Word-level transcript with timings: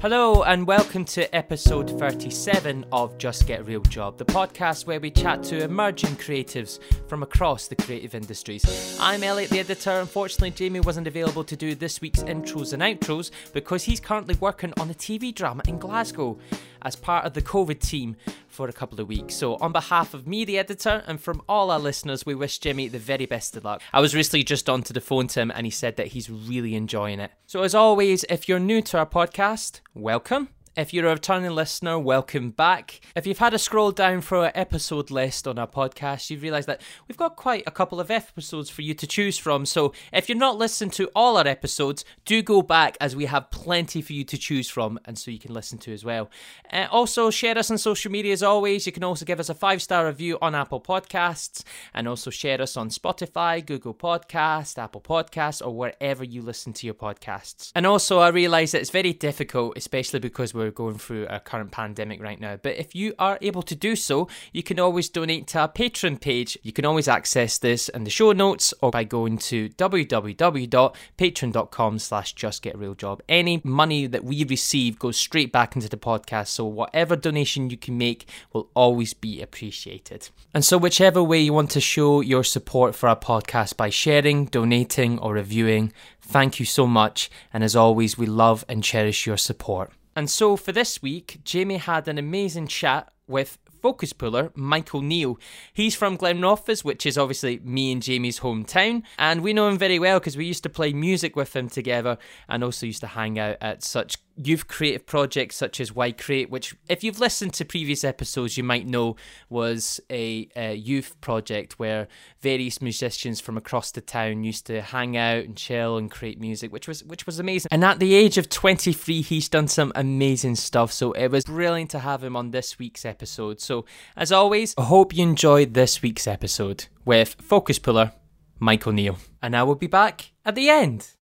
Hello, 0.00 0.44
and 0.44 0.66
welcome 0.66 1.04
to 1.04 1.36
episode 1.36 1.90
37 1.98 2.86
of 2.90 3.18
Just 3.18 3.46
Get 3.46 3.66
Real 3.66 3.82
Job, 3.82 4.16
the 4.16 4.24
podcast 4.24 4.86
where 4.86 4.98
we 4.98 5.10
chat 5.10 5.42
to 5.42 5.62
emerging 5.62 6.16
creatives 6.16 6.78
from 7.06 7.22
across 7.22 7.68
the 7.68 7.76
creative 7.76 8.14
industries. 8.14 8.96
I'm 8.98 9.22
Elliot, 9.22 9.50
the 9.50 9.58
editor. 9.58 9.90
Unfortunately, 10.00 10.52
Jamie 10.52 10.80
wasn't 10.80 11.06
available 11.06 11.44
to 11.44 11.54
do 11.54 11.74
this 11.74 12.00
week's 12.00 12.22
intros 12.22 12.72
and 12.72 12.82
outros 12.82 13.30
because 13.52 13.84
he's 13.84 14.00
currently 14.00 14.36
working 14.40 14.72
on 14.80 14.88
a 14.88 14.94
TV 14.94 15.34
drama 15.34 15.62
in 15.68 15.78
Glasgow 15.78 16.38
as 16.80 16.96
part 16.96 17.26
of 17.26 17.34
the 17.34 17.42
COVID 17.42 17.78
team 17.78 18.16
for 18.50 18.68
a 18.68 18.72
couple 18.72 19.00
of 19.00 19.08
weeks. 19.08 19.34
So, 19.34 19.56
on 19.56 19.72
behalf 19.72 20.14
of 20.14 20.26
me, 20.26 20.44
the 20.44 20.58
editor, 20.58 21.02
and 21.06 21.20
from 21.20 21.42
all 21.48 21.70
our 21.70 21.78
listeners, 21.78 22.26
we 22.26 22.34
wish 22.34 22.58
Jimmy 22.58 22.88
the 22.88 22.98
very 22.98 23.26
best 23.26 23.56
of 23.56 23.64
luck. 23.64 23.82
I 23.92 24.00
was 24.00 24.14
recently 24.14 24.44
just 24.44 24.68
onto 24.68 24.92
the 24.92 25.00
phone 25.00 25.28
to 25.28 25.40
him 25.40 25.50
and 25.54 25.66
he 25.66 25.70
said 25.70 25.96
that 25.96 26.08
he's 26.08 26.28
really 26.28 26.74
enjoying 26.74 27.20
it. 27.20 27.30
So, 27.46 27.62
as 27.62 27.74
always, 27.74 28.24
if 28.28 28.48
you're 28.48 28.58
new 28.58 28.82
to 28.82 28.98
our 28.98 29.06
podcast, 29.06 29.80
welcome. 29.94 30.48
If 30.80 30.94
you're 30.94 31.08
a 31.08 31.12
returning 31.12 31.50
listener, 31.50 31.98
welcome 31.98 32.52
back. 32.52 33.02
If 33.14 33.26
you've 33.26 33.36
had 33.36 33.52
a 33.52 33.58
scroll 33.58 33.90
down 33.90 34.22
for 34.22 34.38
our 34.38 34.52
episode 34.54 35.10
list 35.10 35.46
on 35.46 35.58
our 35.58 35.66
podcast, 35.66 36.30
you've 36.30 36.40
realised 36.40 36.68
that 36.68 36.80
we've 37.06 37.18
got 37.18 37.36
quite 37.36 37.64
a 37.66 37.70
couple 37.70 38.00
of 38.00 38.10
episodes 38.10 38.70
for 38.70 38.80
you 38.80 38.94
to 38.94 39.06
choose 39.06 39.36
from. 39.36 39.66
So 39.66 39.92
if 40.10 40.26
you're 40.26 40.38
not 40.38 40.56
listening 40.56 40.88
to 40.92 41.10
all 41.14 41.36
our 41.36 41.46
episodes, 41.46 42.06
do 42.24 42.40
go 42.40 42.62
back 42.62 42.96
as 42.98 43.14
we 43.14 43.26
have 43.26 43.50
plenty 43.50 44.00
for 44.00 44.14
you 44.14 44.24
to 44.24 44.38
choose 44.38 44.70
from 44.70 44.98
and 45.04 45.18
so 45.18 45.30
you 45.30 45.38
can 45.38 45.52
listen 45.52 45.76
to 45.80 45.92
as 45.92 46.02
well. 46.02 46.30
Uh, 46.72 46.86
also, 46.90 47.28
share 47.28 47.58
us 47.58 47.70
on 47.70 47.76
social 47.76 48.10
media 48.10 48.32
as 48.32 48.42
always. 48.42 48.86
You 48.86 48.92
can 48.92 49.04
also 49.04 49.26
give 49.26 49.38
us 49.38 49.50
a 49.50 49.54
five 49.54 49.82
star 49.82 50.06
review 50.06 50.38
on 50.40 50.54
Apple 50.54 50.80
Podcasts 50.80 51.62
and 51.92 52.08
also 52.08 52.30
share 52.30 52.62
us 52.62 52.78
on 52.78 52.88
Spotify, 52.88 53.64
Google 53.66 53.92
Podcast, 53.92 54.78
Apple 54.78 55.02
Podcasts, 55.02 55.60
or 55.60 55.76
wherever 55.76 56.24
you 56.24 56.40
listen 56.40 56.72
to 56.72 56.86
your 56.86 56.94
podcasts. 56.94 57.70
And 57.74 57.86
also, 57.86 58.20
I 58.20 58.28
realise 58.28 58.72
that 58.72 58.80
it's 58.80 58.88
very 58.88 59.12
difficult, 59.12 59.76
especially 59.76 60.20
because 60.20 60.54
we're 60.54 60.69
going 60.70 60.98
through 60.98 61.26
a 61.28 61.40
current 61.40 61.70
pandemic 61.70 62.22
right 62.22 62.40
now. 62.40 62.56
But 62.56 62.76
if 62.76 62.94
you 62.94 63.14
are 63.18 63.38
able 63.40 63.62
to 63.62 63.74
do 63.74 63.96
so, 63.96 64.28
you 64.52 64.62
can 64.62 64.78
always 64.78 65.08
donate 65.08 65.46
to 65.48 65.60
our 65.60 65.68
Patreon 65.68 66.20
page. 66.20 66.58
You 66.62 66.72
can 66.72 66.84
always 66.84 67.08
access 67.08 67.58
this 67.58 67.88
in 67.88 68.04
the 68.04 68.10
show 68.10 68.32
notes 68.32 68.74
or 68.80 68.90
by 68.90 69.04
going 69.04 69.38
to 69.38 69.68
www.patreon.com 69.70 71.98
slash 71.98 72.34
justgetrealjob. 72.34 73.20
Any 73.28 73.60
money 73.64 74.06
that 74.06 74.24
we 74.24 74.44
receive 74.44 74.98
goes 74.98 75.16
straight 75.16 75.52
back 75.52 75.76
into 75.76 75.88
the 75.88 75.96
podcast, 75.96 76.48
so 76.48 76.64
whatever 76.64 77.16
donation 77.16 77.70
you 77.70 77.76
can 77.76 77.98
make 77.98 78.26
will 78.52 78.70
always 78.74 79.14
be 79.14 79.42
appreciated. 79.42 80.28
And 80.54 80.64
so 80.64 80.78
whichever 80.78 81.22
way 81.22 81.40
you 81.40 81.52
want 81.52 81.70
to 81.72 81.80
show 81.80 82.20
your 82.20 82.44
support 82.44 82.94
for 82.94 83.08
our 83.08 83.16
podcast 83.16 83.76
by 83.76 83.90
sharing, 83.90 84.46
donating 84.46 85.18
or 85.18 85.34
reviewing, 85.34 85.92
thank 86.20 86.60
you 86.60 86.66
so 86.66 86.86
much. 86.86 87.30
And 87.52 87.64
as 87.64 87.76
always, 87.76 88.18
we 88.18 88.26
love 88.26 88.64
and 88.68 88.82
cherish 88.82 89.26
your 89.26 89.36
support. 89.36 89.92
And 90.16 90.28
so 90.28 90.56
for 90.56 90.72
this 90.72 91.02
week, 91.02 91.40
Jamie 91.44 91.76
had 91.76 92.08
an 92.08 92.18
amazing 92.18 92.66
chat 92.66 93.12
with 93.26 93.58
focus 93.80 94.12
puller 94.12 94.50
Michael 94.54 95.00
Neal. 95.00 95.38
He's 95.72 95.94
from 95.94 96.16
Glenrothes, 96.16 96.84
which 96.84 97.06
is 97.06 97.16
obviously 97.16 97.60
me 97.60 97.92
and 97.92 98.02
Jamie's 98.02 98.40
hometown, 98.40 99.02
and 99.18 99.42
we 99.42 99.52
know 99.52 99.68
him 99.68 99.78
very 99.78 99.98
well 99.98 100.18
because 100.18 100.36
we 100.36 100.44
used 100.44 100.62
to 100.64 100.68
play 100.68 100.92
music 100.92 101.36
with 101.36 101.54
him 101.56 101.68
together 101.68 102.18
and 102.48 102.62
also 102.62 102.86
used 102.86 103.00
to 103.00 103.06
hang 103.06 103.38
out 103.38 103.56
at 103.60 103.82
such 103.82 104.18
youth 104.36 104.68
creative 104.68 105.06
projects 105.06 105.56
such 105.56 105.80
as 105.80 105.94
Why 105.94 106.12
Create, 106.12 106.50
which, 106.50 106.74
if 106.88 107.04
you've 107.04 107.20
listened 107.20 107.52
to 107.54 107.64
previous 107.64 108.04
episodes, 108.04 108.56
you 108.56 108.64
might 108.64 108.86
know 108.86 109.16
was 109.48 110.00
a, 110.10 110.48
a, 110.56 110.74
youth 110.74 111.20
project 111.20 111.78
where 111.78 112.08
various 112.40 112.80
musicians 112.80 113.40
from 113.40 113.56
across 113.56 113.90
the 113.90 114.00
town 114.00 114.44
used 114.44 114.66
to 114.66 114.80
hang 114.80 115.16
out 115.16 115.44
and 115.44 115.56
chill 115.56 115.96
and 115.96 116.10
create 116.10 116.40
music, 116.40 116.72
which 116.72 116.88
was 116.88 117.04
which 117.04 117.26
was 117.26 117.38
amazing. 117.38 117.68
And 117.70 117.84
at 117.84 117.98
the 117.98 118.14
age 118.14 118.38
of 118.38 118.48
23, 118.48 119.22
he's 119.22 119.48
done 119.48 119.68
some 119.68 119.92
amazing 119.94 120.56
stuff. 120.56 120.92
So 120.92 121.12
it 121.12 121.28
was 121.28 121.44
brilliant 121.44 121.90
to 121.90 121.98
have 121.98 122.24
him 122.24 122.36
on 122.36 122.50
this 122.50 122.78
week's 122.78 123.04
episode. 123.04 123.60
So 123.60 123.84
as 124.16 124.32
always, 124.32 124.74
I 124.78 124.84
hope 124.84 125.14
you 125.14 125.22
enjoyed 125.22 125.74
this 125.74 126.02
week's 126.02 126.26
episode 126.26 126.86
with 127.04 127.36
Focus 127.40 127.78
Puller 127.78 128.12
Michael 128.58 128.92
Neal, 128.92 129.18
and 129.42 129.56
I 129.56 129.62
will 129.62 129.74
be 129.74 129.86
back 129.86 130.32
at 130.44 130.54
the 130.54 130.68
end. 130.68 131.19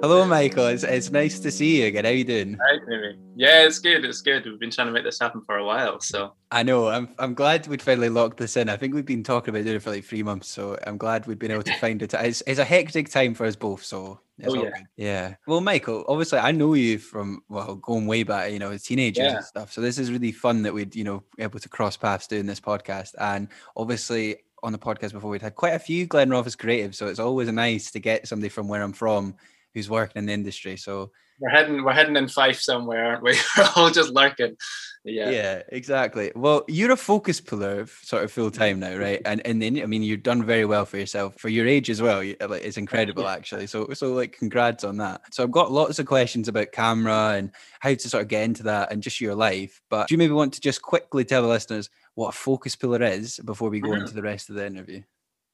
Hello, 0.00 0.24
Michael. 0.24 0.68
It's, 0.68 0.84
it's 0.84 1.10
nice 1.10 1.40
to 1.40 1.50
see 1.50 1.80
you 1.80 1.86
again. 1.88 2.04
How 2.04 2.12
you 2.12 2.22
doing? 2.22 2.56
Hi, 2.64 2.78
Jimmy. 2.88 3.16
Yeah, 3.34 3.64
it's 3.64 3.80
good. 3.80 4.04
It's 4.04 4.20
good. 4.20 4.44
We've 4.46 4.58
been 4.60 4.70
trying 4.70 4.86
to 4.86 4.92
make 4.92 5.02
this 5.02 5.18
happen 5.18 5.42
for 5.44 5.56
a 5.58 5.64
while, 5.64 6.00
so 6.00 6.34
I 6.52 6.62
know. 6.62 6.86
I'm 6.86 7.08
I'm 7.18 7.34
glad 7.34 7.66
we'd 7.66 7.82
finally 7.82 8.08
locked 8.08 8.36
this 8.36 8.56
in. 8.56 8.68
I 8.68 8.76
think 8.76 8.94
we've 8.94 9.04
been 9.04 9.24
talking 9.24 9.52
about 9.52 9.64
doing 9.64 9.74
it 9.76 9.82
for 9.82 9.90
like 9.90 10.04
three 10.04 10.22
months, 10.22 10.46
so 10.46 10.78
I'm 10.86 10.98
glad 10.98 11.26
we've 11.26 11.38
been 11.38 11.50
able 11.50 11.64
to 11.64 11.74
find 11.80 12.00
it. 12.00 12.14
It's, 12.14 12.44
it's 12.46 12.60
a 12.60 12.64
hectic 12.64 13.10
time 13.10 13.34
for 13.34 13.44
us 13.44 13.56
both, 13.56 13.82
so 13.82 14.20
it's 14.38 14.54
Oh, 14.54 14.54
yeah. 14.54 14.70
good. 14.70 14.72
Yeah. 14.96 15.34
Well, 15.48 15.60
Michael, 15.60 16.04
obviously 16.06 16.38
I 16.38 16.52
know 16.52 16.74
you 16.74 16.98
from 16.98 17.42
well 17.48 17.74
going 17.74 18.06
way 18.06 18.22
back, 18.22 18.52
you 18.52 18.60
know, 18.60 18.70
as 18.70 18.84
teenagers 18.84 19.24
Yeah. 19.24 19.36
and 19.38 19.44
stuff. 19.44 19.72
So 19.72 19.80
this 19.80 19.98
is 19.98 20.12
really 20.12 20.30
fun 20.32 20.62
that 20.62 20.72
we'd 20.72 20.94
you 20.94 21.02
know 21.02 21.24
able 21.40 21.58
to 21.58 21.68
cross 21.68 21.96
paths 21.96 22.28
doing 22.28 22.46
this 22.46 22.60
podcast, 22.60 23.16
and 23.18 23.48
obviously 23.76 24.36
on 24.62 24.70
the 24.70 24.78
podcast 24.78 25.12
before 25.12 25.30
we'd 25.30 25.42
had 25.42 25.56
quite 25.56 25.74
a 25.74 25.78
few 25.80 26.06
Glen 26.06 26.28
Glenrothes 26.30 26.56
creatives, 26.56 26.94
so 26.94 27.08
it's 27.08 27.18
always 27.18 27.50
nice 27.50 27.90
to 27.90 27.98
get 27.98 28.28
somebody 28.28 28.48
from 28.48 28.68
where 28.68 28.82
I'm 28.84 28.92
from 28.92 29.34
who's 29.78 29.90
working 29.90 30.18
in 30.18 30.26
the 30.26 30.32
industry. 30.32 30.76
So 30.76 31.10
we're 31.40 31.50
heading 31.50 31.84
we're 31.84 31.92
heading 31.92 32.16
in 32.16 32.28
Fife 32.28 32.60
somewhere, 32.60 33.04
aren't 33.04 33.22
we? 33.22 33.36
We're 33.56 33.68
all 33.76 33.90
just 33.90 34.10
lurking. 34.12 34.56
Yeah. 35.04 35.30
Yeah. 35.30 35.62
exactly. 35.68 36.32
Well, 36.34 36.64
you're 36.66 36.90
a 36.90 36.96
focus 36.96 37.40
puller 37.40 37.86
sort 38.02 38.24
of 38.24 38.32
full 38.32 38.50
time 38.50 38.80
now, 38.80 38.96
right? 38.96 39.22
And 39.24 39.40
and 39.46 39.62
then 39.62 39.80
I 39.80 39.86
mean, 39.86 40.02
you've 40.02 40.24
done 40.24 40.42
very 40.44 40.64
well 40.64 40.84
for 40.84 40.98
yourself 40.98 41.36
for 41.38 41.48
your 41.48 41.66
age 41.68 41.90
as 41.90 42.02
well. 42.02 42.18
Like, 42.18 42.64
it's 42.64 42.76
incredible, 42.76 43.28
actually. 43.28 43.68
So 43.68 43.88
so 43.94 44.12
like, 44.14 44.32
congrats 44.36 44.82
on 44.82 44.96
that. 44.96 45.32
So 45.32 45.44
I've 45.44 45.52
got 45.52 45.70
lots 45.70 46.00
of 46.00 46.06
questions 46.06 46.48
about 46.48 46.72
camera 46.72 47.34
and 47.36 47.52
how 47.78 47.94
to 47.94 48.08
sort 48.08 48.22
of 48.24 48.28
get 48.28 48.42
into 48.42 48.64
that 48.64 48.90
and 48.90 49.00
just 49.00 49.20
your 49.20 49.36
life. 49.36 49.80
But 49.88 50.08
do 50.08 50.14
you 50.14 50.18
maybe 50.18 50.32
want 50.32 50.54
to 50.54 50.60
just 50.60 50.82
quickly 50.82 51.24
tell 51.24 51.42
the 51.42 51.48
listeners 51.48 51.88
what 52.16 52.30
a 52.30 52.36
focus 52.36 52.74
puller 52.74 53.02
is 53.04 53.38
before 53.44 53.70
we 53.70 53.78
go 53.78 53.90
Mhm. 53.90 54.00
into 54.00 54.14
the 54.14 54.22
rest 54.22 54.48
of 54.50 54.56
the 54.56 54.66
interview? 54.66 55.02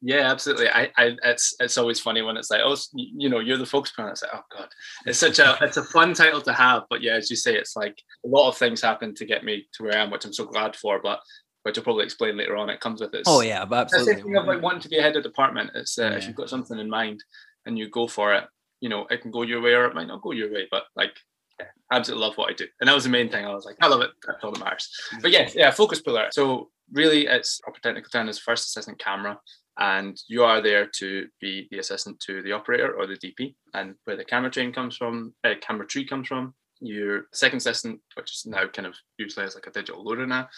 Yeah, 0.02 0.30
absolutely. 0.30 0.68
I, 0.68 0.90
I, 0.98 1.16
it's, 1.24 1.56
it's 1.60 1.78
always 1.78 1.98
funny 1.98 2.20
when 2.20 2.36
it's 2.36 2.50
like, 2.50 2.60
oh, 2.62 2.76
you 2.94 3.30
know, 3.30 3.38
you're 3.38 3.56
the 3.56 3.64
spokesperson. 3.64 4.10
It's 4.10 4.22
like, 4.22 4.32
oh 4.34 4.42
god, 4.54 4.68
it's 5.06 5.18
such 5.18 5.38
a, 5.38 5.56
it's 5.62 5.78
a 5.78 5.84
fun 5.84 6.12
title 6.12 6.42
to 6.42 6.52
have. 6.52 6.82
But 6.90 7.02
yeah, 7.02 7.14
as 7.14 7.30
you 7.30 7.36
say, 7.36 7.56
it's 7.56 7.74
like 7.74 7.98
a 8.24 8.28
lot 8.28 8.48
of 8.48 8.56
things 8.58 8.82
happen 8.82 9.14
to 9.14 9.24
get 9.24 9.44
me 9.44 9.66
to 9.74 9.84
where 9.84 9.96
I 9.96 10.02
am, 10.02 10.10
which 10.10 10.26
I'm 10.26 10.32
so 10.34 10.44
glad 10.44 10.76
for. 10.76 11.00
But 11.02 11.20
which 11.64 11.78
I'll 11.78 11.84
probably 11.84 12.04
explain 12.04 12.36
later 12.36 12.56
on. 12.56 12.68
It 12.68 12.80
comes 12.80 13.00
with 13.00 13.14
its. 13.14 13.28
Oh 13.28 13.40
yeah, 13.40 13.64
but 13.64 13.90
That's 13.90 13.92
the 13.92 13.98
absolutely. 14.00 14.22
thing 14.22 14.36
of 14.36 14.46
like 14.46 14.62
wanting 14.62 14.82
to 14.82 14.88
be 14.88 14.98
ahead 14.98 15.16
of 15.16 15.22
department. 15.22 15.70
It's 15.74 15.98
uh, 15.98 16.12
if 16.16 16.26
you've 16.26 16.36
got 16.36 16.50
something 16.50 16.78
in 16.78 16.90
mind 16.90 17.24
and 17.64 17.78
you 17.78 17.88
go 17.88 18.06
for 18.06 18.34
it, 18.34 18.44
you 18.80 18.90
know, 18.90 19.06
it 19.10 19.22
can 19.22 19.30
go 19.30 19.42
your 19.42 19.62
way 19.62 19.72
or 19.72 19.86
it 19.86 19.94
might 19.94 20.06
not 20.06 20.20
go 20.20 20.32
your 20.32 20.52
way. 20.52 20.68
But 20.70 20.84
like, 20.94 21.16
yeah, 21.58 21.66
I 21.90 21.96
absolutely 21.96 22.26
love 22.26 22.36
what 22.36 22.50
I 22.50 22.54
do, 22.54 22.66
and 22.80 22.88
that 22.88 22.94
was 22.94 23.04
the 23.04 23.10
main 23.10 23.30
thing. 23.30 23.46
I 23.46 23.54
was 23.54 23.64
like, 23.64 23.76
I 23.80 23.88
love 23.88 24.02
it. 24.02 24.10
That's 24.26 24.44
all 24.44 24.52
that 24.52 24.62
matters. 24.62 24.90
But 25.22 25.30
yeah, 25.30 25.48
yeah, 25.54 25.70
focus 25.70 26.02
puller. 26.02 26.28
So 26.32 26.68
really, 26.92 27.26
it's 27.26 27.60
proper 27.60 27.80
technical 27.80 28.10
term 28.10 28.28
is 28.28 28.38
first 28.38 28.66
assistant 28.66 28.98
camera, 28.98 29.40
and 29.78 30.20
you 30.28 30.44
are 30.44 30.60
there 30.60 30.86
to 30.98 31.26
be 31.40 31.68
the 31.70 31.78
assistant 31.78 32.20
to 32.20 32.42
the 32.42 32.52
operator 32.52 32.94
or 32.94 33.06
the 33.06 33.16
DP. 33.16 33.54
And 33.74 33.94
where 34.04 34.16
the 34.16 34.24
camera 34.24 34.50
train 34.50 34.72
comes 34.72 34.96
from, 34.96 35.34
uh, 35.44 35.54
camera 35.60 35.86
tree 35.86 36.06
comes 36.06 36.28
from, 36.28 36.54
your 36.80 37.26
second 37.32 37.58
assistant, 37.58 38.00
which 38.16 38.32
is 38.34 38.46
now 38.46 38.66
kind 38.66 38.86
of 38.86 38.94
usually 39.18 39.46
as 39.46 39.54
like 39.54 39.66
a 39.66 39.70
digital 39.70 40.04
loader 40.04 40.26
now, 40.26 40.48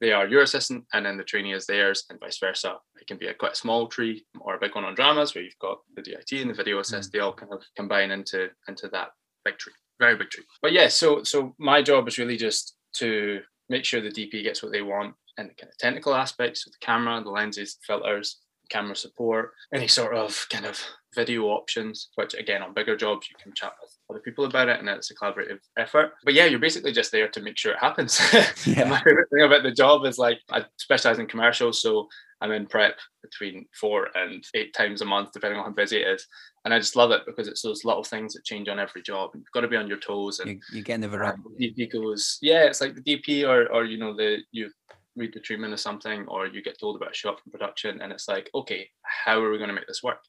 they 0.00 0.12
are 0.12 0.26
your 0.26 0.42
assistant, 0.42 0.84
and 0.92 1.06
then 1.06 1.16
the 1.16 1.24
trainee 1.24 1.54
is 1.54 1.66
theirs, 1.66 2.04
and 2.10 2.20
vice 2.20 2.38
versa. 2.38 2.76
It 3.00 3.06
can 3.06 3.16
be 3.16 3.28
a 3.28 3.34
quite 3.34 3.52
a 3.52 3.56
small 3.56 3.86
tree 3.88 4.26
or 4.40 4.54
a 4.54 4.58
big 4.58 4.74
one 4.74 4.84
on 4.84 4.94
dramas 4.94 5.34
where 5.34 5.42
you've 5.42 5.58
got 5.58 5.78
the 5.94 6.02
DIT 6.02 6.32
and 6.32 6.50
the 6.50 6.54
video 6.54 6.78
assist. 6.80 7.12
They 7.12 7.20
all 7.20 7.32
kind 7.32 7.52
of 7.52 7.62
combine 7.76 8.10
into 8.10 8.50
into 8.68 8.88
that 8.88 9.08
big 9.44 9.56
tree, 9.56 9.72
very 9.98 10.16
big 10.16 10.28
tree. 10.28 10.44
But 10.60 10.72
yeah, 10.72 10.88
so 10.88 11.22
so 11.22 11.54
my 11.58 11.80
job 11.80 12.08
is 12.08 12.18
really 12.18 12.36
just 12.36 12.76
to 12.96 13.40
make 13.70 13.84
sure 13.84 14.00
the 14.00 14.10
DP 14.10 14.42
gets 14.42 14.62
what 14.62 14.72
they 14.72 14.82
want 14.82 15.14
and 15.38 15.48
the 15.50 15.54
kind 15.54 15.70
of 15.70 15.78
technical 15.78 16.14
aspects 16.14 16.66
of 16.66 16.72
the 16.72 16.78
camera, 16.84 17.22
the 17.22 17.30
lenses, 17.30 17.78
filters, 17.86 18.42
camera 18.68 18.96
support, 18.96 19.52
any 19.74 19.88
sort 19.88 20.14
of 20.14 20.46
kind 20.50 20.66
of 20.66 20.80
video 21.14 21.44
options, 21.44 22.10
which 22.16 22.34
again 22.34 22.62
on 22.62 22.74
bigger 22.74 22.94
jobs 22.96 23.28
you 23.30 23.36
can 23.42 23.52
chat 23.54 23.72
with 23.80 23.90
other 24.10 24.20
people 24.20 24.44
about 24.44 24.68
it 24.68 24.78
and 24.78 24.88
it's 24.88 25.10
a 25.10 25.14
collaborative 25.14 25.58
effort. 25.78 26.12
But 26.24 26.34
yeah, 26.34 26.44
you're 26.44 26.58
basically 26.58 26.92
just 26.92 27.10
there 27.12 27.28
to 27.28 27.40
make 27.40 27.56
sure 27.58 27.72
it 27.72 27.78
happens. 27.80 28.20
Yeah. 28.66 28.84
my 28.88 29.00
favorite 29.02 29.28
thing 29.30 29.44
about 29.44 29.62
the 29.62 29.70
job 29.72 30.04
is 30.04 30.18
like 30.18 30.38
I 30.50 30.64
specialize 30.76 31.18
in 31.18 31.26
commercials, 31.26 31.80
so 31.80 32.08
I'm 32.42 32.52
in 32.52 32.66
prep 32.66 32.98
between 33.22 33.64
four 33.80 34.08
and 34.14 34.44
eight 34.54 34.74
times 34.74 35.00
a 35.00 35.06
month, 35.06 35.30
depending 35.32 35.58
on 35.58 35.64
how 35.66 35.72
busy 35.72 36.02
it 36.02 36.08
is. 36.08 36.26
And 36.64 36.74
I 36.74 36.78
just 36.78 36.96
love 36.96 37.10
it 37.12 37.22
because 37.26 37.48
it's 37.48 37.62
those 37.62 37.84
little 37.84 38.02
things 38.04 38.34
that 38.34 38.44
change 38.44 38.68
on 38.68 38.78
every 38.78 39.00
job. 39.02 39.30
You've 39.34 39.44
got 39.54 39.60
to 39.62 39.68
be 39.68 39.76
on 39.76 39.88
your 39.88 39.98
toes. 40.00 40.40
And 40.40 40.50
You, 40.50 40.60
you're 40.72 40.82
getting 40.82 41.00
the 41.02 41.06
um, 41.06 41.12
variety. 41.12 41.42
the 41.76 41.86
DP 41.86 41.92
goes, 41.92 42.36
yeah, 42.42 42.64
it's 42.64 42.80
like 42.82 42.94
the 42.94 43.00
DP 43.02 43.48
or 43.48 43.72
or 43.72 43.84
you 43.84 43.96
know 43.98 44.14
the 44.14 44.38
you 44.52 44.70
read 45.16 45.32
the 45.32 45.40
treatment 45.40 45.72
or 45.72 45.78
something, 45.78 46.26
or 46.28 46.46
you 46.46 46.62
get 46.62 46.78
told 46.78 46.96
about 46.96 47.12
a 47.12 47.14
shot 47.14 47.40
from 47.40 47.52
production, 47.52 48.00
and 48.00 48.12
it's 48.12 48.28
like, 48.28 48.50
okay, 48.54 48.88
how 49.02 49.40
are 49.40 49.50
we 49.50 49.58
going 49.58 49.68
to 49.68 49.74
make 49.74 49.86
this 49.86 50.02
work? 50.02 50.20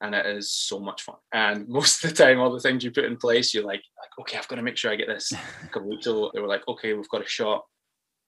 And 0.00 0.14
it 0.14 0.24
is 0.24 0.52
so 0.52 0.78
much 0.80 1.02
fun. 1.02 1.16
And 1.32 1.68
most 1.68 2.02
of 2.02 2.10
the 2.10 2.16
time, 2.16 2.40
all 2.40 2.52
the 2.52 2.60
things 2.60 2.82
you 2.82 2.90
put 2.90 3.04
in 3.04 3.16
place, 3.16 3.52
you're 3.52 3.64
like, 3.64 3.82
like 3.98 4.18
okay, 4.20 4.38
I've 4.38 4.48
got 4.48 4.56
to 4.56 4.62
make 4.62 4.76
sure 4.76 4.90
I 4.90 4.96
get 4.96 5.08
this. 5.08 5.32
A 5.32 5.68
couple 5.68 5.90
weeks 5.90 6.06
ago, 6.06 6.30
they 6.34 6.40
were 6.40 6.48
like, 6.48 6.66
okay, 6.68 6.94
we've 6.94 7.08
got 7.08 7.24
a 7.24 7.28
shot 7.28 7.64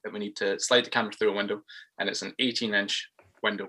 that 0.04 0.12
we 0.12 0.18
need 0.18 0.36
to 0.36 0.58
slide 0.58 0.84
the 0.84 0.90
camera 0.90 1.12
through 1.12 1.30
a 1.30 1.36
window, 1.36 1.62
and 1.98 2.08
it's 2.08 2.22
an 2.22 2.34
18 2.38 2.74
inch 2.74 3.08
window, 3.42 3.68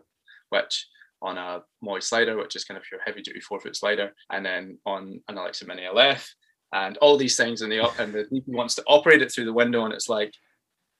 which 0.49 0.87
on 1.21 1.37
a 1.37 1.61
Moy 1.81 1.99
slider, 1.99 2.37
which 2.37 2.55
is 2.55 2.65
kind 2.65 2.77
of 2.77 2.83
your 2.91 2.99
heavy 3.05 3.21
duty 3.21 3.39
four 3.39 3.59
foot 3.59 3.75
slider, 3.75 4.11
and 4.31 4.45
then 4.45 4.77
on 4.85 5.21
an 5.29 5.37
Alexa 5.37 5.65
Mini 5.65 5.83
LF, 5.83 6.27
and 6.73 6.97
all 6.97 7.17
these 7.17 7.37
things, 7.37 7.61
and 7.61 7.71
the 7.71 7.89
and 7.99 8.13
the 8.13 8.25
DP 8.25 8.43
wants 8.47 8.75
to 8.75 8.83
operate 8.87 9.21
it 9.21 9.31
through 9.31 9.45
the 9.45 9.53
window, 9.53 9.85
and 9.85 9.93
it's 9.93 10.09
like, 10.09 10.33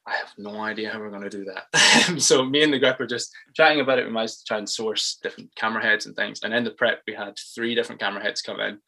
I 0.05 0.15
have 0.15 0.33
no 0.38 0.59
idea 0.59 0.91
how 0.91 1.00
we're 1.00 1.09
going 1.09 1.23
to 1.23 1.29
do 1.29 1.45
that. 1.45 2.19
so 2.21 2.44
me 2.44 2.61
and 2.61 2.73
the 2.73 2.79
grip 2.79 3.00
are 3.00 3.07
just 3.07 3.33
chatting 3.53 3.79
about 3.79 4.00
it. 4.00 4.05
We 4.05 4.11
managed 4.11 4.39
to 4.39 4.45
try 4.45 4.57
and 4.57 4.69
source 4.69 5.17
different 5.23 5.55
camera 5.55 5.81
heads 5.81 6.05
and 6.05 6.15
things. 6.15 6.41
And 6.44 6.53
in 6.53 6.65
the 6.65 6.71
prep, 6.71 7.03
we 7.07 7.13
had 7.13 7.38
three 7.55 7.73
different 7.73 8.01
camera 8.01 8.21
heads 8.21 8.41
come 8.41 8.59
in. 8.59 8.79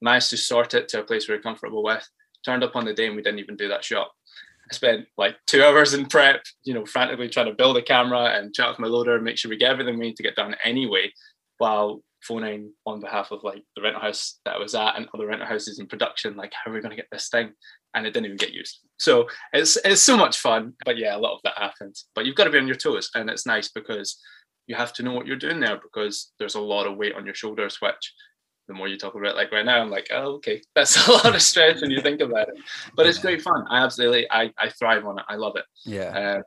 Managed 0.00 0.30
to 0.30 0.36
sort 0.38 0.72
it 0.72 0.88
to 0.88 1.00
a 1.00 1.04
place 1.04 1.28
we 1.28 1.34
we're 1.34 1.42
comfortable 1.42 1.82
with. 1.82 2.08
Turned 2.44 2.64
up 2.64 2.74
on 2.74 2.86
the 2.86 2.94
day 2.94 3.06
and 3.06 3.16
we 3.16 3.22
didn't 3.22 3.40
even 3.40 3.56
do 3.56 3.68
that 3.68 3.84
shot. 3.84 4.08
I 4.70 4.74
spent 4.74 5.06
like 5.18 5.36
two 5.46 5.62
hours 5.64 5.92
in 5.92 6.06
prep, 6.06 6.42
you 6.64 6.72
know, 6.72 6.86
frantically 6.86 7.28
trying 7.28 7.46
to 7.46 7.54
build 7.54 7.76
a 7.76 7.82
camera 7.82 8.38
and 8.38 8.54
chat 8.54 8.70
with 8.70 8.78
my 8.78 8.88
loader, 8.88 9.14
and 9.14 9.24
make 9.24 9.36
sure 9.36 9.50
we 9.50 9.58
get 9.58 9.70
everything 9.70 9.98
we 9.98 10.06
need 10.06 10.16
to 10.16 10.22
get 10.22 10.36
done 10.36 10.56
anyway, 10.64 11.12
while 11.58 12.02
phoning 12.22 12.72
on 12.86 13.00
behalf 13.00 13.30
of 13.30 13.42
like 13.42 13.62
the 13.76 13.82
rental 13.82 14.00
house 14.00 14.38
that 14.44 14.54
I 14.54 14.58
was 14.58 14.74
at 14.74 14.96
and 14.96 15.08
other 15.12 15.26
rental 15.26 15.46
houses 15.46 15.78
in 15.78 15.86
production, 15.86 16.36
like 16.36 16.52
how 16.52 16.70
are 16.70 16.74
we 16.74 16.80
going 16.80 16.90
to 16.90 16.96
get 16.96 17.08
this 17.12 17.28
thing? 17.28 17.52
And 17.94 18.06
it 18.06 18.12
didn't 18.14 18.26
even 18.26 18.38
get 18.38 18.52
used. 18.52 18.80
So 18.98 19.28
it's 19.52 19.76
it's 19.84 20.02
so 20.02 20.16
much 20.16 20.38
fun. 20.38 20.74
But 20.84 20.96
yeah, 20.96 21.16
a 21.16 21.18
lot 21.18 21.34
of 21.34 21.40
that 21.44 21.58
happens. 21.58 22.06
But 22.14 22.24
you've 22.24 22.36
got 22.36 22.44
to 22.44 22.50
be 22.50 22.58
on 22.58 22.66
your 22.66 22.76
toes, 22.76 23.10
and 23.14 23.28
it's 23.28 23.46
nice 23.46 23.68
because 23.68 24.18
you 24.66 24.74
have 24.76 24.92
to 24.94 25.02
know 25.02 25.12
what 25.12 25.26
you're 25.26 25.36
doing 25.36 25.60
there 25.60 25.78
because 25.82 26.32
there's 26.38 26.54
a 26.54 26.60
lot 26.60 26.86
of 26.86 26.96
weight 26.96 27.14
on 27.14 27.26
your 27.26 27.34
shoulders, 27.34 27.78
which 27.80 28.14
the 28.68 28.74
more 28.74 28.88
you 28.88 28.96
talk 28.96 29.14
about 29.14 29.30
it, 29.30 29.36
like 29.36 29.52
right 29.52 29.64
now, 29.64 29.80
I'm 29.80 29.90
like, 29.90 30.08
oh, 30.12 30.34
okay, 30.34 30.62
that's 30.74 31.06
a 31.06 31.12
lot 31.12 31.34
of 31.34 31.42
stress 31.42 31.80
when 31.80 31.90
you 31.90 32.00
think 32.00 32.20
about 32.20 32.48
it. 32.48 32.54
But 32.96 33.06
it's 33.06 33.18
great 33.18 33.42
fun. 33.42 33.64
I 33.68 33.82
absolutely, 33.82 34.30
I, 34.30 34.52
I 34.58 34.70
thrive 34.70 35.06
on 35.06 35.18
it. 35.18 35.24
I 35.28 35.36
love 35.36 35.56
it. 35.56 35.64
Yeah. 35.84 36.38
Uh, 36.38 36.42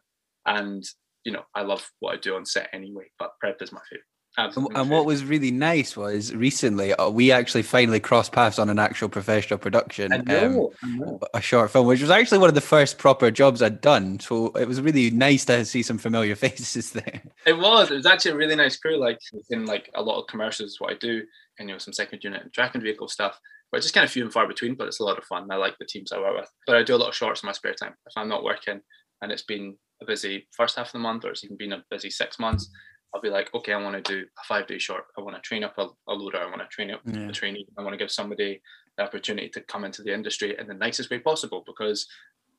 and 0.46 0.84
you 1.24 1.32
know, 1.32 1.44
I 1.54 1.64
love 1.64 1.90
what 2.00 2.14
I 2.14 2.18
do 2.18 2.36
on 2.36 2.46
set 2.46 2.70
anyway. 2.72 3.06
But 3.20 3.32
prep 3.40 3.62
is 3.62 3.72
my 3.72 3.82
favorite. 3.90 4.06
And, 4.38 4.48
Absolutely 4.48 4.76
and 4.76 4.90
what 4.90 5.06
was 5.06 5.24
really 5.24 5.52
nice 5.52 5.96
was 5.96 6.36
recently 6.36 6.94
uh, 6.94 7.10
we 7.10 7.32
actually 7.32 7.64
finally 7.64 8.02
crossed 8.02 8.34
paths 8.34 8.60
on 8.60 8.70
an 8.70 8.80
actual 8.80 9.08
professional 9.08 9.58
production. 9.58 10.12
I 10.12 10.18
um, 10.18 10.26
know. 10.26 11.20
a 11.34 11.42
short 11.42 11.72
film, 11.72 11.88
which 11.88 12.02
was 12.02 12.10
actually 12.10 12.40
one 12.40 12.50
of 12.50 12.56
the 12.56 12.62
first 12.62 12.98
proper 12.98 13.32
jobs 13.32 13.62
I'd 13.62 13.80
done. 13.80 14.20
So 14.20 14.48
it 14.48 14.68
was 14.68 14.82
really 14.82 15.10
nice 15.10 15.46
to 15.46 15.64
see 15.64 15.84
some 15.84 15.98
familiar 15.98 16.36
faces 16.36 16.92
there. 16.92 17.24
It 17.46 17.58
was. 17.58 17.92
It 17.92 17.96
was 17.96 18.06
actually 18.06 18.32
a 18.32 18.36
really 18.38 18.56
nice 18.56 18.76
crew. 18.78 18.98
Like 18.98 19.20
in 19.50 19.66
like 19.66 19.90
a 19.96 20.02
lot 20.02 20.20
of 20.20 20.28
commercials, 20.28 20.72
is 20.72 20.82
what 20.82 20.92
I 20.92 20.98
do, 20.98 21.24
and 21.60 21.70
you 21.70 21.76
know 21.76 21.80
some 21.80 21.94
second 21.94 22.24
unit 22.24 22.42
and 22.42 22.52
tracking 22.52 22.82
vehicle 22.82 23.08
stuff, 23.08 23.40
which 23.70 23.86
is 23.86 23.92
kind 23.92 24.04
of 24.04 24.12
few 24.12 24.24
and 24.24 24.34
far 24.34 24.48
between, 24.48 24.76
but 24.76 24.88
it's 24.88 25.00
a 25.00 25.06
lot 25.06 25.18
of 25.18 25.24
fun. 25.24 25.48
I 25.50 25.56
like 25.56 25.78
the 25.80 25.86
teams 25.86 26.12
I 26.12 26.20
work 26.20 26.38
with. 26.38 26.52
But 26.68 26.76
I 26.76 26.84
do 26.84 26.96
a 26.96 26.98
lot 26.98 27.10
of 27.10 27.16
shorts 27.16 27.42
in 27.42 27.48
my 27.48 27.54
spare 27.54 27.74
time 27.74 27.94
if 28.06 28.14
I'm 28.18 28.30
not 28.30 28.44
working, 28.44 28.82
and 29.22 29.32
it's 29.32 29.44
been 29.44 29.78
a 30.02 30.06
busy 30.06 30.48
first 30.52 30.76
half 30.76 30.88
of 30.88 30.94
the 30.94 31.00
month, 31.00 31.24
or 31.24 31.32
it's 31.32 31.44
even 31.46 31.58
been 31.58 31.74
a 31.74 31.86
busy 31.90 32.10
six 32.10 32.38
months. 32.38 32.70
I'll 33.16 33.22
be 33.22 33.30
like, 33.30 33.50
okay, 33.56 33.72
I 33.72 33.82
want 33.82 33.96
to 33.96 34.14
do 34.14 34.26
a 34.38 34.44
five 34.44 34.68
day 34.68 34.78
short. 34.78 35.06
I 35.18 35.22
want 35.22 35.38
to 35.38 35.42
train 35.42 35.64
up 35.64 35.76
a, 35.78 35.88
a 36.10 36.14
loader. 36.14 36.38
I 36.38 36.46
want 36.48 36.60
to 36.60 36.68
train 36.68 36.92
up 36.92 37.00
Yeah. 37.06 37.30
a 37.30 37.32
trainee. 37.32 37.66
I 37.78 37.82
want 37.82 37.94
to 37.94 37.98
give 37.98 38.12
somebody 38.12 38.62
the 38.98 39.04
opportunity 39.04 39.48
to 39.50 39.62
come 39.62 39.86
into 39.86 40.04
the 40.04 40.14
industry 40.14 40.56
in 40.60 40.68
the 40.68 40.74
nicest 40.74 41.10
way 41.10 41.20
possible 41.20 41.64
because 41.66 42.08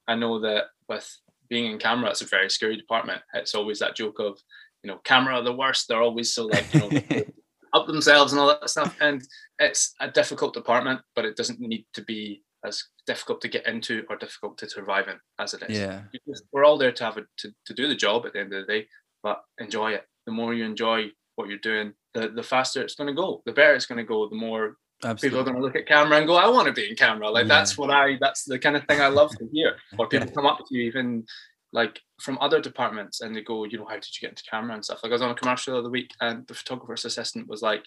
I 0.08 0.14
know 0.14 0.40
that 0.40 0.64
with 0.88 1.06
being 1.50 1.70
in 1.70 1.78
camera, 1.78 2.08
it's 2.10 2.22
a 2.22 2.26
very 2.26 2.48
scary 2.48 2.76
department. 2.78 3.20
It's 3.34 3.54
always 3.54 3.78
that 3.80 3.96
joke 3.96 4.18
of, 4.18 4.38
you 4.82 4.88
know, 4.90 4.98
camera 5.04 5.34
are 5.36 5.42
the 5.42 5.52
worst. 5.52 5.88
They're 5.88 6.02
always 6.02 6.32
so 6.32 6.46
like, 6.46 6.72
you 6.72 6.80
know, 6.80 7.22
up 7.74 7.86
themselves 7.86 8.32
and 8.32 8.40
all 8.40 8.48
that 8.48 8.70
stuff. 8.70 8.96
And 9.00 9.22
it's 9.58 9.94
a 10.00 10.10
difficult 10.10 10.54
department, 10.54 11.02
but 11.14 11.26
it 11.26 11.36
doesn't 11.36 11.60
need 11.60 11.84
to 11.92 12.02
be 12.02 12.42
as 12.64 12.82
difficult 13.06 13.42
to 13.42 13.48
get 13.48 13.66
into 13.66 14.04
or 14.08 14.16
difficult 14.16 14.56
to 14.58 14.70
survive 14.70 15.08
in 15.08 15.18
as 15.38 15.52
it 15.52 15.62
is. 15.68 15.78
Yeah. 15.78 16.00
We're 16.50 16.64
all 16.64 16.78
there 16.78 16.92
to 16.92 17.04
have 17.04 17.18
a, 17.18 17.24
to, 17.38 17.52
to 17.66 17.74
do 17.74 17.88
the 17.88 17.94
job 17.94 18.24
at 18.24 18.32
the 18.32 18.40
end 18.40 18.54
of 18.54 18.66
the 18.66 18.72
day, 18.72 18.88
but 19.22 19.42
enjoy 19.58 19.92
it. 19.92 20.06
The 20.26 20.32
more 20.32 20.54
you 20.54 20.64
enjoy 20.64 21.10
what 21.36 21.48
you're 21.48 21.58
doing, 21.58 21.92
the, 22.14 22.28
the 22.28 22.42
faster 22.42 22.82
it's 22.82 22.94
going 22.94 23.08
to 23.08 23.14
go. 23.14 23.42
The 23.46 23.52
better 23.52 23.74
it's 23.74 23.86
going 23.86 23.98
to 23.98 24.04
go. 24.04 24.28
The 24.28 24.36
more 24.36 24.76
people 25.20 25.40
are 25.40 25.44
going 25.44 25.56
to 25.56 25.62
look 25.62 25.76
at 25.76 25.86
camera 25.86 26.18
and 26.18 26.26
go, 26.26 26.36
I 26.36 26.48
want 26.48 26.66
to 26.66 26.72
be 26.72 26.88
in 26.88 26.96
camera. 26.96 27.30
Like 27.30 27.46
that's 27.46 27.76
what 27.76 27.90
I, 27.90 28.16
that's 28.20 28.44
the 28.44 28.58
kind 28.58 28.76
of 28.76 28.84
thing 28.86 29.00
I 29.00 29.08
love 29.08 29.30
to 29.38 29.48
hear. 29.52 29.76
Or 29.98 30.08
people 30.08 30.28
come 30.28 30.46
up 30.46 30.58
to 30.58 30.64
you 30.70 30.82
even 30.82 31.24
like 31.72 32.00
from 32.20 32.38
other 32.40 32.60
departments 32.60 33.20
and 33.20 33.36
they 33.36 33.42
go, 33.42 33.64
you 33.64 33.78
know, 33.78 33.84
how 33.84 33.94
did 33.94 34.06
you 34.06 34.20
get 34.20 34.30
into 34.30 34.50
camera 34.50 34.74
and 34.74 34.84
stuff? 34.84 35.00
Like 35.02 35.10
I 35.10 35.14
was 35.14 35.22
on 35.22 35.30
a 35.30 35.34
commercial 35.34 35.74
the 35.74 35.80
other 35.80 35.90
week 35.90 36.10
and 36.20 36.46
the 36.46 36.54
photographer's 36.54 37.04
assistant 37.04 37.48
was 37.48 37.62
like, 37.62 37.84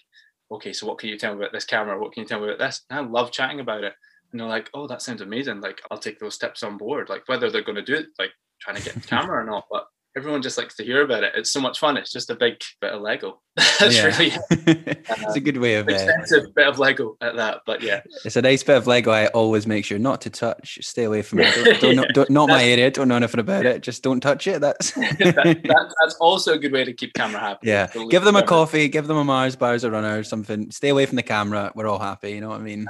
okay, 0.52 0.72
so 0.72 0.86
what 0.86 0.98
can 0.98 1.08
you 1.08 1.18
tell 1.18 1.34
me 1.34 1.40
about 1.40 1.52
this 1.52 1.64
camera? 1.64 1.98
What 1.98 2.12
can 2.12 2.22
you 2.22 2.28
tell 2.28 2.40
me 2.40 2.46
about 2.46 2.58
this? 2.58 2.82
And 2.90 2.98
I 2.98 3.02
love 3.02 3.32
chatting 3.32 3.60
about 3.60 3.84
it. 3.84 3.94
And 4.30 4.40
they're 4.40 4.48
like, 4.48 4.70
oh, 4.74 4.86
that 4.86 5.02
sounds 5.02 5.22
amazing. 5.22 5.60
Like 5.60 5.80
I'll 5.90 5.98
take 5.98 6.18
those 6.18 6.34
steps 6.34 6.62
on 6.62 6.76
board. 6.76 7.08
Like 7.08 7.26
whether 7.26 7.50
they're 7.50 7.62
going 7.62 7.76
to 7.76 7.82
do 7.82 7.94
it, 7.94 8.08
like 8.18 8.30
trying 8.60 8.76
to 8.76 8.82
get 8.82 8.94
into 8.94 9.08
camera 9.14 9.42
or 9.42 9.44
not, 9.44 9.66
but 9.70 9.86
everyone 10.16 10.42
just 10.42 10.58
likes 10.58 10.74
to 10.76 10.84
hear 10.84 11.02
about 11.02 11.22
it. 11.24 11.32
It's 11.36 11.52
so 11.52 11.60
much 11.60 11.78
fun. 11.78 11.96
It's 11.96 12.12
just 12.12 12.30
a 12.30 12.34
big 12.34 12.54
bit 12.80 12.92
of 12.92 13.00
Lego. 13.02 13.40
It's 13.82 13.96
Yeah. 13.96 14.06
really 14.06 14.32
it's 14.50 15.36
a 15.36 15.40
good 15.40 15.56
way 15.58 15.74
of. 15.76 15.88
Uh, 15.88 15.92
expensive 15.92 16.54
bit 16.54 16.66
of 16.68 16.78
Lego 16.78 17.16
at 17.20 17.36
that. 17.36 17.60
But 17.66 17.82
yeah, 17.82 18.00
it's 18.24 18.36
a 18.36 18.42
nice 18.42 18.62
bit 18.62 18.76
of 18.76 18.86
Lego. 18.86 19.10
I 19.10 19.26
always 19.28 19.66
make 19.66 19.84
sure 19.84 19.98
not 19.98 20.20
to 20.22 20.30
touch. 20.30 20.78
Stay 20.82 21.04
away 21.04 21.22
from 21.22 21.40
it. 21.40 21.54
Don't, 21.54 21.80
don't, 21.80 21.96
know- 21.96 22.04
don't, 22.14 22.30
not 22.30 22.48
my 22.48 22.62
area. 22.64 22.90
Don't 22.90 23.08
know 23.08 23.16
anything 23.16 23.40
about 23.40 23.66
it. 23.66 23.82
Just 23.82 24.02
don't 24.02 24.20
touch 24.20 24.46
it. 24.46 24.60
That's. 24.60 24.92
that, 24.92 25.18
that, 25.18 25.94
that's 26.02 26.14
also 26.20 26.54
a 26.54 26.58
good 26.58 26.72
way 26.72 26.84
to 26.84 26.92
keep 26.92 27.12
camera 27.14 27.40
happy. 27.40 27.68
yeah. 27.68 27.86
To 27.86 28.00
leave 28.00 28.10
Give 28.10 28.24
them 28.24 28.36
a 28.36 28.42
coffee. 28.42 28.88
Give 28.88 29.06
them 29.06 29.16
a 29.16 29.24
Mars 29.24 29.56
bars, 29.56 29.84
a 29.84 29.90
runner, 29.90 30.18
or 30.18 30.22
something. 30.24 30.70
Stay 30.70 30.88
away 30.90 31.06
from 31.06 31.16
the 31.16 31.22
camera. 31.22 31.72
We're 31.74 31.88
all 31.88 31.98
happy. 31.98 32.30
You 32.32 32.40
know 32.40 32.50
what 32.50 32.60
I 32.60 32.64
mean? 32.64 32.86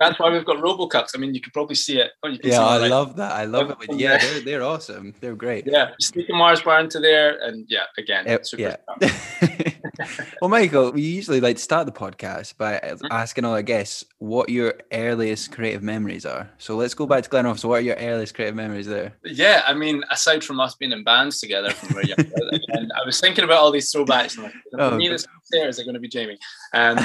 That's 0.00 0.18
why 0.18 0.30
we've 0.30 0.44
got 0.44 0.56
RoboCups. 0.56 1.10
I 1.14 1.18
mean, 1.18 1.34
you 1.34 1.40
could 1.40 1.52
probably 1.52 1.76
see 1.76 1.98
it. 2.00 2.12
Oh, 2.22 2.28
you 2.28 2.38
can 2.38 2.50
Yeah, 2.50 2.56
see 2.58 2.84
I 2.84 2.88
love 2.88 3.16
that. 3.16 3.32
I 3.32 3.44
love 3.44 3.66
it. 3.66 3.68
Love 3.70 3.78
When, 3.88 3.98
it. 3.98 4.02
yeah, 4.02 4.18
they're, 4.18 4.40
they're 4.40 4.62
awesome. 4.62 5.14
They're 5.20 5.36
great. 5.36 5.66
Yeah, 5.66 5.90
sneak 6.00 6.28
Mars 6.34 6.60
bar 6.62 6.80
into 6.80 7.00
there, 7.00 7.38
and 7.42 7.64
yeah, 7.68 7.84
again, 7.98 8.28
Uh, 8.28 8.42
super. 8.42 8.76
yeah. 9.00 9.10
well, 10.40 10.48
Michael, 10.48 10.92
we 10.92 11.02
usually 11.02 11.40
like 11.40 11.56
to 11.56 11.62
start 11.62 11.86
the 11.86 11.92
podcast 11.92 12.56
by 12.56 12.74
Mm-hmm. 12.84 13.06
asking 13.10 13.44
all 13.44 13.52
our 13.54 13.62
guests 13.62 14.04
what 14.18 14.48
your 14.48 14.74
earliest 14.92 15.52
creative 15.52 15.82
memories 15.82 16.26
are. 16.26 16.50
So 16.58 16.76
let's 16.76 16.94
go 16.94 17.06
back 17.06 17.22
to 17.24 17.30
Glenrothes. 17.30 17.60
So, 17.60 17.68
what 17.68 17.76
are 17.78 17.80
your 17.82 17.96
earliest 17.96 18.34
creative 18.34 18.54
memories 18.54 18.86
there? 18.86 19.14
Yeah, 19.24 19.62
I 19.66 19.74
mean, 19.74 20.02
aside 20.10 20.42
from 20.44 20.60
us 20.60 20.74
being 20.74 20.92
in 20.92 21.04
bands 21.04 21.40
together 21.40 21.70
from 21.70 21.96
and 22.68 22.92
I 22.92 23.04
was 23.06 23.20
thinking 23.20 23.44
about 23.44 23.58
all 23.58 23.70
these 23.70 23.92
throwbacks. 23.92 24.34
And 24.36 24.44
like, 24.44 24.54
Oh, 24.78 24.96
me, 24.96 25.08
this 25.08 25.26
upstairs 25.36 25.78
are 25.78 25.84
going 25.84 25.94
to 25.94 26.00
be 26.00 26.08
Jamie. 26.08 26.38
Um, 26.72 26.96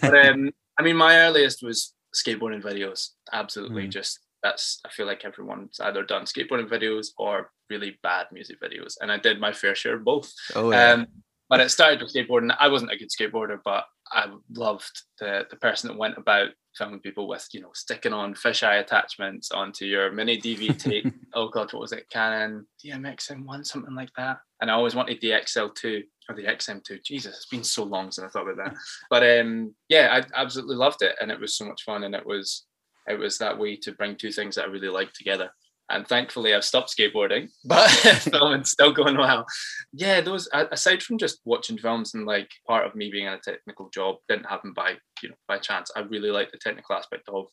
but 0.00 0.16
um, 0.26 0.50
I 0.78 0.82
mean, 0.82 0.96
my 0.96 1.18
earliest 1.20 1.62
was 1.62 1.94
skateboarding 2.14 2.62
videos. 2.62 3.10
Absolutely, 3.32 3.86
Mm. 3.86 3.90
just 3.90 4.20
that's. 4.42 4.80
I 4.84 4.88
feel 4.90 5.06
like 5.06 5.24
everyone's 5.24 5.78
either 5.80 6.02
done 6.02 6.24
skateboarding 6.24 6.68
videos 6.68 7.08
or 7.18 7.50
really 7.70 7.98
bad 8.02 8.26
music 8.32 8.60
videos, 8.60 8.94
and 9.00 9.10
I 9.10 9.18
did 9.18 9.40
my 9.40 9.52
fair 9.52 9.74
share 9.74 9.96
of 9.96 10.04
both. 10.04 10.32
oh, 10.54 10.70
yeah. 10.70 10.92
Um, 10.92 11.06
but 11.48 11.60
it 11.60 11.70
started 11.70 12.02
with 12.02 12.12
skateboarding. 12.12 12.54
I 12.58 12.68
wasn't 12.68 12.92
a 12.92 12.96
good 12.96 13.08
skateboarder, 13.10 13.58
but 13.64 13.84
I 14.12 14.26
loved 14.54 15.02
the 15.18 15.46
the 15.50 15.56
person 15.56 15.88
that 15.88 15.98
went 15.98 16.18
about 16.18 16.50
filming 16.76 17.00
people 17.00 17.26
with, 17.26 17.46
you 17.52 17.60
know, 17.60 17.70
sticking 17.74 18.12
on 18.12 18.34
fisheye 18.34 18.80
attachments 18.80 19.50
onto 19.50 19.84
your 19.84 20.12
mini 20.12 20.40
DV 20.40 20.78
tape. 20.82 21.12
oh 21.34 21.48
god, 21.48 21.72
what 21.72 21.80
was 21.80 21.92
it? 21.92 22.08
Canon 22.10 22.66
DMX 22.84 23.32
M1, 23.32 23.66
something 23.66 23.94
like 23.94 24.10
that. 24.16 24.38
And 24.60 24.70
I 24.70 24.74
always 24.74 24.94
wanted 24.94 25.20
the 25.20 25.30
XL2 25.30 26.02
or 26.28 26.34
the 26.34 26.44
XM2. 26.44 27.02
Jesus, 27.02 27.36
it's 27.36 27.46
been 27.46 27.64
so 27.64 27.84
long 27.84 28.10
since 28.10 28.26
I 28.26 28.30
thought 28.30 28.48
about 28.48 28.64
that. 28.64 28.76
But 29.10 29.40
um, 29.40 29.74
yeah, 29.88 30.20
I 30.34 30.40
absolutely 30.40 30.76
loved 30.76 31.02
it, 31.02 31.16
and 31.20 31.30
it 31.30 31.40
was 31.40 31.56
so 31.56 31.64
much 31.64 31.82
fun, 31.82 32.04
and 32.04 32.14
it 32.14 32.26
was 32.26 32.66
it 33.08 33.18
was 33.18 33.38
that 33.38 33.58
way 33.58 33.76
to 33.76 33.92
bring 33.92 34.16
two 34.16 34.32
things 34.32 34.56
that 34.56 34.66
I 34.66 34.68
really 34.68 34.88
liked 34.88 35.16
together. 35.16 35.50
And 35.90 36.06
thankfully, 36.06 36.54
I've 36.54 36.64
stopped 36.64 36.94
skateboarding, 36.96 37.48
but 37.64 37.88
filming's 37.90 38.70
still 38.70 38.92
going 38.92 39.16
well. 39.16 39.46
Yeah, 39.92 40.20
those 40.20 40.48
aside 40.52 41.02
from 41.02 41.18
just 41.18 41.40
watching 41.44 41.78
films 41.78 42.14
and 42.14 42.26
like 42.26 42.50
part 42.66 42.86
of 42.86 42.94
me 42.94 43.10
being 43.10 43.26
in 43.26 43.32
a 43.32 43.38
technical 43.38 43.88
job 43.90 44.16
didn't 44.28 44.46
happen 44.46 44.72
by 44.72 44.96
you 45.22 45.30
know 45.30 45.36
by 45.46 45.58
chance. 45.58 45.90
I 45.96 46.00
really 46.00 46.30
like 46.30 46.50
the 46.50 46.58
technical 46.58 46.94
aspect 46.94 47.28
of 47.28 47.46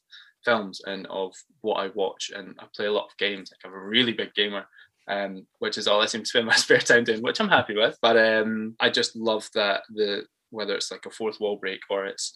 films 0.44 0.82
and 0.86 1.08
of 1.08 1.34
what 1.62 1.76
I 1.76 1.90
watch, 1.96 2.32
and 2.36 2.56
I 2.60 2.66
play 2.76 2.88
a 2.88 2.92
lot 2.92 3.06
of 3.06 3.18
games. 3.18 3.52
Like 3.52 3.72
I'm 3.72 3.78
a 3.78 3.86
really 3.86 4.14
big 4.14 4.34
gamer, 4.34 4.66
um, 5.08 5.48
which 5.60 5.78
is 5.78 5.88
all 5.88 6.02
I 6.02 6.06
seem 6.06 6.22
to 6.22 6.28
spend 6.28 6.46
my 6.48 6.56
spare 6.56 6.80
time 6.80 7.06
doing, 7.06 7.22
which 7.22 7.40
I'm 7.40 7.50
happy 7.50 7.76
with. 7.76 7.98
But 8.02 8.18
um, 8.18 8.76
I 8.80 8.90
just 8.90 9.16
love 9.16 9.50
that 9.56 9.84
the 9.94 10.26
whether 10.52 10.76
it's 10.76 10.92
like 10.92 11.06
a 11.06 11.12
fourth 11.12 11.40
wall 11.40 11.58
break 11.58 11.82
or 11.90 12.06
it's 12.06 12.34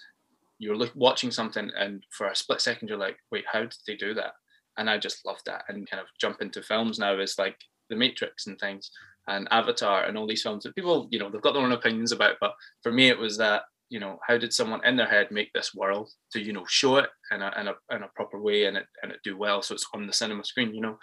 you're 0.60 0.76
look, 0.76 0.92
watching 0.94 1.32
something 1.32 1.72
and 1.78 2.04
for 2.12 2.28
a 2.28 2.36
split 2.36 2.62
second 2.62 2.90
you're 2.90 2.98
like, 2.98 3.18
wait, 3.32 3.46
how 3.52 3.62
did 3.62 3.74
they 3.88 3.96
do 3.96 4.14
that? 4.14 4.34
And 4.80 4.90
I 4.90 4.98
just 4.98 5.26
love 5.26 5.38
that 5.46 5.66
and 5.68 5.90
kind 5.90 6.02
of 6.02 6.08
jump 6.20 6.42
into 6.42 6.64
films 6.64 6.98
now 6.98 7.20
is 7.20 7.38
like 7.38 7.58
The 7.90 7.96
Matrix 7.96 8.48
and 8.48 8.58
things 8.58 8.90
and 9.28 9.48
Avatar 9.52 10.06
and 10.06 10.18
all 10.18 10.26
these 10.26 10.42
films 10.42 10.64
that 10.64 10.76
people, 10.76 11.08
you 11.12 11.20
know, 11.20 11.30
they've 11.30 11.42
got 11.42 11.54
their 11.54 11.62
own 11.62 11.74
opinions 11.74 12.12
about. 12.12 12.38
But 12.42 12.54
for 12.82 12.92
me, 12.92 13.10
it 13.10 13.20
was 13.20 13.38
that 13.38 13.64
you 13.90 14.00
know 14.00 14.20
how 14.26 14.38
did 14.38 14.54
someone 14.54 14.86
in 14.86 14.96
their 14.96 15.08
head 15.08 15.32
make 15.32 15.52
this 15.52 15.74
world 15.74 16.10
to 16.32 16.40
you 16.40 16.54
know 16.54 16.66
show 16.68 16.98
it 16.98 17.10
in 17.32 17.42
a, 17.42 17.52
in 17.60 17.68
a, 17.68 17.96
in 17.96 18.04
a 18.04 18.08
proper 18.16 18.40
way 18.40 18.66
and 18.66 18.78
it 18.78 18.86
and 19.02 19.12
it 19.12 19.20
do 19.24 19.36
well 19.36 19.62
so 19.62 19.74
it's 19.74 19.88
on 19.94 20.06
the 20.06 20.14
cinema 20.14 20.44
screen 20.46 20.74
you 20.74 20.82
know? 20.82 20.98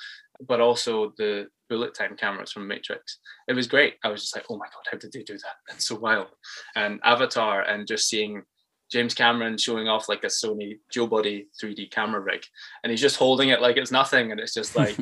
But 0.47 0.61
also 0.61 1.13
the 1.19 1.49
bullet 1.69 1.95
time 1.95 2.17
cameras 2.17 2.53
from 2.53 2.69
matrix 2.69 3.19
it 3.49 3.55
was 3.55 3.67
great. 3.67 3.95
I 4.05 4.09
was 4.09 4.23
just 4.23 4.37
like 4.37 4.47
oh 4.49 4.57
my 4.57 4.67
god 4.67 4.85
how 4.91 4.99
did 4.99 5.13
they 5.13 5.23
do 5.23 5.35
that? 5.35 5.57
That's 5.69 5.89
so 5.89 5.97
wild. 5.97 6.29
And 6.77 7.01
avatar 7.03 7.63
and 7.63 7.87
just 7.87 8.09
seeing 8.09 8.43
james 8.91 9.15
cameron 9.15 9.59
showing 9.59 9.89
off 9.89 10.09
like 10.09 10.25
a 10.25 10.29
sony 10.29 10.79
joe 10.91 11.07
body 11.07 11.49
3d 11.63 11.91
camera 11.91 12.21
rig 12.21 12.45
and 12.83 12.91
he's 12.91 13.01
just 13.01 13.17
holding 13.17 13.49
it 13.49 13.61
like 13.61 13.77
it's 13.77 13.91
nothing 13.91 14.31
and 14.31 14.41
it's 14.41 14.55
just 14.55 14.77
like 14.83 14.97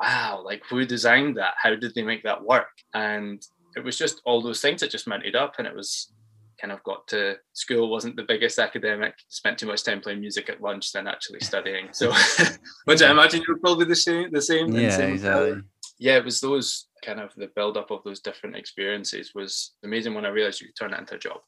wow 0.00 0.42
like 0.44 0.62
who 0.68 0.84
designed 0.84 1.36
that? 1.36 1.54
How 1.62 1.74
did 1.74 1.94
they 1.94 2.02
make 2.02 2.22
that 2.24 2.42
work? 2.42 2.68
And 2.94 3.44
it 3.76 3.84
was 3.84 3.98
just 3.98 4.20
all 4.24 4.42
those 4.42 4.60
things 4.60 4.80
that 4.80 4.90
just 4.90 5.06
mounted 5.06 5.36
up 5.36 5.54
and 5.58 5.66
it 5.66 5.74
was 5.74 6.12
kind 6.60 6.72
of 6.72 6.82
got 6.82 7.06
to 7.08 7.36
school 7.54 7.88
wasn't 7.88 8.16
the 8.16 8.22
biggest 8.22 8.58
academic 8.58 9.14
spent 9.28 9.58
too 9.58 9.66
much 9.66 9.82
time 9.82 10.00
playing 10.00 10.20
music 10.20 10.50
at 10.50 10.60
lunch 10.60 10.92
than 10.92 11.06
actually 11.06 11.40
studying. 11.40 11.88
So 11.92 12.12
which 12.84 13.02
i 13.02 13.10
imagine 13.10 13.42
you're 13.46 13.58
probably 13.58 13.86
the 13.86 13.96
same 13.96 14.30
the 14.30 14.42
same 14.42 14.72
yeah 14.72 14.90
same 14.90 15.14
exactly. 15.14 15.62
Yeah 15.98 16.16
it 16.16 16.24
was 16.24 16.40
those 16.40 16.88
kind 17.04 17.20
of 17.20 17.30
the 17.36 17.48
build 17.56 17.76
up 17.76 17.90
of 17.90 18.04
those 18.04 18.20
different 18.20 18.56
experiences 18.56 19.32
was 19.34 19.72
amazing 19.84 20.12
when 20.12 20.26
i 20.26 20.28
realized 20.28 20.60
you 20.60 20.66
could 20.66 20.76
turn 20.76 20.92
it 20.92 20.98
into 20.98 21.14
a 21.14 21.18
job. 21.18 21.40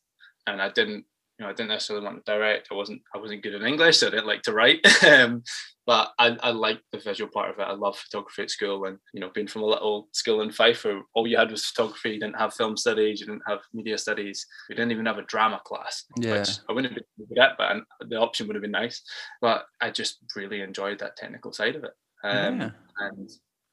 And 0.46 0.62
i 0.62 0.70
didn't 0.70 1.04
you 1.42 1.48
know 1.48 1.50
i 1.50 1.54
didn't 1.54 1.70
necessarily 1.70 2.04
want 2.04 2.24
to 2.24 2.32
direct 2.32 2.68
i 2.70 2.74
wasn't 2.74 3.02
i 3.14 3.18
wasn't 3.18 3.42
good 3.42 3.54
in 3.54 3.66
english 3.66 3.98
so 3.98 4.06
i 4.06 4.10
didn't 4.10 4.26
like 4.26 4.42
to 4.42 4.52
write 4.52 4.78
um, 5.04 5.42
but 5.84 6.12
I, 6.16 6.36
I 6.42 6.50
like 6.52 6.80
the 6.92 6.98
visual 6.98 7.28
part 7.28 7.50
of 7.50 7.58
it. 7.58 7.62
I 7.62 7.72
love 7.72 7.98
photography 7.98 8.42
at 8.42 8.50
school, 8.50 8.84
and 8.84 8.98
you 9.12 9.20
know, 9.20 9.30
being 9.34 9.48
from 9.48 9.62
a 9.62 9.66
little 9.66 10.08
school 10.12 10.42
in 10.42 10.52
Fife 10.52 10.84
where 10.84 11.02
all 11.14 11.26
you 11.26 11.36
had 11.36 11.50
was 11.50 11.66
photography, 11.66 12.10
you 12.10 12.20
didn't 12.20 12.38
have 12.38 12.54
film 12.54 12.76
studies, 12.76 13.18
you 13.18 13.26
didn't 13.26 13.42
have 13.48 13.58
media 13.72 13.98
studies, 13.98 14.46
we 14.68 14.76
didn't 14.76 14.92
even 14.92 15.06
have 15.06 15.18
a 15.18 15.22
drama 15.22 15.60
class. 15.64 16.04
Yeah. 16.20 16.38
Which 16.38 16.50
I 16.68 16.72
wouldn't 16.72 16.94
have 16.94 17.02
been 17.18 17.26
good 17.26 17.42
at, 17.42 17.58
but 17.58 18.08
the 18.08 18.20
option 18.20 18.46
would 18.46 18.54
have 18.54 18.62
been 18.62 18.70
nice. 18.70 19.02
But 19.40 19.66
I 19.80 19.90
just 19.90 20.18
really 20.36 20.60
enjoyed 20.60 21.00
that 21.00 21.16
technical 21.16 21.52
side 21.52 21.74
of 21.74 21.82
it, 21.82 21.94
um, 22.22 22.60
Yeah. 22.60 22.70
and 23.00 23.28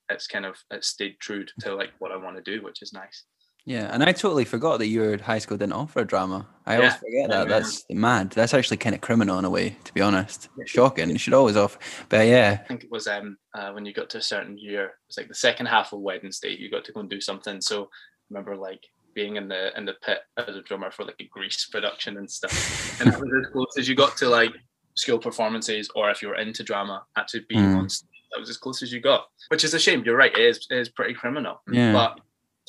it's 0.10 0.26
kind 0.26 0.48
of 0.48 0.56
it 0.72 0.84
stayed 0.84 1.20
true 1.20 1.46
to 1.60 1.76
like 1.76 1.92
what 2.00 2.12
I 2.12 2.18
want 2.18 2.38
to 2.38 2.42
do, 2.42 2.64
which 2.64 2.82
is 2.82 2.92
nice. 2.92 3.24
Yeah, 3.66 3.90
and 3.94 4.02
I 4.04 4.12
totally 4.14 4.46
forgot 4.46 4.80
that 4.80 4.88
your 4.88 5.22
high 5.22 5.38
school 5.38 5.58
didn't 5.58 5.74
offer 5.74 6.00
a 6.00 6.06
drama. 6.06 6.48
I 6.66 6.78
always 6.78 6.96
forget 6.96 7.30
that. 7.30 7.40
Yeah. 7.48 7.60
That's 7.60 7.86
mad. 7.90 8.32
That's 8.32 8.54
actually 8.54 8.78
kind 8.78 8.96
of 8.96 9.02
criminal 9.02 9.38
in 9.38 9.46
a 9.46 9.50
way, 9.50 9.76
to 9.84 9.94
be 9.94 10.02
honest. 10.02 10.50
Shocking. 10.66 11.10
You 11.10 11.18
should 11.20 11.34
always 11.34 11.56
offer. 11.58 11.78
But 12.10 12.28
yeah, 12.28 12.60
I 12.64 12.68
think 12.68 12.84
it 12.84 12.92
was 12.92 13.08
um 13.08 13.38
uh, 13.54 13.72
when 13.72 13.86
you 13.86 13.94
got 13.94 14.10
to 14.12 14.18
a 14.18 14.22
certain 14.22 14.58
year, 14.58 14.86
it 14.86 14.92
was 15.08 15.18
like 15.18 15.28
the 15.28 15.36
second 15.36 15.68
half 15.68 15.94
of 15.94 16.00
Wednesday, 16.00 16.56
you 16.58 16.72
got 16.72 16.84
to 16.86 16.92
go 16.92 17.02
and 17.02 17.10
do 17.10 17.22
something. 17.22 17.62
So 17.62 17.84
I 17.84 17.88
remember 18.32 18.56
like 18.56 18.82
being 19.14 19.36
in 19.36 19.48
the 19.48 19.76
in 19.78 19.86
the 19.86 19.96
pit 20.04 20.20
as 20.38 20.56
a 20.56 20.62
drummer 20.62 20.90
for 20.92 21.04
like 21.06 21.20
a 21.20 21.26
Grease 21.26 21.66
production 21.66 22.18
and 22.18 22.30
stuff, 22.30 23.02
and 23.02 23.12
that 23.12 23.20
was 23.20 23.30
as 23.46 23.52
close 23.52 23.78
as 23.78 23.88
you 23.90 23.96
got 23.96 24.18
to 24.18 24.30
like 24.30 24.54
school 24.96 25.20
performances, 25.20 25.90
or 25.96 26.10
if 26.10 26.22
you 26.22 26.28
were 26.30 26.36
into 26.36 26.64
drama, 26.64 27.04
actually 27.18 27.46
being 27.50 27.62
Mm. 27.62 27.78
on 27.78 27.90
stage. 27.90 28.08
That 28.32 28.40
was 28.40 28.50
as 28.52 28.58
close 28.58 28.84
as 28.84 28.94
you 28.94 29.00
got, 29.00 29.26
which 29.48 29.64
is 29.64 29.74
a 29.74 29.80
shame. 29.80 30.04
You're 30.06 30.16
right, 30.16 30.32
it 30.38 30.44
is 30.46 30.68
it 30.70 30.78
is 30.78 30.90
pretty 30.90 31.14
criminal. 31.16 31.62
Yeah. 31.72 31.94
But 31.94 32.20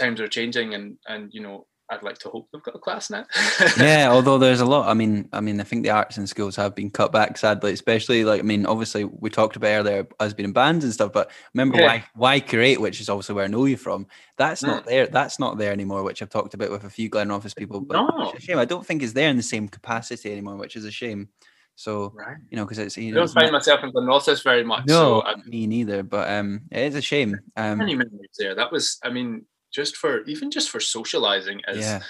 times 0.00 0.20
are 0.20 0.28
changing, 0.28 0.74
and 0.74 0.96
and 1.06 1.32
you 1.32 1.40
know 1.42 1.66
I'd 1.92 2.04
like 2.04 2.18
to 2.18 2.28
hope 2.28 2.48
they've 2.52 2.62
got 2.62 2.76
a 2.76 2.78
class 2.78 3.10
now. 3.10 3.24
yeah. 3.76 4.08
Although 4.12 4.38
there's 4.38 4.60
a 4.60 4.64
lot. 4.64 4.88
I 4.88 4.94
mean, 4.94 5.28
I 5.32 5.40
mean, 5.40 5.60
I 5.60 5.64
think 5.64 5.82
the 5.82 5.90
arts 5.90 6.18
in 6.18 6.26
schools 6.28 6.54
have 6.54 6.72
been 6.72 6.88
cut 6.88 7.10
back, 7.10 7.36
sadly. 7.36 7.72
Especially 7.72 8.22
like, 8.24 8.38
I 8.38 8.44
mean, 8.44 8.64
obviously 8.64 9.02
we 9.04 9.28
talked 9.28 9.56
about 9.56 9.66
earlier 9.80 10.06
us 10.20 10.32
being 10.32 10.50
in 10.50 10.52
bands 10.52 10.84
and 10.84 10.92
stuff. 10.94 11.12
But 11.12 11.32
remember 11.52 11.78
Yeah. 11.78 11.86
why 11.86 12.04
why 12.14 12.40
create, 12.40 12.80
which 12.80 13.00
is 13.00 13.08
obviously 13.08 13.34
where 13.34 13.44
I 13.44 13.48
know 13.48 13.64
you 13.64 13.76
from. 13.76 14.06
That's 14.36 14.62
not 14.62 14.84
Mm. 14.84 14.86
there. 14.86 15.06
That's 15.08 15.40
not 15.40 15.58
there 15.58 15.72
anymore. 15.72 16.04
Which 16.04 16.22
I've 16.22 16.30
talked 16.30 16.54
about 16.54 16.70
with 16.70 16.84
a 16.84 16.90
few 16.90 17.10
Glenrothes 17.10 17.56
people. 17.56 17.80
But 17.80 17.94
No. 17.94 18.08
it's 18.30 18.38
a 18.38 18.46
shame. 18.46 18.58
I 18.58 18.66
don't 18.66 18.86
think 18.86 19.02
it's 19.02 19.12
there 19.12 19.28
in 19.30 19.36
the 19.36 19.42
same 19.42 19.68
capacity 19.68 20.30
anymore, 20.30 20.56
which 20.58 20.76
is 20.76 20.84
a 20.84 20.92
shame. 20.92 21.28
So 21.74 22.12
right. 22.14 22.36
you 22.50 22.56
know, 22.56 22.66
because 22.66 22.78
it's 22.78 22.96
you 22.98 23.10
I 23.10 23.14
don't 23.14 23.24
it's 23.24 23.32
find 23.32 23.50
myself 23.50 23.82
in 23.82 23.90
Glenrothes 23.90 24.44
very 24.44 24.62
much. 24.62 24.86
no, 24.86 25.22
so 25.22 25.22
I 25.26 25.34
me 25.44 25.66
neither. 25.66 26.04
But 26.04 26.30
um, 26.30 26.60
it 26.70 26.82
is 26.82 26.94
a 26.94 27.02
shame. 27.02 27.36
Um, 27.56 27.78
many 27.78 27.96
memories 27.96 28.36
there. 28.38 28.54
That 28.54 28.70
was, 28.70 28.98
I 29.02 29.10
mean, 29.10 29.46
just 29.72 29.96
for 29.96 30.22
even 30.24 30.50
just 30.50 30.70
for 30.70 30.80
socializing 30.80 31.60
as 31.66 31.78
yeah, 31.78 32.02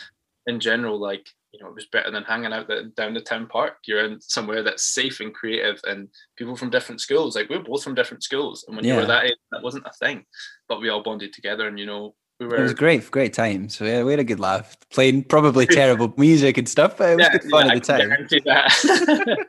in 0.47 0.61
general, 0.61 0.99
like 0.99 1.29
you 1.53 1.61
know, 1.61 1.69
it 1.69 1.75
was 1.75 1.87
better 1.87 2.11
than 2.11 2.23
hanging 2.23 2.53
out 2.53 2.69
the, 2.69 2.93
down 2.97 3.13
the 3.13 3.21
town 3.21 3.47
park. 3.49 3.79
You're 3.85 4.05
in 4.05 4.21
somewhere 4.21 4.63
that's 4.63 4.85
safe 4.85 5.21
and 5.21 5.35
creative, 5.35 5.81
and 5.85 6.09
people 6.37 6.57
from 6.57 6.71
different 6.71 7.01
schools. 7.01 7.35
Like 7.35 7.49
we 7.49 7.59
we're 7.59 7.65
both 7.65 7.83
from 7.83 7.95
different 7.95 8.23
schools, 8.23 8.65
and 8.67 8.77
when 8.77 8.85
you 8.85 8.95
were 8.95 9.07
that 9.07 9.25
age, 9.25 9.37
that 9.51 9.63
wasn't 9.63 9.87
a 9.87 9.93
thing. 9.93 10.25
But 10.69 10.81
we 10.81 10.89
all 10.89 11.03
bonded 11.03 11.33
together, 11.33 11.67
and 11.67 11.79
you 11.79 11.87
know, 11.87 12.15
we 12.39 12.47
were. 12.47 12.57
it 12.57 12.63
was 12.63 12.75
great, 12.75 13.11
great 13.11 13.33
time. 13.33 13.69
So 13.69 13.85
yeah, 13.85 14.05
we 14.05 14.13
had 14.13 14.21
a 14.21 14.25
good 14.25 14.41
laugh. 14.41 14.77
Playing 14.91 15.25
probably 15.25 15.67
terrible 15.69 16.15
music 16.17 16.57
and 16.57 16.69
stuff, 16.69 16.97
but 16.97 17.11
it 17.11 17.17
was 17.17 17.27
Yeah, 17.27 17.33
good 17.33 17.51
fun 17.51 17.67
yeah, 17.67 17.73
at 17.73 17.83
the 17.83 17.93
time. 17.93 18.45
that. 18.45 19.39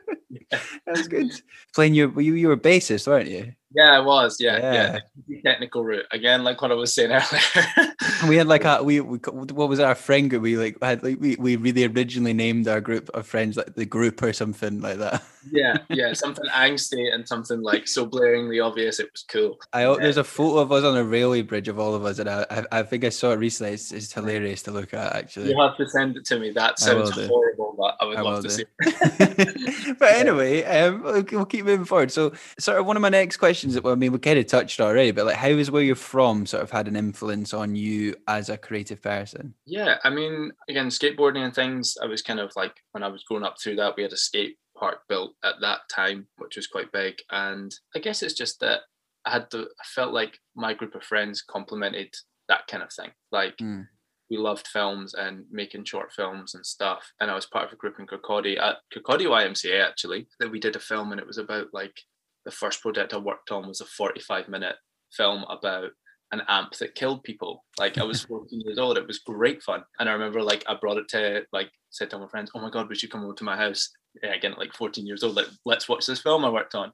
That 0.50 0.96
was 0.96 1.08
good. 1.08 1.30
Playing 1.74 1.94
your 1.94 2.20
you, 2.20 2.34
you 2.34 2.48
were 2.48 2.54
a 2.54 2.60
bassist, 2.60 3.06
weren't 3.06 3.28
you? 3.28 3.52
Yeah, 3.74 4.00
it 4.00 4.04
was. 4.04 4.38
Yeah, 4.40 4.58
Yeah. 4.58 4.98
yeah. 5.28 5.40
Technical 5.44 5.84
route 5.84 6.06
again, 6.10 6.44
like 6.44 6.60
what 6.62 6.70
I 6.70 6.74
was 6.74 6.92
saying 6.92 7.10
earlier. 7.12 7.92
We 8.28 8.36
had 8.36 8.46
like 8.46 8.64
a 8.64 8.82
we, 8.82 9.00
we 9.00 9.18
what 9.18 9.68
was 9.68 9.80
our 9.80 9.94
friend 9.94 10.30
group? 10.30 10.42
We 10.42 10.56
like 10.56 10.76
had 10.82 11.02
like 11.02 11.18
we, 11.20 11.36
we 11.36 11.56
really 11.56 11.84
originally 11.84 12.32
named 12.32 12.68
our 12.68 12.80
group 12.80 13.08
of 13.10 13.26
friends 13.26 13.56
like 13.56 13.74
the 13.74 13.84
group 13.86 14.22
or 14.22 14.32
something 14.32 14.80
like 14.80 14.98
that. 14.98 15.22
yeah, 15.50 15.78
yeah, 15.88 16.12
something 16.12 16.44
angsty 16.50 17.12
and 17.12 17.26
something 17.26 17.62
like 17.62 17.88
so 17.88 18.06
blaringly 18.06 18.64
obvious. 18.64 19.00
It 19.00 19.10
was 19.12 19.24
cool. 19.28 19.58
I 19.72 19.84
there's 19.96 20.16
a 20.16 20.24
photo 20.24 20.58
of 20.58 20.72
us 20.72 20.84
on 20.84 20.96
a 20.96 21.04
railway 21.04 21.42
bridge 21.42 21.68
of 21.68 21.78
all 21.78 21.94
of 21.94 22.04
us, 22.04 22.18
and 22.18 22.28
I 22.28 22.64
I, 22.70 22.82
think 22.82 23.04
I 23.04 23.08
saw 23.08 23.32
it 23.32 23.36
recently. 23.36 23.72
It's, 23.74 23.92
it's 23.92 24.12
hilarious 24.12 24.62
to 24.64 24.70
look 24.70 24.94
at 24.94 25.14
actually. 25.14 25.50
You 25.50 25.60
have 25.60 25.76
to 25.76 25.88
send 25.88 26.16
it 26.16 26.24
to 26.26 26.38
me. 26.38 26.50
That 26.50 26.78
sounds 26.78 27.10
horrible, 27.10 27.74
but 27.78 27.96
I 28.00 28.04
would 28.04 28.16
I 28.18 28.20
love 28.22 28.42
to 28.42 28.48
do. 28.48 28.54
see. 28.54 28.64
it. 28.80 29.98
but 29.98 30.12
anyway, 30.12 30.62
um, 30.64 31.02
we'll, 31.02 31.24
we'll 31.32 31.44
keep 31.46 31.64
moving 31.64 31.84
forward. 31.86 32.10
So, 32.12 32.32
sort 32.58 32.78
of 32.78 32.86
one 32.86 32.96
of 32.96 33.02
my 33.02 33.08
next 33.08 33.36
questions. 33.38 33.61
Well, 33.64 33.92
I 33.92 33.96
mean, 33.96 34.12
we 34.12 34.18
kind 34.18 34.38
of 34.38 34.46
touched 34.46 34.80
already, 34.80 35.10
but 35.10 35.26
like, 35.26 35.36
how 35.36 35.48
is 35.48 35.70
where 35.70 35.82
you're 35.82 35.94
from 35.96 36.46
sort 36.46 36.62
of 36.62 36.70
had 36.70 36.88
an 36.88 36.96
influence 36.96 37.52
on 37.54 37.74
you 37.76 38.14
as 38.28 38.48
a 38.48 38.56
creative 38.58 39.00
person? 39.02 39.54
Yeah, 39.66 39.98
I 40.04 40.10
mean, 40.10 40.52
again, 40.68 40.88
skateboarding 40.88 41.44
and 41.44 41.54
things. 41.54 41.96
I 42.02 42.06
was 42.06 42.22
kind 42.22 42.40
of 42.40 42.52
like 42.56 42.74
when 42.92 43.02
I 43.02 43.08
was 43.08 43.24
growing 43.24 43.44
up 43.44 43.56
through 43.60 43.76
that, 43.76 43.96
we 43.96 44.02
had 44.02 44.12
a 44.12 44.16
skate 44.16 44.56
park 44.76 45.00
built 45.08 45.34
at 45.44 45.54
that 45.60 45.80
time, 45.94 46.26
which 46.38 46.56
was 46.56 46.66
quite 46.66 46.90
big. 46.92 47.16
And 47.30 47.72
I 47.94 47.98
guess 48.00 48.22
it's 48.22 48.34
just 48.34 48.60
that 48.60 48.80
I 49.24 49.30
had 49.32 49.50
to. 49.52 49.60
I 49.62 49.84
felt 49.94 50.12
like 50.12 50.38
my 50.56 50.74
group 50.74 50.94
of 50.94 51.04
friends 51.04 51.42
complemented 51.42 52.14
that 52.48 52.66
kind 52.66 52.82
of 52.82 52.92
thing. 52.92 53.12
Like 53.30 53.56
Mm. 53.58 53.86
we 54.28 54.36
loved 54.38 54.66
films 54.66 55.14
and 55.14 55.44
making 55.50 55.84
short 55.84 56.12
films 56.12 56.54
and 56.54 56.66
stuff. 56.66 57.12
And 57.20 57.30
I 57.30 57.34
was 57.34 57.46
part 57.46 57.66
of 57.66 57.72
a 57.72 57.76
group 57.76 58.00
in 58.00 58.06
Kirkcaldy 58.06 58.58
at 58.60 58.78
Kirkcaldy 58.92 59.26
YMCA 59.26 59.86
actually 59.86 60.26
that 60.40 60.50
we 60.50 60.58
did 60.58 60.74
a 60.74 60.80
film, 60.80 61.12
and 61.12 61.20
it 61.20 61.26
was 61.26 61.38
about 61.38 61.68
like 61.72 62.00
the 62.44 62.50
first 62.50 62.80
project 62.80 63.14
I 63.14 63.18
worked 63.18 63.50
on 63.50 63.68
was 63.68 63.80
a 63.80 63.86
45 63.86 64.48
minute 64.48 64.76
film 65.12 65.44
about 65.48 65.90
an 66.32 66.42
amp 66.48 66.72
that 66.78 66.94
killed 66.94 67.22
people. 67.22 67.64
Like 67.78 67.98
I 67.98 68.04
was 68.04 68.22
14 68.24 68.60
years 68.60 68.78
old. 68.78 68.98
It 68.98 69.06
was 69.06 69.18
great 69.18 69.62
fun. 69.62 69.82
And 69.98 70.08
I 70.08 70.12
remember 70.12 70.42
like 70.42 70.64
I 70.68 70.74
brought 70.74 70.96
it 70.96 71.08
to 71.10 71.42
like 71.52 71.70
said 71.90 72.10
to 72.10 72.18
my 72.18 72.26
friends, 72.26 72.50
Oh 72.54 72.60
my 72.60 72.70
god, 72.70 72.88
we 72.88 72.94
should 72.94 73.10
come 73.10 73.24
over 73.24 73.34
to 73.34 73.44
my 73.44 73.56
house. 73.56 73.90
Yeah, 74.22 74.34
again 74.34 74.52
at 74.52 74.58
like 74.58 74.74
14 74.74 75.06
years 75.06 75.22
old, 75.22 75.36
like 75.36 75.46
let's 75.64 75.88
watch 75.88 76.06
this 76.06 76.20
film 76.20 76.44
I 76.44 76.50
worked 76.50 76.74
on. 76.74 76.92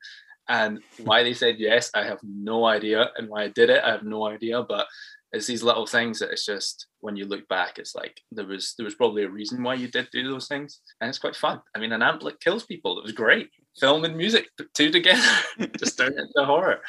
And 0.48 0.80
why 1.04 1.22
they 1.22 1.34
said 1.34 1.56
yes, 1.58 1.90
I 1.94 2.04
have 2.04 2.20
no 2.22 2.64
idea. 2.64 3.10
And 3.16 3.28
why 3.28 3.44
I 3.44 3.48
did 3.48 3.70
it, 3.70 3.82
I 3.84 3.90
have 3.90 4.04
no 4.04 4.26
idea. 4.26 4.62
But 4.62 4.86
it's 5.32 5.46
these 5.46 5.62
little 5.62 5.86
things 5.86 6.18
that 6.18 6.30
it's 6.30 6.46
just 6.46 6.86
when 7.00 7.16
you 7.16 7.26
look 7.26 7.46
back, 7.48 7.78
it's 7.78 7.94
like 7.94 8.20
there 8.32 8.46
was 8.46 8.74
there 8.78 8.84
was 8.84 8.94
probably 8.94 9.24
a 9.24 9.28
reason 9.28 9.62
why 9.62 9.74
you 9.74 9.88
did 9.88 10.08
do 10.10 10.28
those 10.28 10.48
things. 10.48 10.80
And 11.00 11.08
it's 11.08 11.18
quite 11.18 11.36
fun. 11.36 11.60
I 11.74 11.78
mean, 11.78 11.92
an 11.92 12.02
amp 12.02 12.22
that 12.22 12.40
kills 12.40 12.64
people. 12.64 12.98
It 12.98 13.04
was 13.04 13.12
great. 13.12 13.50
Film 13.80 14.04
and 14.04 14.16
music 14.16 14.48
two 14.74 14.90
together, 14.90 15.22
just 15.78 15.98
turn 15.98 16.12
it 16.12 16.18
into 16.20 16.44
horror 16.44 16.80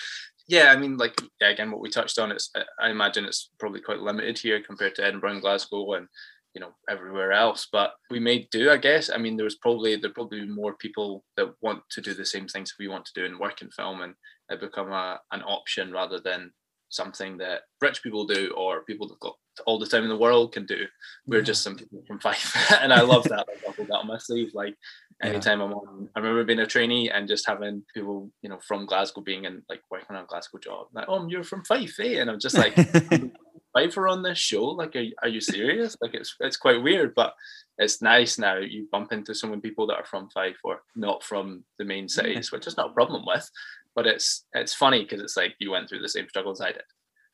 yeah, 0.52 0.72
I 0.72 0.78
mean, 0.78 0.98
like 0.98 1.14
yeah, 1.40 1.50
again, 1.50 1.70
what 1.70 1.80
we 1.80 1.92
touched 1.92 2.18
on, 2.18 2.32
it's 2.32 2.50
I- 2.82 2.90
imagine 2.90 3.24
it's 3.26 3.52
probably 3.60 3.82
quite 3.82 4.00
limited 4.00 4.40
here 4.40 4.60
compared 4.64 4.96
to 4.96 5.06
Edinburgh 5.06 5.34
and 5.34 5.42
Glasgow 5.42 5.94
and 5.94 6.08
you 6.56 6.60
know 6.60 6.72
everywhere 6.90 7.32
else. 7.34 7.68
But 7.72 7.94
we 8.10 8.20
may 8.20 8.48
do, 8.52 8.72
I 8.72 8.78
guess. 8.78 9.12
I 9.12 9.18
mean, 9.18 9.38
there 9.38 9.44
was 9.44 9.58
probably 9.58 9.96
there 9.96 10.10
probably 10.12 10.44
more 10.48 10.74
people 10.74 11.24
that 11.38 11.54
want 11.62 11.84
to 11.92 12.02
do 12.02 12.16
the 12.16 12.26
same 12.26 12.48
things 12.48 12.74
we 12.80 12.88
want 12.88 13.06
to 13.06 13.14
do 13.14 13.26
and 13.28 13.38
work 13.40 13.62
in 13.62 13.70
film, 13.70 14.02
and 14.02 14.16
it 14.50 14.60
become 14.60 14.92
a 14.92 15.20
an 15.32 15.44
option 15.44 15.92
rather 15.92 16.20
than 16.20 16.52
something 16.90 17.38
that 17.38 17.62
rich 17.80 18.02
people 18.02 18.26
do 18.26 18.52
or 18.58 18.82
people 18.86 19.08
that've 19.08 19.20
got 19.20 19.36
all 19.68 19.78
the 19.78 19.86
time 19.86 20.02
in 20.02 20.10
the 20.10 20.18
world 20.18 20.52
can 20.52 20.66
do. 20.66 20.88
We're 21.28 21.38
Yeah. 21.38 21.44
just 21.44 21.62
some 21.62 21.76
people 21.78 22.02
from 22.08 22.20
Fife, 22.20 22.56
and 22.82 22.92
I 22.92 23.02
love 23.02 23.26
that. 23.26 23.46
I 23.48 23.72
hold 23.72 23.88
that 23.90 23.94
on 24.00 24.08
my 24.08 24.18
sleeve. 24.18 24.50
Like 24.56 24.76
anytime 25.22 25.62
I'm 25.62 25.74
on. 25.74 26.10
I 26.16 26.20
remember 26.20 26.44
being 26.44 26.60
a 26.60 26.66
trainee 26.66 27.10
and 27.10 27.28
just 27.28 27.48
having 27.48 27.84
people, 27.94 28.32
you 28.42 28.50
know, 28.50 28.60
from 28.66 28.86
Glasgow 28.86 29.22
being 29.22 29.46
in 29.46 29.64
like 29.70 29.82
working 29.92 30.16
on 30.16 30.24
a 30.24 30.28
Glasgow 30.28 30.60
job. 30.60 30.88
Like, 30.94 31.06
oh, 31.08 31.28
you're 31.28 31.44
from 31.44 31.64
Fife, 31.64 32.00
eh? 32.00 32.20
And 32.20 32.30
I'm 32.30 32.40
just 32.40 32.58
like, 32.58 32.76
Fife 33.74 33.98
are 33.98 34.08
on 34.08 34.24
this 34.24 34.38
show. 34.38 34.66
Like, 34.66 34.96
are, 34.96 35.06
are 35.24 35.30
you 35.30 35.42
serious? 35.42 35.96
Like, 36.02 36.14
it's 36.14 36.36
it's 36.40 36.58
quite 36.58 36.82
weird, 36.82 37.14
but 37.16 37.34
it's 37.78 38.02
nice 38.02 38.38
now. 38.38 38.58
You 38.58 38.88
bump 38.92 39.12
into 39.12 39.36
so 39.36 39.48
many 39.48 39.62
people 39.62 39.88
that 39.88 39.98
are 39.98 40.06
from 40.06 40.30
Fife 40.30 40.58
or 40.64 40.82
not 40.96 41.24
from 41.24 41.64
the 41.78 41.86
main 41.86 42.08
cities, 42.08 42.52
which 42.52 42.68
is 42.68 42.78
not 42.78 42.92
a 42.92 42.94
problem 42.94 43.24
with. 43.26 43.50
But 43.96 44.08
it's 44.08 44.46
it's 44.54 44.74
funny 44.74 45.04
because 45.04 45.22
it's 45.22 45.38
like 45.38 45.56
you 45.60 45.72
went 45.72 45.90
through 45.90 46.02
the 46.02 46.10
same 46.10 46.30
struggles 46.30 46.62
I 46.62 46.72
did. 46.72 46.84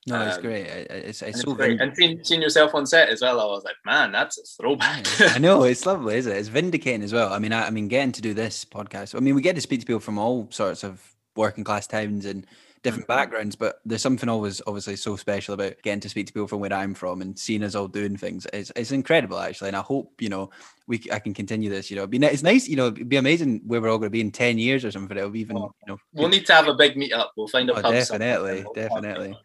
No, 0.07 0.21
it's 0.27 0.38
um, 0.38 0.43
great. 0.43 0.67
It's, 0.67 1.21
it's 1.24 1.41
so 1.41 1.55
great. 1.55 1.81
And 1.81 1.95
seeing, 1.95 2.24
seeing, 2.24 2.41
yourself 2.41 2.75
on 2.75 2.85
set 2.85 3.09
as 3.09 3.21
well, 3.21 3.39
I 3.39 3.45
was 3.45 3.63
like, 3.63 3.77
man, 3.85 4.12
that's 4.12 4.38
a 4.38 4.43
throwback. 4.43 5.07
I 5.35 5.39
know 5.39 5.63
it's 5.65 5.85
lovely, 5.85 6.17
isn't 6.17 6.31
it? 6.31 6.38
It's 6.38 6.47
vindicating 6.47 7.01
as 7.01 7.12
well. 7.12 7.33
I 7.33 7.39
mean, 7.39 7.51
I, 7.51 7.67
I 7.67 7.69
mean, 7.71 7.88
getting 7.88 8.12
to 8.12 8.21
do 8.21 8.35
this 8.35 8.65
podcast. 8.65 9.15
I 9.15 9.19
mean, 9.19 9.33
we 9.33 9.41
get 9.41 9.55
to 9.55 9.62
speak 9.62 9.79
to 9.79 9.85
people 9.85 10.00
from 10.00 10.19
all 10.19 10.47
sorts 10.51 10.83
of 10.83 11.01
working 11.35 11.63
class 11.63 11.88
towns 11.88 12.25
and 12.25 12.45
different 12.85 13.07
mm-hmm. 13.07 13.17
backgrounds, 13.17 13.55
but 13.55 13.81
there's 13.83 14.01
something 14.01 14.29
always 14.29 14.62
obviously 14.67 14.95
so 14.95 15.15
special 15.15 15.55
about 15.55 15.74
getting 15.81 16.00
to 16.00 16.09
speak 16.09 16.27
to 16.27 16.33
people 16.33 16.47
from 16.47 16.59
where 16.59 16.71
I'm 16.71 16.93
from 16.93 17.21
and 17.21 17.38
seeing 17.38 17.63
us 17.63 17.74
all 17.74 17.88
doing 17.88 18.15
things. 18.15 18.45
It's, 18.53 18.71
it's 18.75 18.91
incredible 18.91 19.39
actually, 19.39 19.69
and 19.69 19.77
I 19.77 19.81
hope 19.81 20.21
you 20.21 20.29
know 20.29 20.51
we 20.88 21.01
I 21.12 21.19
can 21.19 21.33
continue 21.33 21.69
this. 21.69 21.89
You 21.89 21.97
know, 21.97 22.07
be 22.07 22.17
it's 22.17 22.43
nice. 22.43 22.67
You 22.67 22.75
know, 22.75 22.88
it'd 22.88 23.09
be 23.09 23.17
amazing 23.17 23.62
where 23.65 23.81
we're 23.81 23.89
all 23.89 23.97
going 23.97 24.07
to 24.07 24.12
be 24.12 24.21
in 24.21 24.31
ten 24.31 24.57
years 24.57 24.85
or 24.85 24.91
something. 24.91 25.17
It'll 25.17 25.31
be 25.31 25.41
even 25.41 25.57
you 25.57 25.71
know. 25.88 25.97
We'll 26.13 26.29
need 26.29 26.45
to 26.45 26.53
have 26.53 26.67
a 26.67 26.75
big 26.75 26.95
meet 26.95 27.12
up. 27.12 27.33
We'll 27.35 27.47
find 27.47 27.69
a 27.69 27.74
oh, 27.74 27.91
definitely, 27.91 28.65
definitely. 28.75 29.38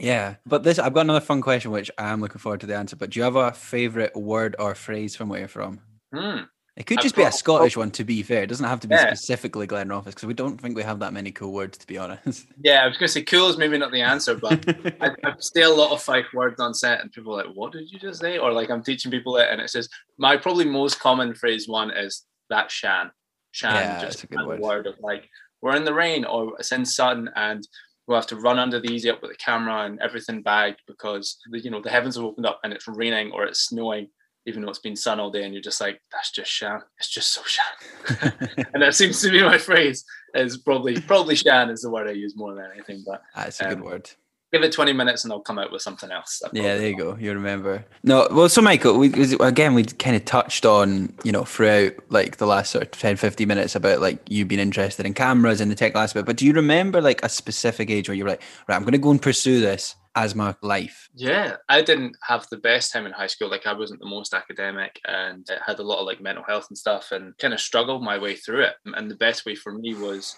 Yeah, 0.00 0.36
but 0.44 0.64
this 0.64 0.78
I've 0.78 0.92
got 0.92 1.02
another 1.02 1.20
fun 1.20 1.40
question 1.40 1.70
which 1.70 1.90
I'm 1.98 2.20
looking 2.20 2.38
forward 2.38 2.60
to 2.60 2.66
the 2.66 2.76
answer. 2.76 2.96
But 2.96 3.10
do 3.10 3.20
you 3.20 3.24
have 3.24 3.36
a 3.36 3.52
favorite 3.52 4.16
word 4.16 4.56
or 4.58 4.74
phrase 4.74 5.14
from 5.14 5.28
where 5.28 5.40
you're 5.40 5.48
from? 5.48 5.80
Hmm. 6.12 6.40
It 6.76 6.86
could 6.86 7.00
just 7.00 7.14
be 7.14 7.22
a 7.22 7.30
Scottish 7.30 7.76
one, 7.76 7.92
to 7.92 8.02
be 8.02 8.20
fair. 8.24 8.42
It 8.42 8.48
doesn't 8.48 8.66
have 8.66 8.80
to 8.80 8.88
be 8.88 8.96
yeah. 8.96 9.06
specifically 9.06 9.68
Glenrothes 9.68 10.06
because 10.06 10.24
we 10.24 10.34
don't 10.34 10.60
think 10.60 10.74
we 10.74 10.82
have 10.82 10.98
that 10.98 11.12
many 11.12 11.30
cool 11.30 11.52
words, 11.52 11.78
to 11.78 11.86
be 11.86 11.98
honest. 11.98 12.46
Yeah, 12.64 12.82
I 12.82 12.88
was 12.88 12.98
going 12.98 13.06
to 13.06 13.12
say 13.12 13.22
cool 13.22 13.48
is 13.48 13.56
maybe 13.56 13.78
not 13.78 13.92
the 13.92 14.00
answer, 14.00 14.34
but 14.34 14.64
I, 15.00 15.10
I 15.22 15.34
say 15.38 15.62
a 15.62 15.70
lot 15.70 15.92
of 15.92 16.02
Fife 16.02 16.26
words 16.34 16.58
on 16.58 16.74
set, 16.74 17.00
and 17.00 17.12
people 17.12 17.38
are 17.38 17.44
like, 17.44 17.54
"What 17.54 17.72
did 17.72 17.92
you 17.92 17.98
just 17.98 18.20
say?" 18.20 18.38
Or 18.38 18.52
like 18.52 18.70
I'm 18.70 18.82
teaching 18.82 19.12
people 19.12 19.36
it, 19.36 19.48
and 19.50 19.60
it 19.60 19.70
says 19.70 19.88
my 20.18 20.36
probably 20.36 20.64
most 20.64 20.98
common 20.98 21.34
phrase 21.34 21.68
one 21.68 21.90
is 21.90 22.24
that 22.50 22.70
Shan. 22.70 23.12
Shan, 23.52 23.74
yeah, 23.74 24.00
just 24.00 24.24
a 24.24 24.26
good 24.26 24.46
word. 24.46 24.60
word 24.60 24.86
of 24.86 24.98
like 24.98 25.28
we're 25.62 25.76
in 25.76 25.84
the 25.84 25.94
rain 25.94 26.24
or 26.24 26.54
it's 26.58 26.72
in 26.72 26.84
sun, 26.84 27.30
and 27.36 27.68
we'll 28.06 28.18
have 28.18 28.26
to 28.26 28.36
run 28.36 28.58
under 28.58 28.80
the 28.80 28.90
easy 28.90 29.10
up 29.10 29.22
with 29.22 29.30
the 29.30 29.36
camera 29.36 29.84
and 29.84 30.00
everything 30.00 30.42
bagged 30.42 30.80
because 30.86 31.38
the, 31.50 31.60
you 31.60 31.70
know 31.70 31.80
the 31.80 31.90
heavens 31.90 32.16
have 32.16 32.24
opened 32.24 32.46
up 32.46 32.60
and 32.64 32.72
it's 32.72 32.88
raining 32.88 33.32
or 33.32 33.44
it's 33.44 33.60
snowing 33.60 34.08
even 34.46 34.60
though 34.60 34.68
it's 34.68 34.78
been 34.78 34.96
sun 34.96 35.20
all 35.20 35.30
day 35.30 35.44
and 35.44 35.54
you're 35.54 35.62
just 35.62 35.80
like 35.80 35.98
that's 36.12 36.30
just 36.30 36.50
shan. 36.50 36.80
It's 36.98 37.08
just 37.08 37.32
so 37.32 37.42
shan. 37.46 38.32
And 38.74 38.82
that 38.82 38.94
seems 38.94 39.22
to 39.22 39.30
be 39.30 39.42
my 39.42 39.56
phrase 39.56 40.04
is 40.34 40.58
probably 40.58 41.00
probably 41.00 41.36
shan 41.36 41.70
is 41.70 41.82
the 41.82 41.90
word 41.90 42.08
i 42.08 42.12
use 42.12 42.36
more 42.36 42.54
than 42.54 42.68
anything 42.74 43.02
but 43.06 43.22
that's 43.34 43.60
a 43.60 43.68
um, 43.68 43.74
good 43.74 43.84
word 43.84 44.10
give 44.54 44.62
it 44.62 44.72
20 44.72 44.92
minutes 44.92 45.24
and 45.24 45.32
i'll 45.32 45.40
come 45.40 45.58
out 45.58 45.72
with 45.72 45.82
something 45.82 46.12
else 46.12 46.40
yeah 46.52 46.76
there 46.76 46.88
you 46.88 46.96
go 46.96 47.16
you 47.16 47.32
remember 47.32 47.84
no 48.04 48.28
well 48.30 48.48
so 48.48 48.62
michael 48.62 48.96
we 48.96 49.12
again 49.40 49.74
we 49.74 49.82
kind 49.82 50.14
of 50.14 50.24
touched 50.24 50.64
on 50.64 51.12
you 51.24 51.32
know 51.32 51.44
throughout 51.44 51.92
like 52.10 52.36
the 52.36 52.46
last 52.46 52.70
sort 52.70 52.84
of 52.84 52.90
10 52.92 53.16
50 53.16 53.46
minutes 53.46 53.74
about 53.74 54.00
like 54.00 54.20
you 54.28 54.44
being 54.44 54.60
interested 54.60 55.04
in 55.04 55.12
cameras 55.12 55.60
and 55.60 55.72
the 55.72 55.74
tech 55.74 55.96
aspect 55.96 56.24
but 56.24 56.36
do 56.36 56.46
you 56.46 56.52
remember 56.52 57.00
like 57.00 57.20
a 57.24 57.28
specific 57.28 57.90
age 57.90 58.08
where 58.08 58.14
you're 58.14 58.28
like 58.28 58.42
right 58.68 58.76
i'm 58.76 58.82
going 58.82 58.92
to 58.92 58.98
go 58.98 59.10
and 59.10 59.20
pursue 59.20 59.60
this 59.60 59.96
as 60.16 60.36
my 60.36 60.54
life? 60.62 61.08
Yeah, 61.12 61.56
I 61.68 61.82
didn't 61.82 62.16
have 62.22 62.46
the 62.48 62.56
best 62.56 62.92
time 62.92 63.04
in 63.04 63.10
high 63.10 63.26
school. 63.26 63.50
Like 63.50 63.66
I 63.66 63.72
wasn't 63.72 63.98
the 63.98 64.06
most 64.06 64.32
academic 64.32 65.00
and 65.08 65.44
I 65.50 65.58
had 65.66 65.80
a 65.80 65.82
lot 65.82 65.98
of 65.98 66.06
like 66.06 66.20
mental 66.20 66.44
health 66.44 66.66
and 66.70 66.78
stuff 66.78 67.10
and 67.10 67.36
kind 67.38 67.52
of 67.52 67.58
struggled 67.58 68.00
my 68.00 68.16
way 68.16 68.36
through 68.36 68.62
it. 68.62 68.74
And 68.84 69.10
the 69.10 69.16
best 69.16 69.44
way 69.44 69.56
for 69.56 69.72
me 69.72 69.94
was 69.94 70.36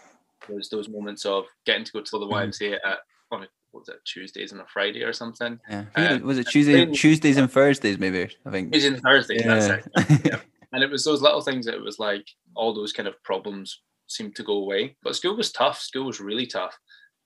was 0.48 0.68
those 0.68 0.88
moments 0.88 1.26
of 1.26 1.44
getting 1.64 1.84
to 1.84 1.92
go 1.92 2.00
to 2.00 2.18
the 2.18 2.26
YMCA 2.26 2.72
mm. 2.72 2.78
at 2.84 2.98
on 3.30 3.42
a, 3.42 3.46
was 3.78 3.88
it 3.88 3.96
Tuesdays 4.04 4.52
and 4.52 4.60
a 4.60 4.66
Friday 4.66 5.02
or 5.02 5.12
something? 5.12 5.58
Yeah, 5.68 5.84
um, 5.94 6.22
was 6.22 6.38
it 6.38 6.48
Tuesday, 6.48 6.86
Tuesdays 6.86 7.36
and 7.36 7.50
Thursdays 7.50 7.98
maybe? 7.98 8.28
I 8.44 8.50
think 8.50 8.72
Tuesdays 8.72 8.92
and 8.92 9.02
Thursdays. 9.02 9.42
Yeah. 9.44 9.54
That's 9.54 9.86
it. 10.10 10.20
Yeah. 10.32 10.40
and 10.72 10.82
it 10.82 10.90
was 10.90 11.04
those 11.04 11.22
little 11.22 11.40
things 11.40 11.66
that 11.66 11.74
it 11.74 11.82
was 11.82 11.98
like 11.98 12.26
all 12.54 12.74
those 12.74 12.92
kind 12.92 13.08
of 13.08 13.22
problems 13.22 13.82
seemed 14.06 14.36
to 14.36 14.42
go 14.42 14.54
away. 14.54 14.96
But 15.02 15.16
school 15.16 15.36
was 15.36 15.52
tough. 15.52 15.80
School 15.80 16.06
was 16.06 16.20
really 16.20 16.46
tough. 16.46 16.76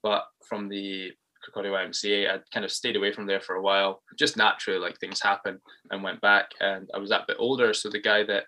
But 0.02 0.24
from 0.48 0.68
the 0.68 1.12
Kirkcaldy 1.40 1.70
YMCA. 1.70 2.30
I 2.30 2.38
kind 2.52 2.64
of 2.64 2.70
stayed 2.70 2.96
away 2.96 3.12
from 3.12 3.26
there 3.26 3.40
for 3.40 3.56
a 3.56 3.62
while, 3.62 4.02
just 4.18 4.36
naturally, 4.36 4.78
like 4.78 4.98
things 4.98 5.20
happen, 5.20 5.58
and 5.90 6.02
went 6.02 6.20
back. 6.20 6.50
And 6.60 6.88
I 6.94 6.98
was 6.98 7.10
that 7.10 7.26
bit 7.26 7.36
older, 7.38 7.72
so 7.72 7.88
the 7.88 8.00
guy 8.00 8.24
that 8.24 8.44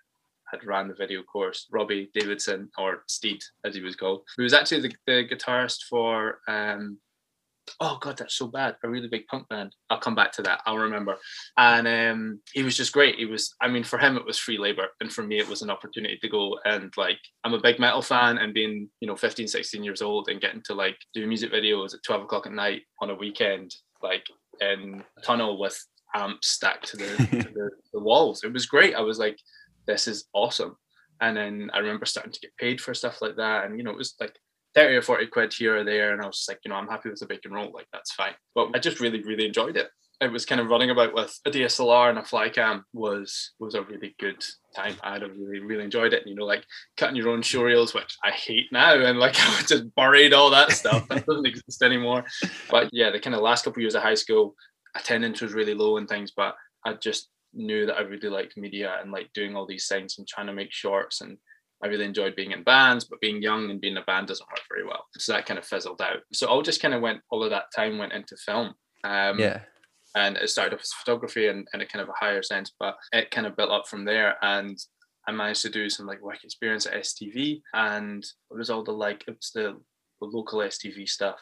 had 0.51 0.65
ran 0.65 0.87
the 0.87 0.93
video 0.93 1.23
course, 1.23 1.67
Robbie 1.71 2.09
Davidson, 2.13 2.69
or 2.77 3.03
Steed 3.07 3.41
as 3.65 3.75
he 3.75 3.81
was 3.81 3.95
called, 3.95 4.21
he 4.37 4.43
was 4.43 4.53
actually 4.53 4.81
the, 4.81 4.95
the 5.07 5.27
guitarist 5.27 5.83
for 5.89 6.39
um, 6.47 6.99
oh 7.79 7.97
god 8.01 8.17
that's 8.17 8.35
so 8.35 8.47
bad. 8.47 8.75
A 8.83 8.89
really 8.89 9.07
big 9.07 9.27
punk 9.27 9.47
band. 9.49 9.75
I'll 9.89 9.99
come 9.99 10.15
back 10.15 10.31
to 10.33 10.41
that. 10.43 10.61
I'll 10.65 10.77
remember. 10.77 11.17
And 11.57 11.87
um, 11.87 12.39
he 12.53 12.63
was 12.63 12.77
just 12.77 12.93
great. 12.93 13.15
He 13.15 13.25
was 13.25 13.53
i 13.61 13.67
mean 13.67 13.83
for 13.83 13.99
him 13.99 14.17
it 14.17 14.25
was 14.25 14.37
free 14.37 14.57
labor. 14.57 14.87
And 14.99 15.11
for 15.11 15.23
me 15.23 15.39
it 15.39 15.47
was 15.47 15.61
an 15.61 15.69
opportunity 15.69 16.17
to 16.21 16.29
go 16.29 16.57
and 16.65 16.93
like 16.97 17.19
i'm 17.43 17.53
a 17.53 17.61
big 17.61 17.79
metal 17.79 18.01
fan 18.01 18.37
and 18.37 18.53
being 18.53 18.89
you 18.99 19.07
know 19.07 19.15
15 19.15 19.47
16 19.47 19.83
years 19.83 20.01
old 20.01 20.29
and 20.29 20.41
getting 20.41 20.61
to 20.65 20.73
like 20.73 20.97
do 21.13 21.27
music 21.27 21.51
videos 21.51 21.93
at 21.93 22.03
12 22.03 22.23
o'clock 22.23 22.45
at 22.45 22.53
night 22.53 22.81
on 23.01 23.09
a 23.09 23.15
weekend 23.15 23.73
like 24.01 24.25
in 24.61 25.03
a 25.17 25.21
tunnel 25.21 25.59
with 25.59 25.79
amps 26.15 26.49
stacked 26.49 26.87
to 26.87 26.97
the, 26.97 27.05
to 27.31 27.49
the, 27.53 27.69
the 27.93 27.99
walls. 27.99 28.43
It 28.43 28.53
was 28.53 28.65
great. 28.65 28.95
I 28.95 29.01
was 29.01 29.19
like 29.19 29.37
this 29.87 30.07
is 30.07 30.25
awesome. 30.33 30.77
And 31.21 31.37
then 31.37 31.69
i 31.73 31.79
remember 31.79 32.05
starting 32.05 32.33
to 32.33 32.39
get 32.39 32.57
paid 32.57 32.81
for 32.81 32.93
stuff 32.93 33.21
like 33.21 33.37
that. 33.37 33.65
And 33.65 33.77
you 33.77 33.83
know 33.83 33.91
it 33.91 33.97
was 33.97 34.15
like 34.19 34.35
30 34.75 34.95
or 34.95 35.01
40 35.01 35.27
quid 35.27 35.53
here 35.53 35.77
or 35.77 35.83
there. 35.83 36.13
And 36.13 36.21
I 36.21 36.27
was 36.27 36.37
just 36.37 36.49
like, 36.49 36.59
you 36.65 36.69
know, 36.69 36.75
I'm 36.75 36.87
happy 36.87 37.09
with 37.09 37.21
a 37.21 37.25
bacon 37.25 37.51
roll. 37.51 37.71
Like, 37.71 37.87
that's 37.93 38.13
fine. 38.13 38.33
But 38.55 38.69
I 38.73 38.79
just 38.79 38.99
really, 38.99 39.23
really 39.23 39.45
enjoyed 39.45 39.77
it. 39.77 39.89
It 40.21 40.31
was 40.31 40.45
kind 40.45 40.61
of 40.61 40.67
running 40.67 40.89
about 40.89 41.13
with 41.13 41.37
a 41.45 41.51
DSLR 41.51 42.09
and 42.09 42.17
a 42.17 42.21
flycam 42.21 42.83
was 42.93 43.51
was 43.59 43.75
a 43.75 43.81
really 43.81 44.15
good 44.19 44.41
time. 44.73 44.95
I 45.03 45.13
had 45.13 45.23
a 45.23 45.29
really, 45.29 45.59
really 45.59 45.83
enjoyed 45.83 46.13
it. 46.13 46.21
And, 46.21 46.29
you 46.29 46.35
know, 46.35 46.45
like 46.45 46.63
cutting 46.95 47.15
your 47.15 47.29
own 47.29 47.41
show 47.41 47.63
reels, 47.63 47.93
which 47.93 48.15
I 48.23 48.31
hate 48.31 48.71
now. 48.71 48.93
And 48.93 49.19
like 49.19 49.35
I 49.39 49.61
just 49.63 49.93
buried 49.95 50.33
all 50.33 50.49
that 50.51 50.71
stuff. 50.71 51.07
that 51.09 51.25
doesn't 51.25 51.47
exist 51.47 51.81
anymore. 51.81 52.23
But 52.69 52.89
yeah, 52.93 53.11
the 53.11 53.19
kind 53.19 53.35
of 53.35 53.41
last 53.41 53.65
couple 53.65 53.79
of 53.79 53.81
years 53.81 53.95
of 53.95 54.03
high 54.03 54.13
school, 54.15 54.55
attendance 54.95 55.41
was 55.41 55.53
really 55.53 55.73
low 55.73 55.97
and 55.97 56.07
things, 56.07 56.31
but 56.35 56.55
I 56.85 56.93
just 56.93 57.29
knew 57.53 57.85
that 57.85 57.97
I 57.97 58.01
really 58.01 58.29
liked 58.29 58.57
media 58.57 58.97
and 59.01 59.11
like 59.11 59.31
doing 59.33 59.55
all 59.55 59.65
these 59.65 59.87
things 59.87 60.17
and 60.17 60.27
trying 60.27 60.47
to 60.47 60.53
make 60.53 60.71
shorts 60.71 61.21
and 61.21 61.37
I 61.83 61.87
really 61.87 62.05
enjoyed 62.05 62.35
being 62.35 62.51
in 62.51 62.63
bands, 62.63 63.03
but 63.03 63.19
being 63.19 63.41
young 63.41 63.69
and 63.69 63.81
being 63.81 63.93
in 63.93 64.01
a 64.01 64.05
band 64.05 64.27
doesn't 64.27 64.49
work 64.49 64.61
very 64.69 64.85
well. 64.85 65.05
So 65.17 65.33
that 65.33 65.45
kind 65.45 65.57
of 65.57 65.65
fizzled 65.65 66.01
out. 66.01 66.19
So 66.31 66.47
all 66.47 66.61
just 66.61 66.81
kind 66.81 66.93
of 66.93 67.01
went, 67.01 67.21
all 67.29 67.43
of 67.43 67.49
that 67.49 67.73
time 67.75 67.97
went 67.97 68.13
into 68.13 68.37
film. 68.37 68.73
Um, 69.03 69.37
yeah. 69.37 69.59
And 70.15 70.37
it 70.37 70.49
started 70.49 70.73
off 70.75 70.81
as 70.81 70.93
photography 70.93 71.47
and 71.47 71.67
in 71.73 71.81
a 71.81 71.85
kind 71.85 72.01
of 72.01 72.09
a 72.09 72.13
higher 72.17 72.43
sense, 72.43 72.71
but 72.79 72.95
it 73.11 73.31
kind 73.31 73.47
of 73.47 73.57
built 73.57 73.71
up 73.71 73.87
from 73.87 74.05
there. 74.05 74.35
And 74.41 74.77
I 75.27 75.31
managed 75.31 75.63
to 75.63 75.69
do 75.69 75.89
some 75.89 76.05
like 76.05 76.21
work 76.21 76.43
experience 76.43 76.85
at 76.85 76.93
STV 76.93 77.61
and 77.73 78.23
it 78.23 78.57
was 78.57 78.69
all 78.69 78.83
the 78.83 78.91
like, 78.91 79.25
it 79.27 79.35
was 79.35 79.51
the, 79.53 79.75
the 80.21 80.27
local 80.27 80.59
STV 80.59 81.09
stuff. 81.09 81.39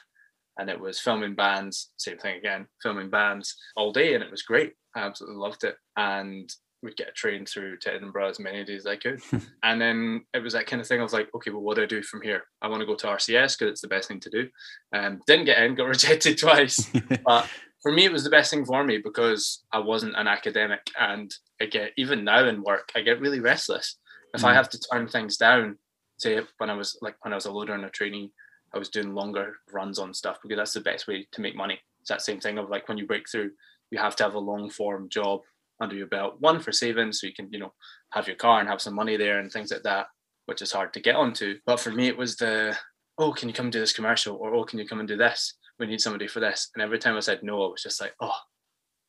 And 0.57 0.69
it 0.69 0.79
was 0.79 0.99
filming 0.99 1.35
bands, 1.35 1.91
same 1.97 2.17
thing 2.17 2.37
again, 2.37 2.67
filming 2.81 3.09
bands 3.09 3.55
all 3.75 3.91
day. 3.91 4.15
And 4.15 4.23
it 4.23 4.31
was 4.31 4.41
great. 4.41 4.73
I 4.95 5.01
absolutely 5.01 5.37
loved 5.37 5.63
it. 5.63 5.75
And 5.97 6.49
would 6.83 6.95
get 6.95 7.09
a 7.09 7.13
train 7.13 7.45
through 7.45 7.77
to 7.77 7.93
Edinburgh 7.93 8.29
as 8.29 8.39
many 8.39 8.63
days 8.63 8.81
as 8.81 8.87
I 8.87 8.95
could. 8.95 9.21
and 9.63 9.79
then 9.79 10.25
it 10.33 10.39
was 10.39 10.53
that 10.53 10.67
kind 10.67 10.81
of 10.81 10.87
thing. 10.87 10.99
I 10.99 11.03
was 11.03 11.13
like, 11.13 11.29
okay, 11.35 11.51
well, 11.51 11.61
what 11.61 11.75
do 11.75 11.83
I 11.83 11.87
do 11.87 12.01
from 12.01 12.21
here? 12.21 12.43
I 12.61 12.67
want 12.67 12.81
to 12.81 12.85
go 12.85 12.95
to 12.95 13.07
RCS 13.07 13.57
because 13.57 13.71
it's 13.71 13.81
the 13.81 13.87
best 13.87 14.07
thing 14.07 14.19
to 14.21 14.29
do. 14.29 14.49
Um, 14.93 15.21
didn't 15.27 15.45
get 15.45 15.61
in, 15.61 15.75
got 15.75 15.87
rejected 15.87 16.37
twice. 16.37 16.89
but 17.25 17.47
for 17.81 17.91
me, 17.91 18.05
it 18.05 18.11
was 18.11 18.23
the 18.23 18.29
best 18.29 18.51
thing 18.51 18.65
for 18.65 18.83
me 18.83 18.99
because 19.03 19.63
I 19.71 19.79
wasn't 19.79 20.17
an 20.17 20.27
academic. 20.27 20.81
And 20.99 21.33
I 21.61 21.65
get, 21.65 21.91
even 21.97 22.23
now 22.23 22.45
in 22.47 22.63
work, 22.63 22.91
I 22.95 23.01
get 23.01 23.21
really 23.21 23.39
restless. 23.39 23.97
If 24.33 24.41
mm. 24.41 24.47
I 24.47 24.53
have 24.53 24.69
to 24.69 24.79
turn 24.91 25.07
things 25.07 25.37
down, 25.37 25.77
say 26.17 26.39
when 26.57 26.69
I 26.69 26.75
was 26.75 26.97
like, 27.01 27.15
when 27.21 27.33
I 27.33 27.35
was 27.35 27.45
a 27.45 27.51
loader 27.51 27.73
and 27.73 27.85
a 27.85 27.89
trainee, 27.89 28.31
I 28.73 28.79
was 28.79 28.89
doing 28.89 29.13
longer 29.13 29.57
runs 29.71 29.99
on 29.99 30.13
stuff 30.13 30.37
because 30.41 30.57
that's 30.57 30.73
the 30.73 30.81
best 30.81 31.07
way 31.07 31.27
to 31.31 31.41
make 31.41 31.55
money. 31.55 31.79
It's 31.99 32.09
that 32.09 32.21
same 32.21 32.39
thing 32.39 32.57
of 32.57 32.69
like 32.69 32.87
when 32.87 32.97
you 32.97 33.05
break 33.05 33.29
through, 33.29 33.51
you 33.91 33.99
have 33.99 34.15
to 34.15 34.23
have 34.23 34.35
a 34.35 34.39
long 34.39 34.69
form 34.69 35.09
job 35.09 35.41
under 35.81 35.95
your 35.95 36.07
belt. 36.07 36.35
One 36.39 36.59
for 36.59 36.71
saving, 36.71 37.11
so 37.11 37.27
you 37.27 37.33
can 37.33 37.49
you 37.51 37.59
know 37.59 37.73
have 38.13 38.27
your 38.27 38.37
car 38.37 38.59
and 38.59 38.69
have 38.69 38.81
some 38.81 38.95
money 38.95 39.17
there 39.17 39.39
and 39.39 39.51
things 39.51 39.71
like 39.71 39.83
that, 39.83 40.07
which 40.45 40.61
is 40.61 40.71
hard 40.71 40.93
to 40.93 41.01
get 41.01 41.15
onto. 41.15 41.57
But 41.65 41.79
for 41.79 41.91
me, 41.91 42.07
it 42.07 42.17
was 42.17 42.37
the 42.37 42.77
oh, 43.17 43.33
can 43.33 43.49
you 43.49 43.53
come 43.53 43.69
do 43.69 43.79
this 43.79 43.93
commercial 43.93 44.37
or 44.37 44.53
oh, 44.53 44.63
can 44.63 44.79
you 44.79 44.87
come 44.87 44.99
and 44.99 45.07
do 45.07 45.17
this? 45.17 45.55
We 45.79 45.87
need 45.87 46.01
somebody 46.01 46.27
for 46.27 46.39
this. 46.39 46.69
And 46.73 46.81
every 46.81 46.99
time 46.99 47.17
I 47.17 47.19
said 47.19 47.43
no, 47.43 47.63
I 47.63 47.71
was 47.71 47.83
just 47.83 48.01
like, 48.01 48.13
oh, 48.21 48.37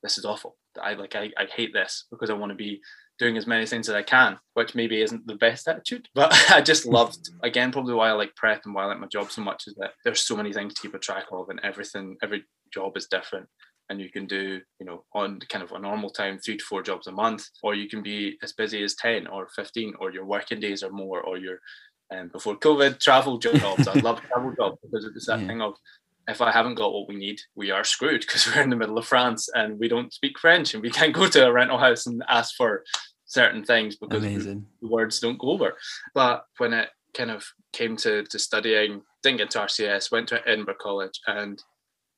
this 0.03 0.19
is 0.19 0.25
awful. 0.25 0.57
I 0.81 0.95
like 0.95 1.15
I, 1.15 1.31
I 1.39 1.45
hate 1.55 1.73
this 1.73 2.07
because 2.11 2.31
I 2.31 2.35
want 2.35 2.51
to 2.51 2.57
be 2.57 2.81
doing 3.19 3.37
as 3.37 3.47
many 3.47 3.67
things 3.67 3.89
as 3.89 3.95
I 3.95 4.03
can, 4.03 4.39
which 4.55 4.75
maybe 4.75 5.01
isn't 5.01 5.27
the 5.27 5.37
best 5.37 5.69
attitude. 5.69 6.09
But 6.15 6.35
I 6.51 6.61
just 6.61 6.87
loved 6.87 7.31
again, 7.43 7.73
probably 7.73 7.95
why 7.95 8.09
I 8.09 8.13
like 8.13 8.35
prep 8.35 8.63
and 8.65 8.75
why 8.75 8.85
I 8.85 8.87
like 8.87 9.01
my 9.01 9.07
job 9.07 9.31
so 9.31 9.43
much 9.43 9.65
is 9.67 9.75
that 9.77 9.93
there's 10.05 10.21
so 10.21 10.37
many 10.37 10.53
things 10.53 10.75
to 10.75 10.83
keep 10.83 10.95
a 10.95 10.99
track 10.99 11.27
of 11.31 11.49
and 11.51 11.61
everything, 11.63 12.17
every 12.23 12.45
job 12.73 12.97
is 12.97 13.07
different 13.07 13.49
and 13.93 14.01
you 14.01 14.11
can 14.11 14.27
do 14.27 14.61
you 14.81 14.87
know 14.87 15.05
on 15.15 15.39
kind 15.51 15.63
of 15.63 15.71
a 15.73 15.79
normal 15.79 16.09
time 16.09 16.39
three 16.39 16.57
to 16.57 16.65
four 16.65 16.83
jobs 16.83 17.07
a 17.07 17.13
month 17.13 17.45
or 17.63 17.75
you 17.75 17.89
can 17.89 18.03
be 18.03 18.39
as 18.43 18.53
busy 18.53 18.83
as 18.83 18.95
10 18.95 19.27
or 19.27 19.49
15 19.55 19.95
or 20.01 20.11
your 20.11 20.25
working 20.25 20.59
days 20.59 20.83
are 20.83 20.91
more 20.91 21.21
or 21.21 21.37
your 21.37 21.59
um, 22.13 22.29
before 22.29 22.57
covid 22.57 22.99
travel 22.99 23.39
jobs 23.47 23.87
i 23.87 23.99
love 24.01 24.21
travel 24.23 24.53
jobs 24.57 24.79
because 24.83 25.05
it 25.05 25.15
was 25.15 25.27
that 25.27 25.41
yeah. 25.41 25.47
thing 25.47 25.61
of 25.61 25.75
if 26.29 26.41
I 26.41 26.53
haven't 26.53 26.77
got 26.77 26.93
what 26.93 27.09
we 27.09 27.17
need, 27.17 27.41
we 27.57 27.73
are 27.73 27.83
screwed 27.83 28.21
because 28.27 28.47
we're 28.47 28.63
in 28.63 28.71
the 28.71 28.77
middle 28.77 28.97
of 28.97 29.05
France 29.05 29.49
and 29.55 29.77
we 29.81 29.89
don't 29.89 30.13
speak 30.13 30.39
French 30.39 30.73
and 30.73 30.81
we 30.81 30.89
can't 30.89 31.13
go 31.13 31.27
to 31.27 31.47
a 31.49 31.53
rental 31.53 31.79
house 31.79 32.07
and 32.07 32.23
ask 32.29 32.55
for 32.55 32.85
certain 33.27 33.65
things 33.65 33.97
because 33.97 34.23
the 34.23 34.63
words 34.83 35.19
don't 35.19 35.41
go 35.41 35.51
over. 35.51 35.75
But 36.15 36.45
when 36.59 36.75
it 36.75 36.91
kind 37.13 37.33
of 37.33 37.45
came 37.73 37.97
to, 37.97 38.23
to 38.23 38.39
studying, 38.39 39.03
didn't 39.25 39.39
get 39.39 39.51
to 39.51 39.59
RCS, 39.59 40.13
went 40.13 40.29
to 40.29 40.47
Edinburgh 40.47 40.77
College 40.81 41.19
and 41.27 41.61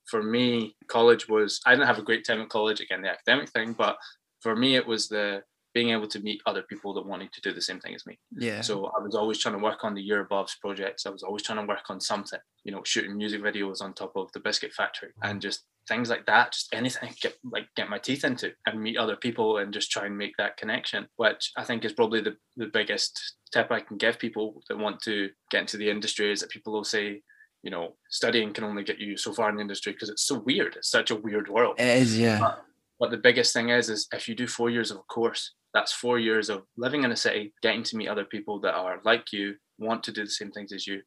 for 0.07 0.23
me, 0.23 0.77
college 0.89 1.29
was 1.29 1.61
I 1.67 1.73
didn't 1.73 1.87
have 1.87 1.99
a 1.99 2.03
great 2.03 2.27
time 2.27 2.41
at 2.41 2.49
college, 2.49 2.81
again, 2.81 3.03
the 3.03 3.11
academic 3.11 3.51
thing, 3.51 3.73
but 3.73 3.97
for 4.41 4.55
me 4.55 4.77
it 4.77 4.87
was 4.87 5.09
the 5.09 5.43
being 5.75 5.91
able 5.91 6.07
to 6.07 6.21
meet 6.21 6.41
other 6.47 6.63
people 6.63 6.95
that 6.95 7.05
wanted 7.05 7.33
to 7.33 7.41
do 7.41 7.53
the 7.53 7.61
same 7.61 7.81
thing 7.81 7.95
as 7.97 8.07
me. 8.07 8.17
Yeah. 8.39 8.61
So 8.61 8.87
I 8.97 9.03
was 9.03 9.17
always 9.17 9.39
trying 9.39 9.57
to 9.57 9.63
work 9.63 9.83
on 9.83 9.95
the 9.95 10.01
year 10.01 10.21
above's 10.21 10.57
projects. 10.61 11.05
I 11.05 11.11
was 11.11 11.25
always 11.25 11.43
trying 11.43 11.59
to 11.59 11.67
work 11.67 11.91
on 11.91 12.01
something, 12.01 12.39
you 12.63 12.71
know, 12.71 12.83
shooting 12.85 13.19
music 13.19 13.43
videos 13.43 13.83
on 13.83 13.93
top 13.93 14.13
of 14.15 14.31
the 14.33 14.41
biscuit 14.41 14.73
factory 14.73 15.11
and 15.23 15.43
just 15.43 15.65
things 15.89 16.11
like 16.11 16.27
that. 16.27 16.53
Just 16.53 16.73
anything 16.73 17.09
I 17.09 17.13
get 17.21 17.35
like 17.43 17.67
get 17.75 17.91
my 17.91 17.99
teeth 17.99 18.25
into 18.25 18.53
and 18.67 18.81
meet 18.81 18.97
other 18.97 19.17
people 19.17 19.59
and 19.59 19.75
just 19.75 19.91
try 19.91 20.07
and 20.07 20.17
make 20.17 20.37
that 20.39 20.57
connection, 20.57 21.09
which 21.17 21.51
I 21.57 21.65
think 21.65 21.85
is 21.85 21.93
probably 21.93 22.21
the, 22.21 22.37
the 22.57 22.67
biggest 22.67 23.35
tip 23.53 23.73
I 23.73 23.81
can 23.81 23.97
give 23.97 24.21
people 24.21 24.63
that 24.69 24.79
want 24.79 25.03
to 25.03 25.31
get 25.51 25.63
into 25.63 25.77
the 25.77 25.91
industry 25.91 26.31
is 26.31 26.41
that 26.41 26.51
people 26.51 26.73
will 26.73 26.85
say, 26.85 27.23
you 27.65 27.71
know, 27.71 27.97
studying 28.11 28.53
can 28.53 28.63
only 28.63 28.85
get 28.85 28.99
you 29.01 29.17
so 29.17 29.33
far 29.33 29.49
in 29.49 29.57
the 29.57 29.63
industry 29.63 29.93
because 29.93 30.11
it's 30.11 30.27
so 30.27 30.39
weird. 30.39 30.77
It's 30.77 30.91
such 30.91 31.11
a 31.11 31.17
weird 31.17 31.49
world. 31.49 31.81
It 31.81 31.87
is, 31.87 32.17
yeah. 32.17 32.39
But, 32.39 32.65
but 33.01 33.11
the 33.11 33.17
biggest 33.17 33.55
thing 33.55 33.71
is, 33.71 33.89
is 33.89 34.07
if 34.13 34.29
you 34.29 34.35
do 34.35 34.47
four 34.47 34.69
years 34.69 34.91
of 34.91 34.99
a 34.99 35.03
course, 35.03 35.55
that's 35.73 35.91
four 35.91 36.19
years 36.19 36.51
of 36.51 36.65
living 36.77 37.05
in 37.05 37.11
a 37.11 37.17
city, 37.17 37.55
getting 37.63 37.83
to 37.85 37.97
meet 37.97 38.09
other 38.09 38.27
people 38.27 38.61
that 38.61 38.75
are 38.75 39.01
like 39.03 39.33
you, 39.33 39.55
want 39.79 40.05
to 40.05 40.13
do 40.13 40.25
the 40.25 40.31
same 40.31 40.53
things 40.53 40.73
as 40.73 40.87
you, 40.87 41.01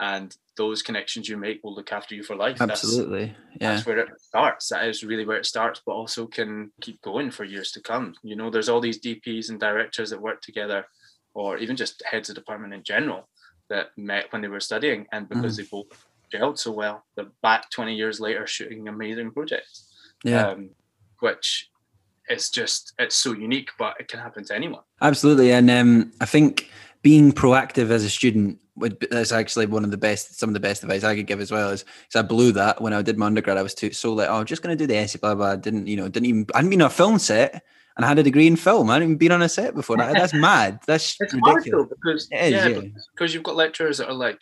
and 0.00 0.34
those 0.56 0.80
connections 0.80 1.28
you 1.28 1.36
make 1.36 1.60
will 1.62 1.74
look 1.74 1.92
after 1.92 2.14
you 2.14 2.22
for 2.22 2.34
life. 2.34 2.60
Absolutely, 2.60 3.26
that's, 3.26 3.38
yeah. 3.60 3.74
That's 3.74 3.86
where 3.86 3.98
it 3.98 4.08
starts. 4.18 4.70
That 4.70 4.88
is 4.88 5.04
really 5.04 5.26
where 5.26 5.36
it 5.36 5.46
starts, 5.46 5.82
but 5.84 5.92
also 5.92 6.26
can 6.26 6.72
keep 6.80 7.02
going 7.02 7.30
for 7.30 7.44
years 7.44 7.70
to 7.72 7.82
come. 7.82 8.14
You 8.22 8.34
know, 8.34 8.48
there's 8.48 8.70
all 8.70 8.80
these 8.80 9.00
DPs 9.00 9.50
and 9.50 9.60
directors 9.60 10.08
that 10.08 10.22
work 10.22 10.40
together, 10.40 10.86
or 11.34 11.58
even 11.58 11.76
just 11.76 12.02
heads 12.10 12.30
of 12.30 12.34
department 12.34 12.72
in 12.72 12.82
general 12.82 13.28
that 13.68 13.96
met 13.96 14.32
when 14.32 14.42
they 14.42 14.48
were 14.48 14.60
studying, 14.60 15.06
and 15.12 15.28
because 15.28 15.54
mm. 15.54 15.56
they 15.58 15.68
both 15.70 16.06
gelled 16.32 16.58
so 16.58 16.72
well, 16.72 17.04
they're 17.14 17.26
back 17.42 17.70
20 17.70 17.94
years 17.94 18.20
later 18.20 18.46
shooting 18.46 18.88
amazing 18.88 19.30
projects. 19.30 19.86
Yeah. 20.24 20.48
Um, 20.48 20.70
which 21.20 21.70
is 22.28 22.50
just 22.50 22.92
it's 22.98 23.16
so 23.16 23.32
unique, 23.32 23.70
but 23.78 23.96
it 23.98 24.08
can 24.08 24.20
happen 24.20 24.44
to 24.44 24.54
anyone. 24.54 24.82
Absolutely, 25.00 25.52
and 25.52 25.70
um, 25.70 26.12
I 26.20 26.26
think 26.26 26.70
being 27.02 27.32
proactive 27.32 27.90
as 27.90 28.04
a 28.04 28.10
student 28.10 28.60
would 28.76 29.06
that's 29.10 29.32
actually 29.32 29.66
one 29.66 29.84
of 29.84 29.90
the 29.90 29.96
best 29.96 30.38
some 30.38 30.48
of 30.48 30.54
the 30.54 30.60
best 30.60 30.82
advice 30.82 31.04
I 31.04 31.16
could 31.16 31.26
give 31.26 31.40
as 31.40 31.50
well 31.50 31.70
is 31.70 31.84
because 31.84 32.16
I 32.16 32.22
blew 32.22 32.52
that 32.52 32.80
when 32.80 32.92
I 32.92 33.02
did 33.02 33.18
my 33.18 33.26
undergrad 33.26 33.58
I 33.58 33.62
was 33.62 33.74
too 33.74 33.92
so 33.92 34.12
like 34.12 34.28
oh 34.28 34.36
I'm 34.36 34.46
just 34.46 34.62
gonna 34.62 34.76
do 34.76 34.86
the 34.86 34.96
essay 34.96 35.18
blah 35.18 35.34
blah 35.34 35.52
I 35.52 35.56
didn't 35.56 35.86
you 35.86 35.96
know 35.96 36.08
didn't 36.08 36.26
even 36.26 36.46
I 36.54 36.62
didn't 36.62 36.80
on 36.80 36.86
a 36.86 36.90
film 36.90 37.18
set 37.18 37.64
and 37.98 38.06
I 38.06 38.08
had 38.08 38.18
a 38.18 38.22
degree 38.22 38.46
in 38.46 38.56
film 38.56 38.88
I 38.88 38.94
hadn't 38.94 39.08
even 39.08 39.18
been 39.18 39.32
on 39.32 39.42
a 39.42 39.48
set 39.48 39.74
before 39.74 39.98
that, 39.98 40.14
that's 40.14 40.32
mad 40.48 40.80
that's 40.86 41.16
it's 41.20 41.34
ridiculous 41.34 41.70
hard 41.70 41.88
though, 41.90 41.94
because 41.94 42.22
is, 42.22 42.52
yeah, 42.52 42.66
yeah. 42.68 42.80
because 43.14 43.34
you've 43.34 43.42
got 43.42 43.56
lecturers 43.56 43.98
that 43.98 44.08
are 44.08 44.14
like 44.14 44.40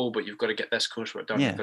oh, 0.00 0.10
but 0.10 0.26
you've 0.26 0.38
got 0.38 0.46
to 0.46 0.54
get 0.54 0.70
this 0.70 0.88
coursework 0.88 1.26
done. 1.26 1.40
Yeah. 1.40 1.56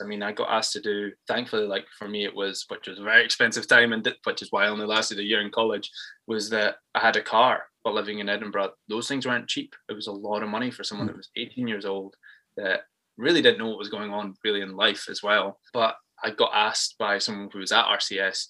I 0.00 0.04
mean, 0.04 0.22
I 0.22 0.32
got 0.32 0.50
asked 0.50 0.72
to 0.74 0.80
do, 0.80 1.10
thankfully, 1.26 1.66
like 1.66 1.86
for 1.98 2.08
me, 2.08 2.24
it 2.24 2.34
was, 2.34 2.64
which 2.68 2.86
was 2.86 2.98
a 2.98 3.02
very 3.02 3.24
expensive 3.24 3.66
time, 3.66 3.92
and 3.92 4.14
which 4.24 4.42
is 4.42 4.52
why 4.52 4.64
I 4.64 4.68
only 4.68 4.86
lasted 4.86 5.18
a 5.18 5.24
year 5.24 5.40
in 5.40 5.50
college, 5.50 5.90
was 6.26 6.50
that 6.50 6.76
I 6.94 7.00
had 7.00 7.16
a 7.16 7.22
car, 7.22 7.64
but 7.84 7.94
living 7.94 8.20
in 8.20 8.28
Edinburgh, 8.28 8.72
those 8.88 9.08
things 9.08 9.26
weren't 9.26 9.48
cheap. 9.48 9.74
It 9.88 9.94
was 9.94 10.06
a 10.06 10.12
lot 10.12 10.42
of 10.42 10.48
money 10.48 10.70
for 10.70 10.84
someone 10.84 11.08
mm. 11.08 11.10
that 11.10 11.16
was 11.16 11.30
18 11.36 11.66
years 11.66 11.84
old 11.84 12.14
that 12.56 12.82
really 13.16 13.42
didn't 13.42 13.58
know 13.58 13.68
what 13.68 13.78
was 13.78 13.88
going 13.88 14.12
on 14.12 14.34
really 14.44 14.60
in 14.60 14.76
life 14.76 15.06
as 15.10 15.22
well. 15.22 15.58
But 15.72 15.96
I 16.22 16.30
got 16.30 16.52
asked 16.54 16.96
by 16.98 17.18
someone 17.18 17.50
who 17.52 17.58
was 17.58 17.72
at 17.72 17.86
RCS 17.86 18.46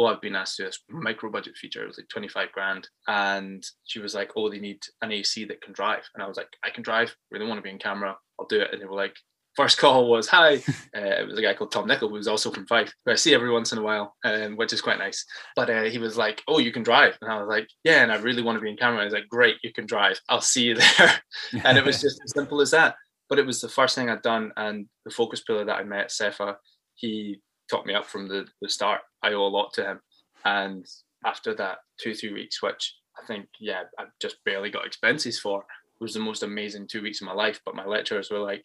oh, 0.00 0.06
I've 0.06 0.20
been 0.20 0.34
asked 0.34 0.56
to 0.56 0.62
do 0.62 0.68
this 0.68 0.80
micro 0.88 1.30
budget 1.30 1.56
feature. 1.56 1.82
It 1.82 1.88
was 1.88 1.98
like 1.98 2.08
25 2.08 2.52
grand. 2.52 2.88
And 3.06 3.62
she 3.84 3.98
was 3.98 4.14
like, 4.14 4.30
oh, 4.34 4.50
they 4.50 4.58
need 4.58 4.80
an 5.02 5.12
AC 5.12 5.44
that 5.44 5.60
can 5.60 5.74
drive. 5.74 6.02
And 6.14 6.22
I 6.22 6.26
was 6.26 6.38
like, 6.38 6.48
I 6.64 6.70
can 6.70 6.82
drive. 6.82 7.14
Really 7.30 7.46
want 7.46 7.58
to 7.58 7.62
be 7.62 7.70
in 7.70 7.78
camera. 7.78 8.16
I'll 8.38 8.46
do 8.46 8.60
it. 8.60 8.70
And 8.72 8.80
they 8.80 8.86
were 8.86 8.94
like, 8.94 9.14
first 9.56 9.78
call 9.78 10.10
was 10.10 10.28
hi. 10.28 10.62
Uh, 10.92 11.22
it 11.22 11.28
was 11.28 11.38
a 11.38 11.42
guy 11.42 11.54
called 11.54 11.70
Tom 11.70 11.86
Nickel, 11.86 12.08
who 12.08 12.16
was 12.16 12.26
also 12.26 12.50
from 12.50 12.66
Fife, 12.66 12.92
who 13.06 13.12
I 13.12 13.14
see 13.14 13.32
every 13.32 13.48
once 13.48 13.70
in 13.70 13.78
a 13.78 13.82
while, 13.82 14.16
um, 14.24 14.56
which 14.56 14.72
is 14.72 14.80
quite 14.80 14.98
nice. 14.98 15.24
But 15.54 15.70
uh, 15.70 15.84
he 15.84 15.98
was 15.98 16.16
like, 16.16 16.42
"Oh, 16.48 16.58
you 16.58 16.72
can 16.72 16.82
drive," 16.82 17.16
and 17.22 17.30
I 17.30 17.38
was 17.38 17.46
like, 17.48 17.68
"Yeah," 17.84 18.02
and 18.02 18.10
I 18.10 18.16
really 18.16 18.42
want 18.42 18.56
to 18.56 18.60
be 18.60 18.70
in 18.70 18.76
camera. 18.76 19.04
He's 19.04 19.12
like, 19.12 19.28
"Great, 19.28 19.54
you 19.62 19.72
can 19.72 19.86
drive. 19.86 20.18
I'll 20.28 20.40
see 20.40 20.64
you 20.64 20.74
there." 20.98 21.22
and 21.64 21.78
it 21.78 21.84
was 21.84 22.00
just 22.00 22.20
as 22.24 22.32
simple 22.34 22.60
as 22.60 22.72
that. 22.72 22.96
But 23.28 23.38
it 23.38 23.46
was 23.46 23.60
the 23.60 23.68
first 23.68 23.94
thing 23.94 24.10
I'd 24.10 24.22
done, 24.22 24.50
and 24.56 24.86
the 25.04 25.12
focus 25.12 25.42
puller 25.42 25.64
that 25.64 25.76
I 25.76 25.84
met, 25.84 26.08
Sefa, 26.08 26.56
he 26.96 27.40
taught 27.70 27.86
me 27.86 27.94
up 27.94 28.06
from 28.06 28.28
the, 28.28 28.46
the 28.60 28.68
start. 28.68 29.00
I 29.22 29.32
owe 29.32 29.46
a 29.46 29.48
lot 29.48 29.72
to 29.74 29.84
him. 29.84 30.00
And 30.44 30.86
after 31.24 31.54
that 31.54 31.78
two, 32.00 32.14
three 32.14 32.32
weeks, 32.32 32.62
which 32.62 32.96
I 33.22 33.26
think, 33.26 33.46
yeah, 33.60 33.82
I 33.98 34.04
just 34.20 34.36
barely 34.44 34.70
got 34.70 34.86
expenses 34.86 35.38
for, 35.38 35.64
was 36.00 36.14
the 36.14 36.20
most 36.20 36.42
amazing 36.42 36.88
two 36.88 37.02
weeks 37.02 37.20
of 37.20 37.26
my 37.26 37.34
life. 37.34 37.60
But 37.64 37.76
my 37.76 37.84
lecturers 37.84 38.30
were 38.30 38.38
like, 38.38 38.64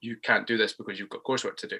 you 0.00 0.16
can't 0.22 0.46
do 0.46 0.56
this 0.56 0.72
because 0.74 0.98
you've 0.98 1.10
got 1.10 1.24
coursework 1.24 1.56
to 1.56 1.68
do. 1.68 1.78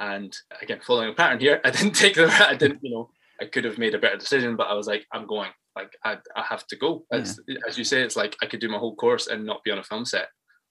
And 0.00 0.36
again, 0.60 0.80
following 0.84 1.10
a 1.10 1.14
pattern 1.14 1.40
here, 1.40 1.60
I 1.64 1.70
didn't 1.70 1.94
take 1.94 2.14
the, 2.14 2.26
I 2.26 2.54
didn't, 2.54 2.80
you 2.82 2.90
know, 2.90 3.10
I 3.40 3.46
could 3.46 3.64
have 3.64 3.78
made 3.78 3.94
a 3.94 3.98
better 3.98 4.16
decision, 4.16 4.56
but 4.56 4.68
I 4.68 4.74
was 4.74 4.86
like, 4.86 5.06
I'm 5.12 5.26
going. 5.26 5.50
Like, 5.76 5.90
I, 6.04 6.18
I 6.36 6.42
have 6.48 6.68
to 6.68 6.76
go. 6.76 7.04
Yeah. 7.10 7.24
As 7.66 7.76
you 7.76 7.82
say, 7.82 8.02
it's 8.02 8.14
like 8.14 8.36
I 8.40 8.46
could 8.46 8.60
do 8.60 8.68
my 8.68 8.78
whole 8.78 8.94
course 8.94 9.26
and 9.26 9.44
not 9.44 9.64
be 9.64 9.72
on 9.72 9.78
a 9.78 9.82
film 9.82 10.04
set 10.04 10.28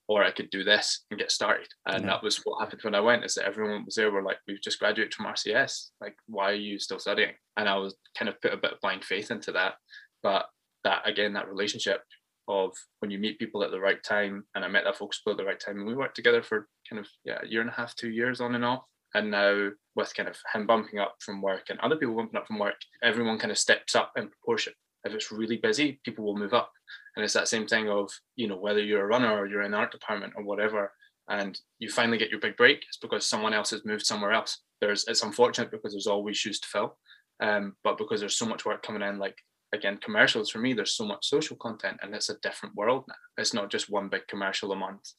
or 0.07 0.23
I 0.23 0.31
could 0.31 0.49
do 0.49 0.63
this 0.63 1.05
and 1.09 1.19
get 1.19 1.31
started. 1.31 1.67
And 1.85 2.03
yeah. 2.03 2.11
that 2.11 2.23
was 2.23 2.41
what 2.43 2.59
happened 2.59 2.81
when 2.83 2.95
I 2.95 2.99
went, 2.99 3.23
is 3.23 3.35
that 3.35 3.45
everyone 3.45 3.85
was 3.85 3.95
there 3.95 4.11
were 4.11 4.23
like, 4.23 4.37
we've 4.47 4.61
just 4.61 4.79
graduated 4.79 5.13
from 5.13 5.27
RCS. 5.27 5.89
Like, 6.01 6.15
why 6.27 6.51
are 6.51 6.55
you 6.55 6.79
still 6.79 6.99
studying? 6.99 7.33
And 7.57 7.69
I 7.69 7.77
was 7.77 7.95
kind 8.17 8.29
of 8.29 8.39
put 8.41 8.53
a 8.53 8.57
bit 8.57 8.73
of 8.73 8.81
blind 8.81 9.03
faith 9.03 9.31
into 9.31 9.51
that. 9.53 9.75
But 10.21 10.45
that 10.83 11.07
again, 11.07 11.33
that 11.33 11.49
relationship 11.49 12.01
of 12.47 12.71
when 12.99 13.11
you 13.11 13.19
meet 13.19 13.39
people 13.39 13.63
at 13.63 13.71
the 13.71 13.79
right 13.79 14.03
time, 14.03 14.43
and 14.55 14.65
I 14.65 14.67
met 14.67 14.83
that 14.83 14.97
focus 14.97 15.21
at 15.27 15.37
the 15.37 15.45
right 15.45 15.59
time, 15.59 15.77
and 15.77 15.87
we 15.87 15.95
worked 15.95 16.15
together 16.15 16.43
for 16.43 16.67
kind 16.89 16.99
of 16.99 17.07
yeah, 17.23 17.39
a 17.41 17.47
year 17.47 17.61
and 17.61 17.69
a 17.69 17.73
half, 17.73 17.95
two 17.95 18.09
years 18.09 18.41
on 18.41 18.55
and 18.55 18.65
off. 18.65 18.83
And 19.15 19.31
now 19.31 19.69
with 19.95 20.15
kind 20.15 20.27
of 20.27 20.35
him 20.53 20.65
bumping 20.65 20.99
up 20.99 21.15
from 21.19 21.41
work 21.41 21.65
and 21.69 21.79
other 21.79 21.95
people 21.95 22.15
bumping 22.15 22.37
up 22.39 22.47
from 22.47 22.59
work, 22.59 22.75
everyone 23.03 23.37
kind 23.37 23.51
of 23.51 23.57
steps 23.57 23.95
up 23.95 24.11
in 24.17 24.27
proportion. 24.29 24.73
If 25.03 25.13
it's 25.13 25.31
really 25.31 25.57
busy, 25.57 25.99
people 26.03 26.25
will 26.25 26.37
move 26.37 26.53
up. 26.53 26.71
And 27.15 27.23
it's 27.23 27.33
that 27.33 27.47
same 27.47 27.67
thing 27.67 27.89
of, 27.89 28.11
you 28.35 28.47
know, 28.47 28.57
whether 28.57 28.81
you're 28.81 29.03
a 29.03 29.07
runner 29.07 29.31
or 29.31 29.47
you're 29.47 29.61
in 29.61 29.71
the 29.71 29.77
art 29.77 29.91
department 29.91 30.33
or 30.35 30.43
whatever, 30.43 30.91
and 31.29 31.59
you 31.79 31.89
finally 31.89 32.17
get 32.17 32.29
your 32.29 32.39
big 32.39 32.57
break, 32.57 32.83
it's 32.87 32.97
because 32.97 33.25
someone 33.25 33.53
else 33.53 33.69
has 33.71 33.85
moved 33.85 34.05
somewhere 34.05 34.31
else. 34.31 34.59
There's 34.81 35.05
it's 35.07 35.23
unfortunate 35.23 35.71
because 35.71 35.93
there's 35.93 36.07
always 36.07 36.37
shoes 36.37 36.59
to 36.59 36.67
fill. 36.67 36.97
Um, 37.41 37.75
but 37.83 37.97
because 37.97 38.19
there's 38.19 38.37
so 38.37 38.45
much 38.45 38.65
work 38.65 38.83
coming 38.83 39.01
in, 39.01 39.19
like 39.19 39.37
again, 39.73 39.97
commercials 39.97 40.49
for 40.49 40.59
me, 40.59 40.73
there's 40.73 40.95
so 40.95 41.05
much 41.05 41.27
social 41.27 41.57
content 41.57 41.97
and 42.01 42.13
it's 42.13 42.29
a 42.29 42.39
different 42.41 42.75
world 42.75 43.05
now. 43.07 43.15
It's 43.37 43.53
not 43.53 43.71
just 43.71 43.89
one 43.89 44.07
big 44.09 44.27
commercial 44.27 44.71
a 44.71 44.75
month. 44.75 45.09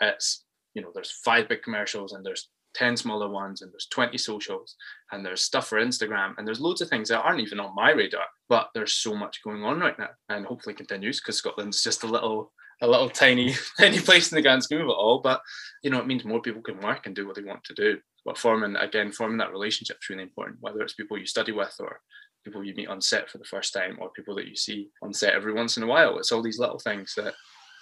It's, 0.00 0.44
you 0.74 0.82
know, 0.82 0.90
there's 0.94 1.20
five 1.24 1.48
big 1.48 1.62
commercials 1.62 2.12
and 2.12 2.24
there's 2.24 2.48
10 2.74 2.96
smaller 2.96 3.28
ones 3.28 3.62
and 3.62 3.72
there's 3.72 3.88
20 3.90 4.18
socials 4.18 4.76
and 5.12 5.24
there's 5.24 5.42
stuff 5.42 5.68
for 5.68 5.80
Instagram 5.80 6.34
and 6.36 6.46
there's 6.46 6.60
loads 6.60 6.80
of 6.80 6.88
things 6.88 7.08
that 7.08 7.20
aren't 7.20 7.40
even 7.40 7.60
on 7.60 7.74
my 7.74 7.90
radar, 7.90 8.26
but 8.48 8.70
there's 8.74 8.92
so 8.92 9.14
much 9.14 9.42
going 9.42 9.64
on 9.64 9.80
right 9.80 9.98
now 9.98 10.10
and 10.28 10.44
hopefully 10.46 10.74
continues 10.74 11.20
because 11.20 11.36
Scotland's 11.36 11.82
just 11.82 12.02
a 12.02 12.06
little 12.06 12.52
a 12.82 12.86
little 12.86 13.08
tiny 13.08 13.54
tiny 13.78 14.00
place 14.00 14.30
in 14.30 14.36
the 14.36 14.42
grand 14.42 14.62
scheme 14.62 14.80
of 14.80 14.88
it 14.88 14.90
all. 14.90 15.20
But 15.20 15.40
you 15.82 15.90
know, 15.90 16.00
it 16.00 16.06
means 16.06 16.24
more 16.24 16.42
people 16.42 16.62
can 16.62 16.80
work 16.80 17.06
and 17.06 17.14
do 17.14 17.26
what 17.26 17.36
they 17.36 17.42
want 17.42 17.64
to 17.64 17.74
do. 17.74 17.98
But 18.24 18.38
forming 18.38 18.76
again, 18.76 19.12
forming 19.12 19.38
that 19.38 19.52
relationship 19.52 19.98
is 20.02 20.08
really 20.10 20.22
important, 20.22 20.58
whether 20.60 20.80
it's 20.80 20.94
people 20.94 21.18
you 21.18 21.26
study 21.26 21.52
with 21.52 21.74
or 21.78 22.00
people 22.44 22.64
you 22.64 22.74
meet 22.74 22.88
on 22.88 23.00
set 23.00 23.30
for 23.30 23.38
the 23.38 23.44
first 23.44 23.72
time 23.72 23.96
or 24.00 24.10
people 24.10 24.34
that 24.34 24.46
you 24.46 24.56
see 24.56 24.90
on 25.02 25.12
set 25.12 25.34
every 25.34 25.52
once 25.52 25.76
in 25.76 25.82
a 25.82 25.86
while. 25.86 26.18
It's 26.18 26.32
all 26.32 26.42
these 26.42 26.58
little 26.58 26.78
things 26.78 27.14
that 27.16 27.34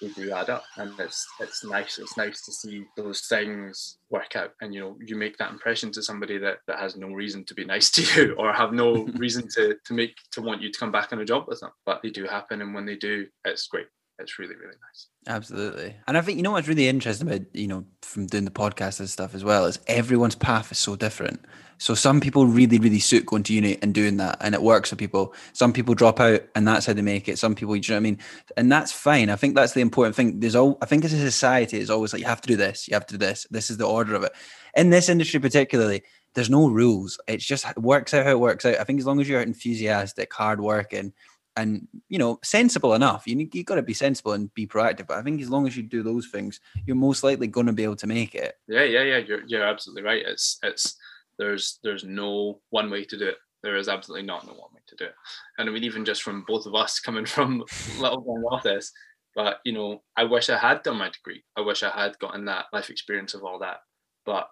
do 0.08 0.32
add 0.32 0.50
up 0.50 0.64
and 0.76 0.98
it's 0.98 1.26
it's 1.40 1.64
nice 1.64 1.98
it's 1.98 2.16
nice 2.16 2.42
to 2.42 2.52
see 2.52 2.84
those 2.96 3.22
things 3.22 3.98
work 4.10 4.34
out 4.36 4.52
and 4.60 4.74
you 4.74 4.80
know 4.80 4.96
you 5.04 5.16
make 5.16 5.36
that 5.38 5.50
impression 5.50 5.92
to 5.92 6.02
somebody 6.02 6.38
that, 6.38 6.58
that 6.66 6.78
has 6.78 6.96
no 6.96 7.08
reason 7.08 7.44
to 7.44 7.54
be 7.54 7.64
nice 7.64 7.90
to 7.92 8.02
you 8.02 8.34
or 8.34 8.52
have 8.52 8.72
no 8.72 9.04
reason 9.16 9.46
to 9.54 9.76
to 9.84 9.94
make 9.94 10.16
to 10.30 10.42
want 10.42 10.60
you 10.60 10.70
to 10.70 10.78
come 10.78 10.92
back 10.92 11.12
on 11.12 11.20
a 11.20 11.24
job 11.24 11.44
with 11.46 11.60
them 11.60 11.70
but 11.86 12.00
they 12.02 12.10
do 12.10 12.24
happen 12.24 12.62
and 12.62 12.74
when 12.74 12.86
they 12.86 12.96
do 12.96 13.26
it's 13.44 13.68
great 13.68 13.86
it's 14.22 14.38
really 14.38 14.54
really 14.54 14.76
nice. 14.88 15.08
Absolutely. 15.26 15.94
And 16.06 16.16
i 16.16 16.20
think 16.20 16.36
you 16.36 16.42
know 16.42 16.52
what's 16.52 16.68
really 16.68 16.88
interesting 16.88 17.28
about 17.28 17.42
you 17.52 17.66
know 17.66 17.84
from 18.00 18.26
doing 18.26 18.44
the 18.44 18.50
podcast 18.50 19.00
and 19.00 19.08
stuff 19.08 19.34
as 19.34 19.44
well 19.44 19.66
is 19.66 19.78
everyone's 19.86 20.34
path 20.34 20.72
is 20.72 20.78
so 20.78 20.96
different. 20.96 21.44
So 21.78 21.94
some 21.94 22.20
people 22.20 22.46
really 22.46 22.78
really 22.78 23.00
suit 23.00 23.26
going 23.26 23.42
to 23.44 23.52
uni 23.52 23.78
and 23.82 23.92
doing 23.92 24.16
that 24.18 24.38
and 24.40 24.54
it 24.54 24.62
works 24.62 24.90
for 24.90 24.96
people. 24.96 25.34
Some 25.52 25.72
people 25.72 25.94
drop 25.94 26.20
out 26.20 26.42
and 26.54 26.66
that's 26.66 26.86
how 26.86 26.92
they 26.92 27.02
make 27.02 27.28
it. 27.28 27.38
Some 27.38 27.54
people 27.54 27.76
you 27.76 27.82
know 27.88 27.96
what 27.96 27.98
i 27.98 28.00
mean? 28.00 28.18
And 28.56 28.70
that's 28.70 28.92
fine. 28.92 29.28
I 29.30 29.36
think 29.36 29.54
that's 29.54 29.74
the 29.74 29.80
important 29.80 30.16
thing. 30.16 30.40
There's 30.40 30.56
all 30.56 30.78
i 30.80 30.86
think 30.86 31.04
as 31.04 31.12
a 31.12 31.18
society 31.18 31.78
is 31.78 31.90
always 31.90 32.12
like 32.12 32.20
you 32.20 32.28
have 32.28 32.40
to 32.42 32.48
do 32.48 32.56
this 32.56 32.88
you 32.88 32.94
have 32.94 33.06
to 33.06 33.18
do 33.18 33.26
this 33.26 33.46
this 33.50 33.70
is 33.70 33.76
the 33.76 33.86
order 33.86 34.14
of 34.14 34.22
it. 34.24 34.32
In 34.74 34.90
this 34.90 35.08
industry 35.08 35.40
particularly 35.40 36.02
there's 36.34 36.50
no 36.50 36.68
rules. 36.68 37.18
It's 37.26 37.44
just 37.44 37.68
it 37.68 37.78
works 37.78 38.14
out 38.14 38.24
how 38.24 38.32
it 38.32 38.40
works 38.40 38.64
out. 38.64 38.78
I 38.78 38.84
think 38.84 38.98
as 38.98 39.06
long 39.06 39.20
as 39.20 39.28
you're 39.28 39.42
enthusiastic, 39.42 40.32
hardworking, 40.32 41.12
and 41.56 41.86
you 42.08 42.18
know 42.18 42.38
sensible 42.42 42.94
enough, 42.94 43.26
you 43.26 43.48
you 43.52 43.64
got 43.64 43.76
to 43.76 43.82
be 43.82 43.94
sensible 43.94 44.32
and 44.32 44.52
be 44.54 44.66
proactive. 44.66 45.06
But 45.06 45.18
I 45.18 45.22
think 45.22 45.40
as 45.40 45.50
long 45.50 45.66
as 45.66 45.76
you 45.76 45.82
do 45.82 46.02
those 46.02 46.28
things, 46.28 46.60
you're 46.86 46.96
most 46.96 47.22
likely 47.22 47.46
going 47.46 47.66
to 47.66 47.72
be 47.72 47.84
able 47.84 47.96
to 47.96 48.06
make 48.06 48.34
it. 48.34 48.56
Yeah, 48.68 48.84
yeah, 48.84 49.02
yeah. 49.02 49.18
You're 49.18 49.44
you're 49.46 49.64
absolutely 49.64 50.02
right. 50.02 50.22
It's 50.26 50.58
it's 50.62 50.96
there's 51.38 51.78
there's 51.82 52.04
no 52.04 52.60
one 52.70 52.90
way 52.90 53.04
to 53.04 53.18
do 53.18 53.28
it. 53.28 53.36
There 53.62 53.76
is 53.76 53.88
absolutely 53.88 54.26
not 54.26 54.46
no 54.46 54.54
one 54.54 54.70
way 54.74 54.80
to 54.88 54.96
do 54.96 55.04
it. 55.04 55.14
And 55.58 55.68
I 55.68 55.72
mean, 55.72 55.84
even 55.84 56.04
just 56.04 56.22
from 56.22 56.44
both 56.46 56.66
of 56.66 56.74
us 56.74 57.00
coming 57.06 57.26
from 57.26 57.64
Little 57.98 58.44
Office, 58.50 58.92
but 59.34 59.58
you 59.64 59.72
know, 59.72 60.02
I 60.16 60.24
wish 60.24 60.50
I 60.50 60.58
had 60.58 60.82
done 60.82 60.98
my 60.98 61.10
degree. 61.10 61.44
I 61.56 61.60
wish 61.60 61.82
I 61.82 61.90
had 61.90 62.18
gotten 62.18 62.44
that 62.46 62.66
life 62.72 62.90
experience 62.90 63.34
of 63.34 63.44
all 63.44 63.58
that. 63.60 63.78
But 64.24 64.48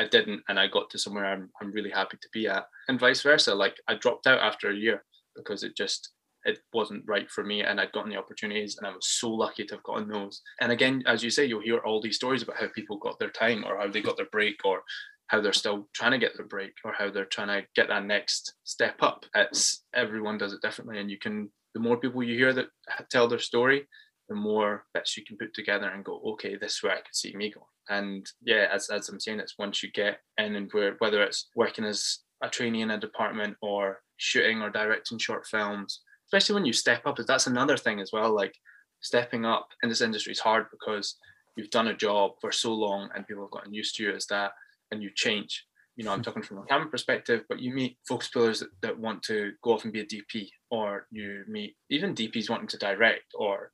I 0.00 0.06
didn't, 0.06 0.42
and 0.48 0.58
I 0.58 0.68
got 0.68 0.90
to 0.90 0.98
somewhere 0.98 1.26
I'm 1.26 1.50
I'm 1.60 1.72
really 1.72 1.90
happy 1.90 2.16
to 2.20 2.28
be 2.32 2.48
at, 2.48 2.66
and 2.88 2.98
vice 2.98 3.22
versa. 3.22 3.54
Like 3.54 3.76
I 3.88 3.94
dropped 3.94 4.26
out 4.26 4.40
after 4.40 4.70
a 4.70 4.76
year 4.76 5.04
because 5.36 5.62
it 5.62 5.76
just 5.76 6.10
it 6.44 6.58
wasn't 6.72 7.04
right 7.06 7.30
for 7.30 7.44
me, 7.44 7.62
and 7.62 7.80
I'd 7.80 7.92
gotten 7.92 8.10
the 8.10 8.18
opportunities, 8.18 8.76
and 8.76 8.86
I 8.86 8.90
was 8.90 9.06
so 9.06 9.30
lucky 9.30 9.64
to 9.64 9.74
have 9.74 9.84
gotten 9.84 10.08
those. 10.08 10.42
And 10.60 10.72
again, 10.72 11.02
as 11.06 11.22
you 11.22 11.30
say, 11.30 11.44
you'll 11.44 11.62
hear 11.62 11.78
all 11.78 12.00
these 12.00 12.16
stories 12.16 12.42
about 12.42 12.56
how 12.56 12.68
people 12.74 12.98
got 12.98 13.18
their 13.18 13.30
time, 13.30 13.64
or 13.64 13.78
how 13.78 13.88
they 13.88 14.00
got 14.00 14.16
their 14.16 14.26
break, 14.26 14.56
or 14.64 14.82
how 15.28 15.40
they're 15.40 15.52
still 15.52 15.88
trying 15.94 16.12
to 16.12 16.18
get 16.18 16.36
their 16.36 16.46
break, 16.46 16.72
or 16.84 16.92
how 16.92 17.10
they're 17.10 17.24
trying 17.24 17.48
to 17.48 17.66
get 17.74 17.88
that 17.88 18.04
next 18.04 18.54
step 18.64 18.96
up. 19.00 19.24
It's 19.34 19.84
everyone 19.94 20.38
does 20.38 20.52
it 20.52 20.62
differently, 20.62 20.98
and 20.98 21.10
you 21.10 21.18
can. 21.18 21.50
The 21.74 21.80
more 21.80 21.96
people 21.96 22.22
you 22.22 22.36
hear 22.36 22.52
that 22.52 22.66
tell 23.10 23.28
their 23.28 23.38
story, 23.38 23.88
the 24.28 24.34
more 24.34 24.84
bits 24.92 25.16
you 25.16 25.24
can 25.24 25.36
put 25.36 25.54
together 25.54 25.88
and 25.88 26.04
go, 26.04 26.20
okay, 26.32 26.56
this 26.56 26.74
is 26.74 26.82
where 26.82 26.92
I 26.92 27.00
could 27.00 27.14
see 27.14 27.34
me 27.34 27.50
going. 27.50 27.66
And 27.88 28.26
yeah, 28.42 28.68
as, 28.72 28.88
as 28.90 29.08
I'm 29.08 29.20
saying, 29.20 29.40
it's 29.40 29.58
once 29.58 29.82
you 29.82 29.90
get 29.90 30.20
in 30.38 30.54
and 30.56 30.70
where 30.72 30.96
whether 30.98 31.22
it's 31.22 31.48
working 31.56 31.84
as 31.84 32.18
a 32.42 32.48
trainee 32.48 32.82
in 32.82 32.90
a 32.90 32.98
department 32.98 33.56
or 33.60 34.00
shooting 34.16 34.62
or 34.62 34.70
directing 34.70 35.18
short 35.18 35.46
films, 35.46 36.00
especially 36.32 36.54
when 36.54 36.64
you 36.64 36.72
step 36.72 37.06
up, 37.06 37.18
that's 37.26 37.46
another 37.46 37.76
thing 37.76 38.00
as 38.00 38.10
well. 38.10 38.34
Like 38.34 38.54
stepping 39.00 39.44
up 39.44 39.68
in 39.82 39.90
this 39.90 40.00
industry 40.00 40.32
is 40.32 40.40
hard 40.40 40.66
because 40.70 41.16
you've 41.56 41.70
done 41.70 41.88
a 41.88 41.96
job 41.96 42.32
for 42.40 42.50
so 42.50 42.72
long 42.72 43.10
and 43.14 43.26
people 43.26 43.42
have 43.42 43.50
gotten 43.50 43.74
used 43.74 43.96
to 43.96 44.02
you 44.02 44.14
as 44.14 44.26
that 44.26 44.52
and 44.90 45.02
you 45.02 45.10
change. 45.14 45.66
You 45.96 46.04
know, 46.04 46.12
I'm 46.12 46.20
hmm. 46.20 46.22
talking 46.22 46.42
from 46.42 46.58
a 46.58 46.64
camera 46.64 46.88
perspective, 46.88 47.44
but 47.50 47.60
you 47.60 47.74
meet 47.74 47.98
focus 48.08 48.28
pullers 48.28 48.60
that, 48.60 48.70
that 48.80 48.98
want 48.98 49.22
to 49.24 49.52
go 49.62 49.72
off 49.74 49.84
and 49.84 49.92
be 49.92 50.00
a 50.00 50.06
DP, 50.06 50.48
or 50.70 51.06
you 51.10 51.44
meet 51.46 51.76
even 51.90 52.14
DPs 52.14 52.48
wanting 52.48 52.68
to 52.68 52.78
direct, 52.78 53.26
or 53.34 53.70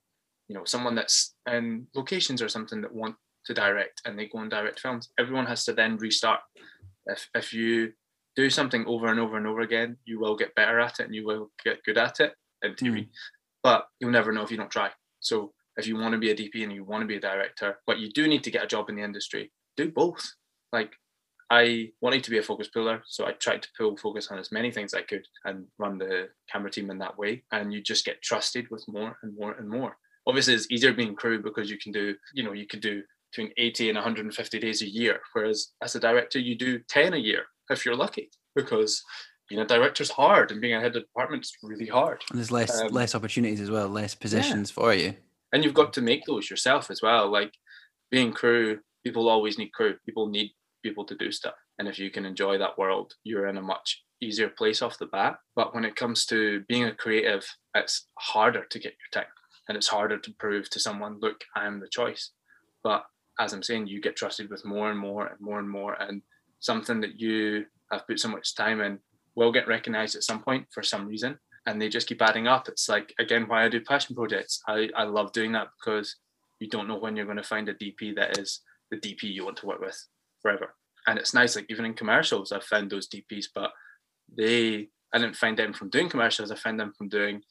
you 0.49 0.55
know, 0.55 0.65
someone 0.65 0.95
that's 0.95 1.35
in 1.49 1.87
locations 1.95 2.41
or 2.41 2.49
something 2.49 2.81
that 2.81 2.93
want 2.93 3.15
to 3.45 3.53
direct 3.53 4.01
and 4.03 4.19
they 4.19 4.27
go 4.27 4.39
and 4.39 4.51
direct 4.51 4.81
films, 4.81 5.09
everyone 5.17 5.45
has 5.45 5.63
to 5.63 5.71
then 5.71 5.95
restart. 5.95 6.41
If 7.05 7.29
if 7.33 7.53
you 7.53 7.93
do 8.35 8.49
something 8.49 8.83
over 8.85 9.07
and 9.07 9.19
over 9.19 9.37
and 9.37 9.47
over 9.47 9.61
again, 9.61 9.95
you 10.03 10.19
will 10.19 10.35
get 10.35 10.55
better 10.55 10.81
at 10.81 10.99
it 10.99 11.05
and 11.05 11.15
you 11.15 11.25
will 11.25 11.51
get 11.63 11.83
good 11.85 11.97
at 11.97 12.19
it 12.19 12.33
in 12.63 12.75
theory. 12.75 13.03
Mm. 13.03 13.09
But 13.63 13.85
you'll 13.99 14.11
never 14.11 14.31
know 14.31 14.43
if 14.43 14.51
you 14.51 14.57
don't 14.57 14.71
try. 14.71 14.89
So 15.19 15.53
if 15.77 15.87
you 15.87 15.97
want 15.97 16.13
to 16.13 16.19
be 16.19 16.31
a 16.31 16.35
DP 16.35 16.63
and 16.63 16.71
you 16.71 16.83
want 16.83 17.01
to 17.01 17.07
be 17.07 17.15
a 17.15 17.21
director, 17.21 17.77
but 17.85 17.99
you 17.99 18.09
do 18.11 18.27
need 18.27 18.43
to 18.43 18.51
get 18.51 18.63
a 18.63 18.67
job 18.67 18.89
in 18.89 18.95
the 18.95 19.03
industry, 19.03 19.51
do 19.77 19.91
both. 19.91 20.25
Like 20.71 20.91
I 21.49 21.89
wanted 22.01 22.23
to 22.25 22.31
be 22.31 22.37
a 22.37 22.43
focus 22.43 22.67
puller, 22.67 23.01
so 23.07 23.25
I 23.25 23.31
tried 23.31 23.63
to 23.63 23.69
pull 23.77 23.97
focus 23.97 24.27
on 24.29 24.37
as 24.37 24.51
many 24.51 24.71
things 24.71 24.93
I 24.93 25.01
could 25.01 25.25
and 25.45 25.65
run 25.77 25.97
the 25.97 26.29
camera 26.51 26.69
team 26.69 26.91
in 26.91 26.99
that 26.99 27.17
way. 27.17 27.43
And 27.51 27.73
you 27.73 27.81
just 27.81 28.05
get 28.05 28.21
trusted 28.21 28.67
with 28.69 28.85
more 28.87 29.17
and 29.23 29.35
more 29.35 29.53
and 29.53 29.67
more. 29.67 29.97
Obviously, 30.27 30.53
it's 30.53 30.69
easier 30.69 30.93
being 30.93 31.15
crew 31.15 31.41
because 31.41 31.69
you 31.69 31.77
can 31.79 31.91
do, 31.91 32.15
you 32.33 32.43
know, 32.43 32.53
you 32.53 32.67
could 32.67 32.81
do 32.81 33.01
between 33.31 33.51
80 33.57 33.89
and 33.89 33.95
150 33.95 34.59
days 34.59 34.81
a 34.81 34.89
year. 34.89 35.19
Whereas 35.33 35.69
as 35.81 35.95
a 35.95 35.99
director, 35.99 36.39
you 36.39 36.55
do 36.55 36.79
10 36.87 37.13
a 37.13 37.17
year 37.17 37.45
if 37.69 37.85
you're 37.85 37.95
lucky, 37.95 38.29
because 38.55 39.03
being 39.49 39.61
a 39.61 39.65
director's 39.65 40.11
hard 40.11 40.51
and 40.51 40.61
being 40.61 40.75
a 40.75 40.79
head 40.79 40.95
of 40.95 41.03
department 41.03 41.43
is 41.43 41.53
really 41.63 41.87
hard. 41.87 42.23
And 42.29 42.39
there's 42.39 42.51
less 42.51 42.79
um, 42.79 42.89
less 42.89 43.15
opportunities 43.15 43.59
as 43.59 43.71
well, 43.71 43.87
less 43.87 44.15
positions 44.15 44.69
yeah. 44.69 44.75
for 44.75 44.93
you. 44.93 45.15
And 45.51 45.63
you've 45.63 45.73
got 45.73 45.93
to 45.93 46.01
make 46.01 46.25
those 46.25 46.49
yourself 46.49 46.91
as 46.91 47.01
well. 47.01 47.29
Like 47.29 47.53
being 48.11 48.31
crew, 48.31 48.79
people 49.03 49.27
always 49.27 49.57
need 49.57 49.73
crew. 49.73 49.95
People 50.05 50.27
need 50.27 50.51
people 50.83 51.05
to 51.05 51.15
do 51.15 51.31
stuff. 51.31 51.55
And 51.79 51.87
if 51.87 51.97
you 51.97 52.11
can 52.11 52.25
enjoy 52.25 52.57
that 52.59 52.77
world, 52.77 53.13
you're 53.23 53.47
in 53.47 53.57
a 53.57 53.61
much 53.61 54.03
easier 54.21 54.49
place 54.49 54.81
off 54.81 54.99
the 54.99 55.07
bat. 55.07 55.37
But 55.55 55.73
when 55.73 55.85
it 55.85 55.95
comes 55.95 56.25
to 56.27 56.63
being 56.67 56.85
a 56.85 56.93
creative, 56.93 57.45
it's 57.73 58.07
harder 58.17 58.65
to 58.65 58.79
get 58.79 58.93
your 58.93 59.23
time 59.23 59.31
and 59.69 59.77
it's 59.77 59.87
harder 59.87 60.17
to 60.17 60.33
prove 60.33 60.69
to 60.71 60.79
someone, 60.79 61.19
look, 61.21 61.43
I 61.55 61.67
am 61.67 61.79
the 61.79 61.87
choice. 61.87 62.31
But 62.83 63.05
as 63.39 63.53
I'm 63.53 63.63
saying, 63.63 63.87
you 63.87 64.01
get 64.01 64.15
trusted 64.15 64.49
with 64.49 64.65
more 64.65 64.89
and 64.89 64.99
more 64.99 65.27
and 65.27 65.39
more 65.39 65.59
and 65.59 65.69
more. 65.69 65.93
And 65.93 66.23
something 66.59 66.99
that 67.01 67.19
you 67.19 67.65
have 67.91 68.05
put 68.07 68.19
so 68.19 68.29
much 68.29 68.55
time 68.55 68.81
in 68.81 68.99
will 69.35 69.51
get 69.51 69.67
recognized 69.67 70.15
at 70.15 70.23
some 70.23 70.41
point 70.41 70.67
for 70.71 70.83
some 70.83 71.07
reason. 71.07 71.39
And 71.65 71.81
they 71.81 71.89
just 71.89 72.07
keep 72.07 72.21
adding 72.21 72.47
up. 72.47 72.67
It's 72.67 72.89
like, 72.89 73.13
again, 73.19 73.47
why 73.47 73.65
I 73.65 73.69
do 73.69 73.81
passion 73.81 74.15
projects. 74.15 74.61
I, 74.67 74.89
I 74.95 75.03
love 75.03 75.33
doing 75.33 75.51
that 75.53 75.67
because 75.77 76.15
you 76.59 76.67
don't 76.67 76.87
know 76.87 76.97
when 76.97 77.15
you're 77.15 77.25
going 77.25 77.37
to 77.37 77.43
find 77.43 77.69
a 77.69 77.73
DP 77.73 78.15
that 78.15 78.37
is 78.37 78.61
the 78.91 78.97
DP 78.97 79.23
you 79.23 79.45
want 79.45 79.57
to 79.57 79.65
work 79.65 79.79
with 79.79 80.03
forever. 80.41 80.73
And 81.07 81.19
it's 81.19 81.33
nice, 81.33 81.55
like 81.55 81.65
even 81.69 81.85
in 81.85 81.93
commercials, 81.93 82.51
I've 82.51 82.63
found 82.63 82.89
those 82.89 83.07
DPs, 83.07 83.45
but 83.53 83.71
they, 84.35 84.89
I 85.13 85.17
didn't 85.17 85.35
find 85.35 85.57
them 85.57 85.73
from 85.73 85.89
doing 85.89 86.09
commercials. 86.09 86.51
I 86.51 86.55
found 86.55 86.79
them 86.79 86.93
from 86.97 87.09
doing 87.09 87.41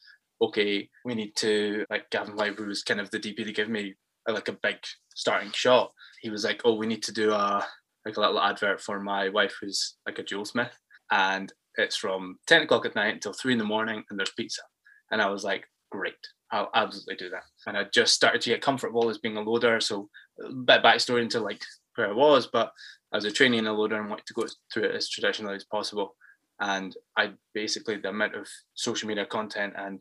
okay, 0.40 0.88
we 1.04 1.14
need 1.14 1.34
to 1.36 1.84
like 1.90 2.10
Gavin 2.10 2.36
White, 2.36 2.58
was 2.58 2.82
kind 2.82 3.00
of 3.00 3.10
the 3.10 3.18
DP 3.18 3.44
to 3.44 3.52
give 3.52 3.68
me 3.68 3.94
a, 4.26 4.32
like 4.32 4.48
a 4.48 4.52
big 4.52 4.76
starting 5.14 5.50
shot. 5.52 5.92
He 6.20 6.30
was 6.30 6.44
like, 6.44 6.62
oh, 6.64 6.74
we 6.74 6.86
need 6.86 7.02
to 7.04 7.12
do 7.12 7.32
a 7.32 7.64
like 8.06 8.16
a 8.16 8.20
little 8.20 8.40
advert 8.40 8.80
for 8.80 9.00
my 9.00 9.28
wife 9.28 9.56
who's 9.60 9.96
like 10.06 10.18
a 10.18 10.22
jewelsmith, 10.22 10.70
and 11.10 11.52
it's 11.78 11.96
from 11.96 12.38
ten 12.46 12.62
o'clock 12.62 12.84
at 12.84 12.94
night 12.94 13.14
until 13.14 13.32
three 13.32 13.52
in 13.52 13.58
the 13.58 13.64
morning, 13.64 14.04
and 14.10 14.18
there's 14.18 14.32
pizza. 14.36 14.62
And 15.10 15.22
I 15.22 15.30
was 15.30 15.44
like, 15.44 15.64
great, 15.90 16.14
I'll 16.52 16.70
absolutely 16.74 17.16
do 17.16 17.30
that. 17.30 17.44
And 17.66 17.76
I 17.76 17.84
just 17.92 18.14
started 18.14 18.42
to 18.42 18.50
get 18.50 18.60
comfortable 18.60 19.08
as 19.08 19.18
being 19.18 19.36
a 19.36 19.40
loader, 19.40 19.80
so 19.80 20.08
a 20.44 20.52
bit 20.52 20.82
backstory 20.82 21.22
into 21.22 21.40
like 21.40 21.62
where 21.94 22.10
I 22.10 22.12
was, 22.12 22.46
but 22.46 22.72
I 23.12 23.16
was 23.16 23.24
a 23.24 23.32
trainee 23.32 23.58
in 23.58 23.66
a 23.66 23.72
loader 23.72 23.98
and 23.98 24.10
wanted 24.10 24.26
to 24.26 24.34
go 24.34 24.44
through 24.72 24.84
it 24.84 24.94
as 24.94 25.08
traditionally 25.08 25.56
as 25.56 25.64
possible. 25.64 26.14
And 26.60 26.94
I 27.16 27.32
basically 27.54 27.96
the 27.96 28.10
amount 28.10 28.34
of 28.34 28.46
social 28.74 29.08
media 29.08 29.24
content 29.24 29.74
and 29.76 30.00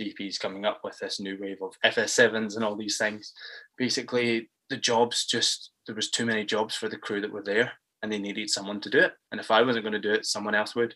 DPs 0.00 0.38
coming 0.38 0.64
up 0.64 0.80
with 0.84 0.98
this 0.98 1.20
new 1.20 1.36
wave 1.40 1.58
of 1.62 1.74
FS7s 1.84 2.56
and 2.56 2.64
all 2.64 2.76
these 2.76 2.98
things. 2.98 3.32
Basically, 3.76 4.50
the 4.70 4.76
jobs 4.76 5.26
just 5.26 5.70
there 5.86 5.96
was 5.96 6.10
too 6.10 6.26
many 6.26 6.44
jobs 6.44 6.74
for 6.74 6.88
the 6.88 6.96
crew 6.96 7.20
that 7.20 7.32
were 7.32 7.42
there, 7.42 7.72
and 8.02 8.12
they 8.12 8.18
needed 8.18 8.50
someone 8.50 8.80
to 8.80 8.90
do 8.90 8.98
it. 8.98 9.12
And 9.32 9.40
if 9.40 9.50
I 9.50 9.62
wasn't 9.62 9.84
going 9.84 10.00
to 10.00 10.08
do 10.08 10.12
it, 10.12 10.26
someone 10.26 10.54
else 10.54 10.74
would. 10.74 10.94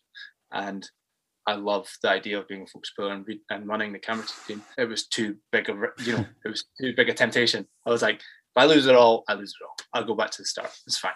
And 0.52 0.88
I 1.46 1.54
love 1.54 1.88
the 2.02 2.10
idea 2.10 2.38
of 2.38 2.48
being 2.48 2.62
a 2.62 2.66
focus 2.66 2.92
puller 2.96 3.12
and, 3.12 3.26
and 3.50 3.66
running 3.66 3.92
the 3.92 3.98
camera 3.98 4.24
team. 4.46 4.62
It 4.78 4.88
was 4.88 5.06
too 5.08 5.36
big 5.50 5.68
of 5.68 5.76
you 6.04 6.12
know 6.12 6.24
it 6.44 6.48
was 6.48 6.64
too 6.80 6.94
big 6.96 7.08
a 7.08 7.14
temptation. 7.14 7.66
I 7.86 7.90
was 7.90 8.02
like, 8.02 8.16
if 8.16 8.56
I 8.56 8.64
lose 8.66 8.86
it 8.86 8.94
all, 8.94 9.24
I 9.28 9.34
lose 9.34 9.54
it 9.60 9.64
all. 9.64 9.74
I'll 9.92 10.06
go 10.06 10.14
back 10.14 10.30
to 10.32 10.42
the 10.42 10.46
start. 10.46 10.70
It's 10.86 10.98
fine. 10.98 11.12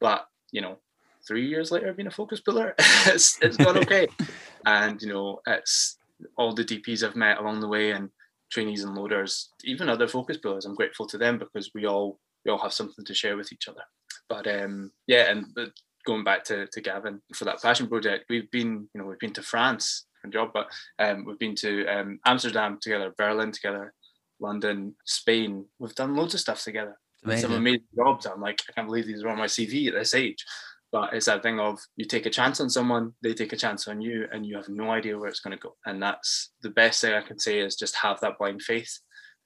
But 0.00 0.26
you 0.52 0.60
know, 0.60 0.78
three 1.26 1.48
years 1.48 1.72
later, 1.72 1.92
being 1.92 2.06
a 2.06 2.12
focus 2.12 2.40
puller, 2.40 2.74
it's 2.78 3.42
it's 3.42 3.56
gone 3.56 3.78
okay. 3.78 4.06
and 4.66 5.02
you 5.02 5.08
know, 5.08 5.40
it's 5.46 5.98
all 6.36 6.54
the 6.54 6.64
DPs 6.64 7.02
I've 7.02 7.16
met 7.16 7.38
along 7.38 7.60
the 7.60 7.68
way 7.68 7.90
and 7.90 8.10
trainees 8.54 8.84
and 8.84 8.94
loaders, 8.94 9.50
even 9.64 9.88
other 9.88 10.08
focus 10.08 10.38
pullers, 10.38 10.64
I'm 10.64 10.76
grateful 10.76 11.06
to 11.08 11.18
them 11.18 11.38
because 11.38 11.70
we 11.74 11.86
all 11.86 12.20
we 12.44 12.52
all 12.52 12.58
have 12.58 12.72
something 12.72 13.04
to 13.04 13.14
share 13.14 13.36
with 13.36 13.52
each 13.52 13.68
other. 13.68 13.82
But 14.28 14.46
um, 14.46 14.90
yeah, 15.06 15.30
and 15.30 15.46
but 15.54 15.70
going 16.06 16.24
back 16.24 16.44
to, 16.44 16.66
to 16.66 16.80
Gavin 16.80 17.20
for 17.34 17.44
that 17.44 17.62
passion 17.62 17.88
project, 17.88 18.26
we've 18.28 18.50
been 18.50 18.88
you 18.94 19.00
know 19.00 19.06
we've 19.06 19.18
been 19.18 19.32
to 19.34 19.42
France 19.42 20.06
job, 20.30 20.50
but 20.52 20.70
um, 20.98 21.24
we've 21.24 21.38
been 21.38 21.54
to 21.56 21.86
um, 21.86 22.20
Amsterdam 22.26 22.78
together, 22.80 23.14
Berlin 23.16 23.52
together, 23.52 23.92
London, 24.40 24.94
Spain. 25.04 25.66
We've 25.78 25.94
done 25.94 26.16
loads 26.16 26.34
of 26.34 26.40
stuff 26.40 26.62
together. 26.62 26.98
Amazing. 27.24 27.42
Some 27.42 27.58
amazing 27.58 27.84
jobs. 27.96 28.26
I'm 28.26 28.40
like, 28.40 28.60
I 28.68 28.72
can't 28.72 28.86
believe 28.86 29.06
these 29.06 29.22
are 29.22 29.28
on 29.28 29.38
my 29.38 29.46
CV 29.46 29.88
at 29.88 29.94
this 29.94 30.14
age. 30.14 30.44
But 30.92 31.12
it's 31.12 31.26
that 31.26 31.42
thing 31.42 31.58
of 31.58 31.80
you 31.96 32.04
take 32.04 32.26
a 32.26 32.30
chance 32.30 32.60
on 32.60 32.70
someone, 32.70 33.14
they 33.22 33.34
take 33.34 33.52
a 33.52 33.56
chance 33.56 33.88
on 33.88 34.00
you, 34.00 34.28
and 34.32 34.46
you 34.46 34.56
have 34.56 34.68
no 34.68 34.90
idea 34.90 35.18
where 35.18 35.28
it's 35.28 35.40
going 35.40 35.56
to 35.56 35.62
go. 35.62 35.74
And 35.86 36.00
that's 36.02 36.52
the 36.62 36.70
best 36.70 37.00
thing 37.00 37.14
I 37.14 37.22
can 37.22 37.38
say 37.38 37.58
is 37.58 37.74
just 37.74 37.96
have 37.96 38.20
that 38.20 38.38
blind 38.38 38.62
faith 38.62 39.00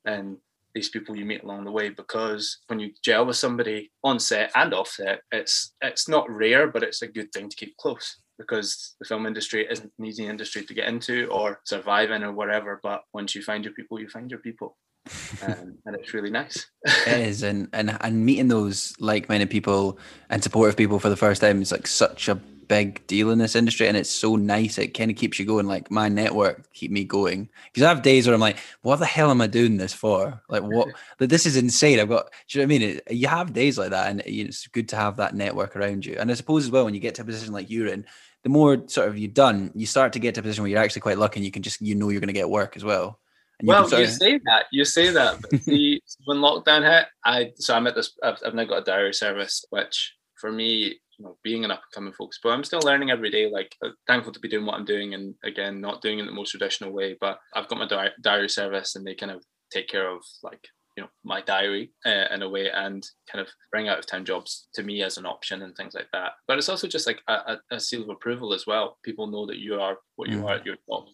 and 0.04 0.36
these 0.78 0.88
people 0.88 1.16
you 1.16 1.24
meet 1.24 1.42
along 1.42 1.64
the 1.64 1.72
way 1.72 1.88
because 1.88 2.58
when 2.68 2.78
you 2.78 2.92
gel 3.02 3.26
with 3.26 3.36
somebody 3.36 3.90
on 4.04 4.20
set 4.20 4.52
and 4.54 4.72
off 4.72 4.88
set, 4.88 5.22
it's 5.32 5.74
it's 5.82 6.08
not 6.08 6.30
rare, 6.30 6.68
but 6.68 6.84
it's 6.84 7.02
a 7.02 7.08
good 7.08 7.32
thing 7.32 7.48
to 7.48 7.56
keep 7.56 7.76
close 7.78 8.16
because 8.38 8.94
the 9.00 9.08
film 9.08 9.26
industry 9.26 9.66
isn't 9.68 9.92
an 9.98 10.04
easy 10.04 10.26
industry 10.26 10.62
to 10.64 10.74
get 10.74 10.86
into 10.86 11.26
or 11.26 11.60
survive 11.64 12.12
in 12.12 12.22
or 12.22 12.32
whatever. 12.32 12.78
But 12.80 13.02
once 13.12 13.34
you 13.34 13.42
find 13.42 13.64
your 13.64 13.74
people, 13.74 13.98
you 13.98 14.08
find 14.08 14.30
your 14.30 14.38
people. 14.38 14.76
um, 15.42 15.78
and 15.84 15.96
it's 15.96 16.14
really 16.14 16.30
nice. 16.30 16.70
it 16.84 17.20
is, 17.20 17.42
and 17.42 17.68
and 17.72 17.98
and 18.00 18.24
meeting 18.24 18.48
those 18.48 18.94
like-minded 19.00 19.50
people 19.50 19.98
and 20.30 20.42
supportive 20.44 20.76
people 20.76 21.00
for 21.00 21.08
the 21.08 21.16
first 21.16 21.40
time 21.40 21.60
is 21.60 21.72
like 21.72 21.88
such 21.88 22.28
a 22.28 22.38
big 22.68 23.06
deal 23.06 23.30
in 23.30 23.38
this 23.38 23.56
industry, 23.56 23.88
and 23.88 23.96
it's 23.96 24.10
so 24.10 24.36
nice. 24.36 24.78
It 24.78 24.88
kind 24.88 25.10
of 25.10 25.16
keeps 25.16 25.38
you 25.38 25.44
going. 25.44 25.66
Like 25.66 25.90
my 25.90 26.08
network 26.08 26.72
keep 26.72 26.90
me 26.90 27.04
going 27.04 27.48
because 27.72 27.82
I 27.82 27.88
have 27.88 28.02
days 28.02 28.26
where 28.26 28.34
I'm 28.34 28.40
like, 28.40 28.58
what 28.82 28.96
the 28.96 29.06
hell 29.06 29.30
am 29.30 29.40
I 29.40 29.46
doing 29.46 29.76
this 29.76 29.92
for? 29.92 30.40
Like 30.48 30.62
what? 30.62 30.88
like, 31.20 31.30
this 31.30 31.46
is 31.46 31.56
insane. 31.56 31.98
I've 31.98 32.08
got. 32.08 32.30
Do 32.48 32.58
you 32.58 32.66
know 32.66 32.68
what 32.68 32.76
I 32.76 32.78
mean? 32.78 33.00
It, 33.06 33.12
you 33.12 33.28
have 33.28 33.52
days 33.52 33.78
like 33.78 33.90
that, 33.90 34.10
and 34.10 34.22
it's 34.24 34.66
good 34.68 34.88
to 34.90 34.96
have 34.96 35.16
that 35.16 35.34
network 35.34 35.74
around 35.74 36.06
you. 36.06 36.16
And 36.18 36.30
I 36.30 36.34
suppose 36.34 36.64
as 36.64 36.70
well 36.70 36.84
when 36.84 36.94
you 36.94 37.00
get 37.00 37.14
to 37.16 37.22
a 37.22 37.24
position 37.24 37.52
like 37.52 37.70
you're 37.70 37.88
in, 37.88 38.04
the 38.44 38.50
more 38.50 38.86
sort 38.88 39.08
of 39.08 39.18
you've 39.18 39.34
done, 39.34 39.72
you 39.74 39.86
start 39.86 40.12
to 40.12 40.18
get 40.18 40.34
to 40.34 40.40
a 40.40 40.42
position 40.42 40.62
where 40.62 40.70
you're 40.70 40.82
actually 40.82 41.02
quite 41.02 41.18
lucky, 41.18 41.40
and 41.40 41.44
you 41.44 41.52
can 41.52 41.62
just 41.62 41.80
you 41.80 41.94
know 41.94 42.10
you're 42.10 42.20
going 42.20 42.28
to 42.28 42.32
get 42.32 42.50
work 42.50 42.76
as 42.76 42.84
well. 42.84 43.18
And 43.58 43.66
well, 43.66 43.90
you, 43.90 43.98
you 43.98 44.06
say 44.06 44.38
that 44.44 44.66
you 44.70 44.84
say 44.84 45.10
that, 45.10 45.40
when 46.24 46.38
lockdown 46.38 46.88
hit, 46.88 47.06
I 47.24 47.52
so 47.56 47.74
I'm 47.74 47.86
at 47.86 47.94
this. 47.94 48.16
I've, 48.22 48.38
I've 48.46 48.54
now 48.54 48.64
got 48.64 48.82
a 48.82 48.84
diary 48.84 49.14
service, 49.14 49.64
which 49.70 50.14
for 50.36 50.52
me 50.52 51.00
you 51.18 51.24
know 51.24 51.36
being 51.42 51.64
an 51.64 51.70
up 51.70 51.80
and 51.82 51.94
coming 51.94 52.12
folks 52.12 52.38
but 52.42 52.50
i'm 52.50 52.64
still 52.64 52.80
learning 52.80 53.10
every 53.10 53.30
day 53.30 53.50
like 53.50 53.74
uh, 53.84 53.90
thankful 54.06 54.32
to 54.32 54.40
be 54.40 54.48
doing 54.48 54.64
what 54.64 54.74
i'm 54.74 54.84
doing 54.84 55.14
and 55.14 55.34
again 55.44 55.80
not 55.80 56.02
doing 56.02 56.18
it 56.18 56.26
the 56.26 56.32
most 56.32 56.50
traditional 56.50 56.92
way 56.92 57.16
but 57.20 57.38
i've 57.54 57.68
got 57.68 57.78
my 57.78 57.86
di- 57.86 58.10
diary 58.22 58.48
service 58.48 58.96
and 58.96 59.06
they 59.06 59.14
kind 59.14 59.32
of 59.32 59.42
take 59.72 59.88
care 59.88 60.08
of 60.08 60.22
like 60.42 60.66
you 60.96 61.02
know 61.02 61.08
my 61.24 61.40
diary 61.42 61.92
uh, 62.06 62.24
in 62.32 62.42
a 62.42 62.48
way 62.48 62.70
and 62.70 63.06
kind 63.30 63.44
of 63.44 63.52
bring 63.70 63.88
out 63.88 63.98
of 63.98 64.06
town 64.06 64.24
jobs 64.24 64.68
to 64.74 64.82
me 64.82 65.02
as 65.02 65.16
an 65.16 65.26
option 65.26 65.62
and 65.62 65.76
things 65.76 65.94
like 65.94 66.08
that 66.12 66.32
but 66.46 66.58
it's 66.58 66.68
also 66.68 66.88
just 66.88 67.06
like 67.06 67.20
a, 67.28 67.56
a 67.70 67.78
seal 67.78 68.02
of 68.02 68.08
approval 68.08 68.52
as 68.52 68.66
well 68.66 68.98
people 69.04 69.26
know 69.26 69.46
that 69.46 69.58
you 69.58 69.80
are 69.80 69.98
what 70.16 70.28
you 70.28 70.38
mm. 70.38 70.44
are 70.44 70.54
at 70.54 70.66
your 70.66 70.76
job 70.88 71.04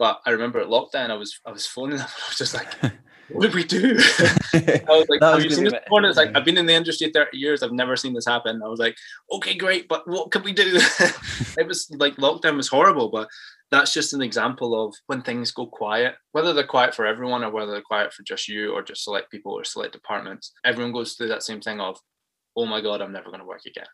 but 0.00 0.22
I 0.24 0.30
remember 0.30 0.60
at 0.60 0.68
lockdown, 0.68 1.10
I 1.10 1.14
was 1.14 1.38
I 1.46 1.52
was 1.52 1.66
phoning 1.66 1.98
them. 1.98 2.06
I 2.08 2.28
was 2.28 2.38
just 2.38 2.54
like, 2.54 2.72
"What 3.32 3.42
did 3.42 3.54
we 3.54 3.64
do?" 3.64 3.96
I 4.54 4.84
was 4.88 5.08
like, 5.08 5.22
"Have 5.22 5.42
you 5.42 5.50
seen 5.50 5.64
this 5.64 5.72
before?" 5.72 6.04
it's 6.04 6.16
like, 6.16 6.30
"I've 6.36 6.44
been 6.44 6.58
in 6.58 6.66
the 6.66 6.74
industry 6.74 7.10
30 7.12 7.36
years. 7.36 7.62
I've 7.62 7.72
never 7.72 7.96
seen 7.96 8.14
this 8.14 8.26
happen." 8.26 8.62
I 8.62 8.68
was 8.68 8.78
like, 8.78 8.96
"Okay, 9.32 9.54
great, 9.54 9.88
but 9.88 10.06
what 10.08 10.30
can 10.30 10.42
we 10.42 10.52
do?" 10.52 10.64
it 11.58 11.66
was 11.66 11.90
like 11.98 12.16
lockdown 12.16 12.56
was 12.56 12.68
horrible, 12.68 13.08
but 13.10 13.28
that's 13.70 13.94
just 13.94 14.12
an 14.12 14.22
example 14.22 14.86
of 14.86 14.94
when 15.06 15.22
things 15.22 15.52
go 15.52 15.66
quiet, 15.66 16.14
whether 16.32 16.52
they're 16.52 16.66
quiet 16.66 16.94
for 16.94 17.06
everyone 17.06 17.44
or 17.44 17.50
whether 17.50 17.72
they're 17.72 17.82
quiet 17.82 18.12
for 18.12 18.22
just 18.24 18.48
you 18.48 18.72
or 18.72 18.82
just 18.82 19.04
select 19.04 19.30
people 19.30 19.52
or 19.52 19.64
select 19.64 19.92
departments. 19.92 20.52
Everyone 20.64 20.92
goes 20.92 21.14
through 21.14 21.28
that 21.28 21.42
same 21.42 21.60
thing 21.60 21.80
of, 21.80 21.98
"Oh 22.56 22.66
my 22.66 22.80
god, 22.80 23.00
I'm 23.00 23.12
never 23.12 23.30
going 23.30 23.40
to 23.40 23.46
work 23.46 23.66
again." 23.66 23.86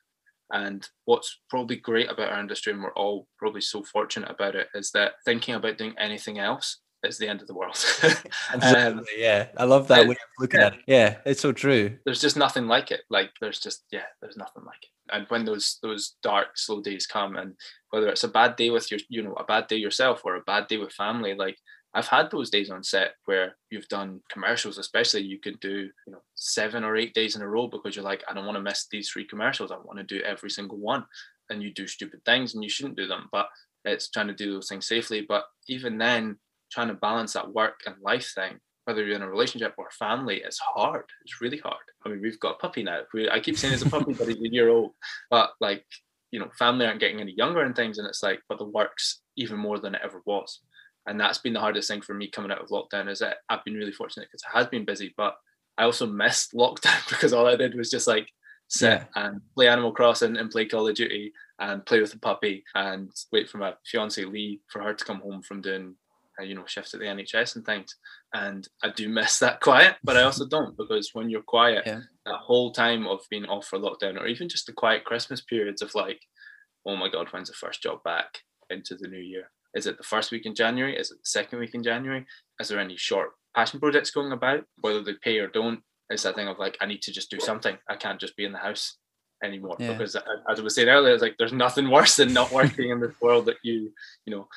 And 0.53 0.89
what's 1.07 1.41
probably 1.51 1.77
great 1.77 2.11
about 2.11 2.31
our 2.33 2.41
industry, 2.41 2.73
and 2.73 2.83
we're 2.83 2.93
all 2.93 3.27
probably 3.39 3.61
so 3.61 3.83
fortunate 3.83 4.31
about 4.31 4.55
it, 4.55 4.69
is 4.75 4.93
that 4.93 5.15
thinking 5.25 5.55
about 5.55 5.77
doing 5.77 5.95
anything 5.99 6.39
else 6.39 6.79
is 7.09 7.19
the 7.19 7.29
end 7.29 7.41
of 7.41 7.47
the 7.47 7.55
world. 7.55 7.77
um, 8.63 9.05
yeah, 9.17 9.49
I 9.57 9.65
love 9.65 9.89
that 9.89 10.01
it, 10.01 10.09
way 10.09 10.15
of 10.15 10.41
looking 10.41 10.61
yeah. 10.61 10.67
at 10.67 10.75
it. 10.75 10.81
Yeah, 10.87 11.17
it's 11.25 11.41
so 11.41 11.53
true. 11.53 11.99
There's 12.05 12.21
just 12.21 12.37
nothing 12.37 12.67
like 12.67 12.91
it. 12.91 13.03
Like 13.11 13.31
there's 13.41 13.61
just 13.61 13.85
yeah, 13.91 14.05
there's 14.21 14.37
nothing 14.37 14.65
like 14.65 14.83
it. 14.83 15.15
And 15.15 15.27
when 15.29 15.45
those 15.45 15.79
those 15.83 16.17
dark, 16.23 16.57
slow 16.57 16.81
days 16.81 17.07
come, 17.07 17.37
and 17.37 17.55
whether 17.91 18.09
it's 18.09 18.25
a 18.25 18.29
bad 18.29 18.57
day 18.57 18.71
with 18.71 18.91
your, 18.91 19.01
you 19.09 19.23
know, 19.23 19.35
a 19.35 19.45
bad 19.45 19.69
day 19.69 19.77
yourself 19.77 20.23
or 20.25 20.37
a 20.37 20.43
bad 20.43 20.67
day 20.69 20.77
with 20.77 20.93
family, 20.93 21.35
like 21.35 21.57
I've 21.97 22.09
had 22.09 22.31
those 22.31 22.51
days 22.51 22.71
on 22.71 22.83
set 22.83 23.15
where 23.25 23.57
you've 23.71 23.89
done 23.89 24.21
commercials, 24.31 24.77
especially 24.77 25.23
you 25.23 25.39
could 25.39 25.59
do, 25.61 25.89
you 26.07 26.13
know, 26.13 26.21
seven 26.35 26.85
or 26.85 26.95
eight 26.95 27.15
days 27.15 27.37
in 27.37 27.43
a 27.43 27.49
row 27.49 27.69
because 27.69 27.97
you're 27.97 28.05
like, 28.05 28.23
I 28.29 28.35
don't 28.35 28.45
want 28.45 28.57
to 28.57 28.63
miss 28.63 28.87
these 28.91 29.09
three 29.09 29.27
commercials. 29.27 29.71
I 29.71 29.77
want 29.77 29.99
to 29.99 30.05
do 30.05 30.23
every 30.23 30.51
single 30.51 30.77
one. 30.77 31.07
And 31.49 31.63
you 31.63 31.73
do 31.73 31.87
stupid 31.87 32.23
things 32.27 32.55
and 32.55 32.63
you 32.63 32.69
shouldn't 32.69 32.99
do 32.99 33.07
them. 33.07 33.31
But 33.33 33.49
it's 33.87 34.11
trying 34.11 34.27
to 34.27 34.35
do 34.35 34.53
those 34.53 34.69
things 34.69 34.87
safely. 34.87 35.25
But 35.27 35.45
even 35.69 35.97
then, 35.97 36.37
trying 36.71 36.89
to 36.89 36.95
balance 36.95 37.33
that 37.35 37.53
work 37.53 37.81
and 37.87 37.97
life 38.01 38.33
thing, 38.35 38.59
whether 38.85 39.05
you're 39.05 39.17
in 39.17 39.23
a 39.23 39.31
relationship 39.31 39.75
or 39.79 39.91
family, 39.91 40.37
is 40.37 40.59
hard. 40.59 41.05
It's 41.25 41.41
really 41.41 41.59
hard. 41.59 41.77
I 42.05 42.09
mean, 42.09 42.23
we've 42.23 42.41
got 42.41 42.57
a 42.57 42.59
puppy 42.59 42.83
now. 42.83 43.01
We, 43.13 43.29
I 43.29 43.41
keep 43.41 43.59
saying 43.59 43.75
it's 43.75 43.83
a 43.83 43.91
puppy, 43.91 44.13
but 44.13 44.29
he's 44.29 44.41
a 44.41 44.53
year 44.53 44.69
old. 44.69 44.93
But 45.31 45.51
like, 45.61 45.85
you 46.31 46.41
know, 46.41 46.51
family 46.59 46.87
aren't 46.87 47.01
getting 47.01 47.21
any 47.21 47.33
younger 47.33 47.63
and 47.63 47.75
things. 47.75 47.99
And 47.99 48.07
it's 48.07 48.23
like, 48.23 48.41
but 48.49 48.59
the 48.59 48.65
work's 48.65 49.21
even 49.37 49.59
more 49.59 49.79
than 49.79 49.95
it 49.95 50.03
ever 50.05 50.23
was 50.27 50.61
and 51.07 51.21
that's 51.21 51.39
been 51.39 51.53
the 51.53 51.61
hardest 51.61 51.89
thing 51.89 52.01
for 52.01 52.15
me 52.15 52.29
coming 52.29 52.51
out 52.51 52.61
of 52.61 52.69
lockdown 52.69 53.09
is 53.09 53.21
that 53.21 53.39
I've 53.49 53.65
been 53.65 53.75
really 53.75 53.93
fortunate 53.93 54.29
because 54.31 54.43
it 54.43 54.57
has 54.57 54.67
been 54.67 54.85
busy, 54.85 55.15
but 55.17 55.37
I 55.79 55.85
also 55.85 56.07
missed 56.07 56.53
lockdown 56.53 57.09
because 57.09 57.33
all 57.33 57.47
I 57.47 57.57
did 57.57 57.75
was 57.75 57.91
just 57.91 58.07
like 58.07 58.29
sit 58.69 59.01
yeah. 59.01 59.05
and 59.15 59.41
play 59.55 59.69
Animal 59.69 59.93
Crossing 59.93 60.37
and 60.37 60.51
play 60.51 60.67
Call 60.67 60.89
of 60.89 60.97
Duty 60.97 61.33
and 61.61 61.87
play 61.87 62.01
with 62.01 62.11
the 62.11 62.19
puppy 62.19 62.65
and 62.75 63.11
wait 63.33 63.49
for 63.49 63.59
my 63.59 63.75
fiance 63.87 64.23
Lee 64.25 64.61
for 64.69 64.83
her 64.83 64.95
to 64.95 65.05
come 65.05 65.21
home 65.21 65.43
from 65.43 65.61
doing 65.61 65.95
you 66.43 66.55
know 66.55 66.67
shifts 66.67 66.95
at 66.95 67.01
the 67.01 67.07
NHS 67.07 67.57
and 67.57 67.65
things. 67.65 67.95
And 68.35 68.67
I 68.83 68.91
do 68.91 69.09
miss 69.09 69.39
that 69.39 69.61
quiet, 69.67 69.97
but 70.05 70.17
I 70.17 70.23
also 70.23 70.47
don't 70.47 70.77
because 70.77 71.11
when 71.13 71.31
you're 71.31 71.43
quiet, 71.43 71.85
yeah. 71.87 72.01
that 72.25 72.37
whole 72.37 72.73
time 72.73 73.07
of 73.07 73.21
being 73.31 73.47
off 73.47 73.67
for 73.67 73.79
lockdown 73.79 74.21
or 74.21 74.27
even 74.27 74.49
just 74.49 74.67
the 74.67 74.73
quiet 74.73 75.05
Christmas 75.05 75.41
periods 75.41 75.83
of 75.83 75.95
like, 75.95 76.21
oh 76.87 76.97
my 76.97 77.09
God, 77.09 77.29
when's 77.31 77.49
the 77.49 77.55
first 77.55 77.83
job 77.83 78.03
back 78.03 78.39
into 78.71 78.97
the 78.97 79.09
new 79.09 79.19
year? 79.19 79.51
Is 79.75 79.87
it 79.87 79.99
the 79.99 80.05
first 80.05 80.31
week 80.31 80.47
in 80.47 80.55
January? 80.55 80.97
Is 80.97 81.11
it 81.11 81.19
the 81.19 81.29
second 81.29 81.59
week 81.59 81.75
in 81.75 81.83
January? 81.83 82.27
Is 82.61 82.69
there 82.69 82.81
any 82.81 82.97
short 82.97 83.31
passion 83.55 83.81
projects 83.81 84.11
going 84.11 84.33
about? 84.33 84.65
Whether 84.81 85.03
they 85.03 85.15
pay 85.23 85.39
or 85.39 85.49
don't, 85.49 85.81
it's 86.09 86.23
that 86.23 86.35
thing 86.35 86.49
of 86.49 86.59
like, 86.59 86.79
I 86.81 86.87
need 86.87 87.03
to 87.03 87.13
just 87.13 87.31
do 87.31 87.41
something. 87.41 87.77
I 87.89 87.97
can't 87.97 88.21
just 88.21 88.37
be 88.37 88.45
in 88.45 88.53
the 88.53 88.59
house 88.59 88.97
anymore 89.45 89.77
yeah. 89.79 89.93
because 89.93 90.17
as 90.17 90.61
I 90.61 90.63
was 90.63 90.75
saying 90.75 90.89
earlier, 90.89 91.13
it's 91.13 91.23
like 91.23 91.37
there's 91.39 91.53
nothing 91.53 91.91
worse 91.91 92.17
than 92.17 92.33
not 92.33 92.53
working 92.53 92.91
in 92.91 93.01
this 93.01 93.21
world 93.21 93.47
that 93.47 93.57
you, 93.63 93.93
you 94.25 94.35
know, 94.35 94.49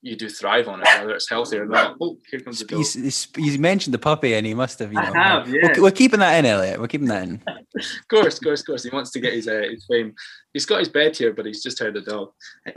you 0.00 0.16
do 0.16 0.28
thrive 0.28 0.68
on 0.68 0.80
it, 0.80 0.86
whether 0.86 1.14
it's 1.14 1.28
healthy 1.28 1.58
or 1.58 1.66
not. 1.66 1.96
Oh, 2.00 2.18
here 2.30 2.40
comes 2.40 2.60
the 2.60 2.66
dog. 2.66 2.84
You, 3.44 3.58
mentioned 3.58 3.92
the 3.94 3.98
puppy, 3.98 4.34
and 4.34 4.46
he 4.46 4.54
must 4.54 4.78
have. 4.78 4.92
You 4.92 5.00
know, 5.00 5.12
I 5.14 5.28
have, 5.28 5.48
yeah. 5.48 5.72
We're, 5.74 5.82
we're, 5.84 5.90
keeping 5.90 6.20
that 6.20 6.38
in, 6.38 6.46
Elliot. 6.46 6.80
We're 6.80 6.86
keeping 6.86 7.08
that 7.08 7.24
in. 7.24 7.42
of 7.46 8.08
course, 8.08 8.36
of 8.36 8.44
course, 8.44 8.60
of 8.60 8.66
course. 8.66 8.84
He 8.84 8.90
wants 8.90 9.10
to 9.12 9.20
get 9.20 9.32
his 9.32 9.48
uh, 9.48 9.62
his 9.70 9.84
fame. 9.90 10.14
He's 10.52 10.66
got 10.66 10.78
his 10.78 10.88
bed 10.88 11.16
here, 11.16 11.32
but 11.32 11.46
he's 11.46 11.62
just 11.62 11.78
heard 11.80 11.94
the 11.94 12.02
dog. 12.02 12.30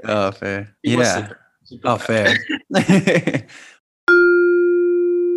Oh, 0.04 0.32
fair. 0.32 0.76
He 0.82 0.96
yeah. 0.96 1.30
Oh, 1.84 1.98
fair. 1.98 2.36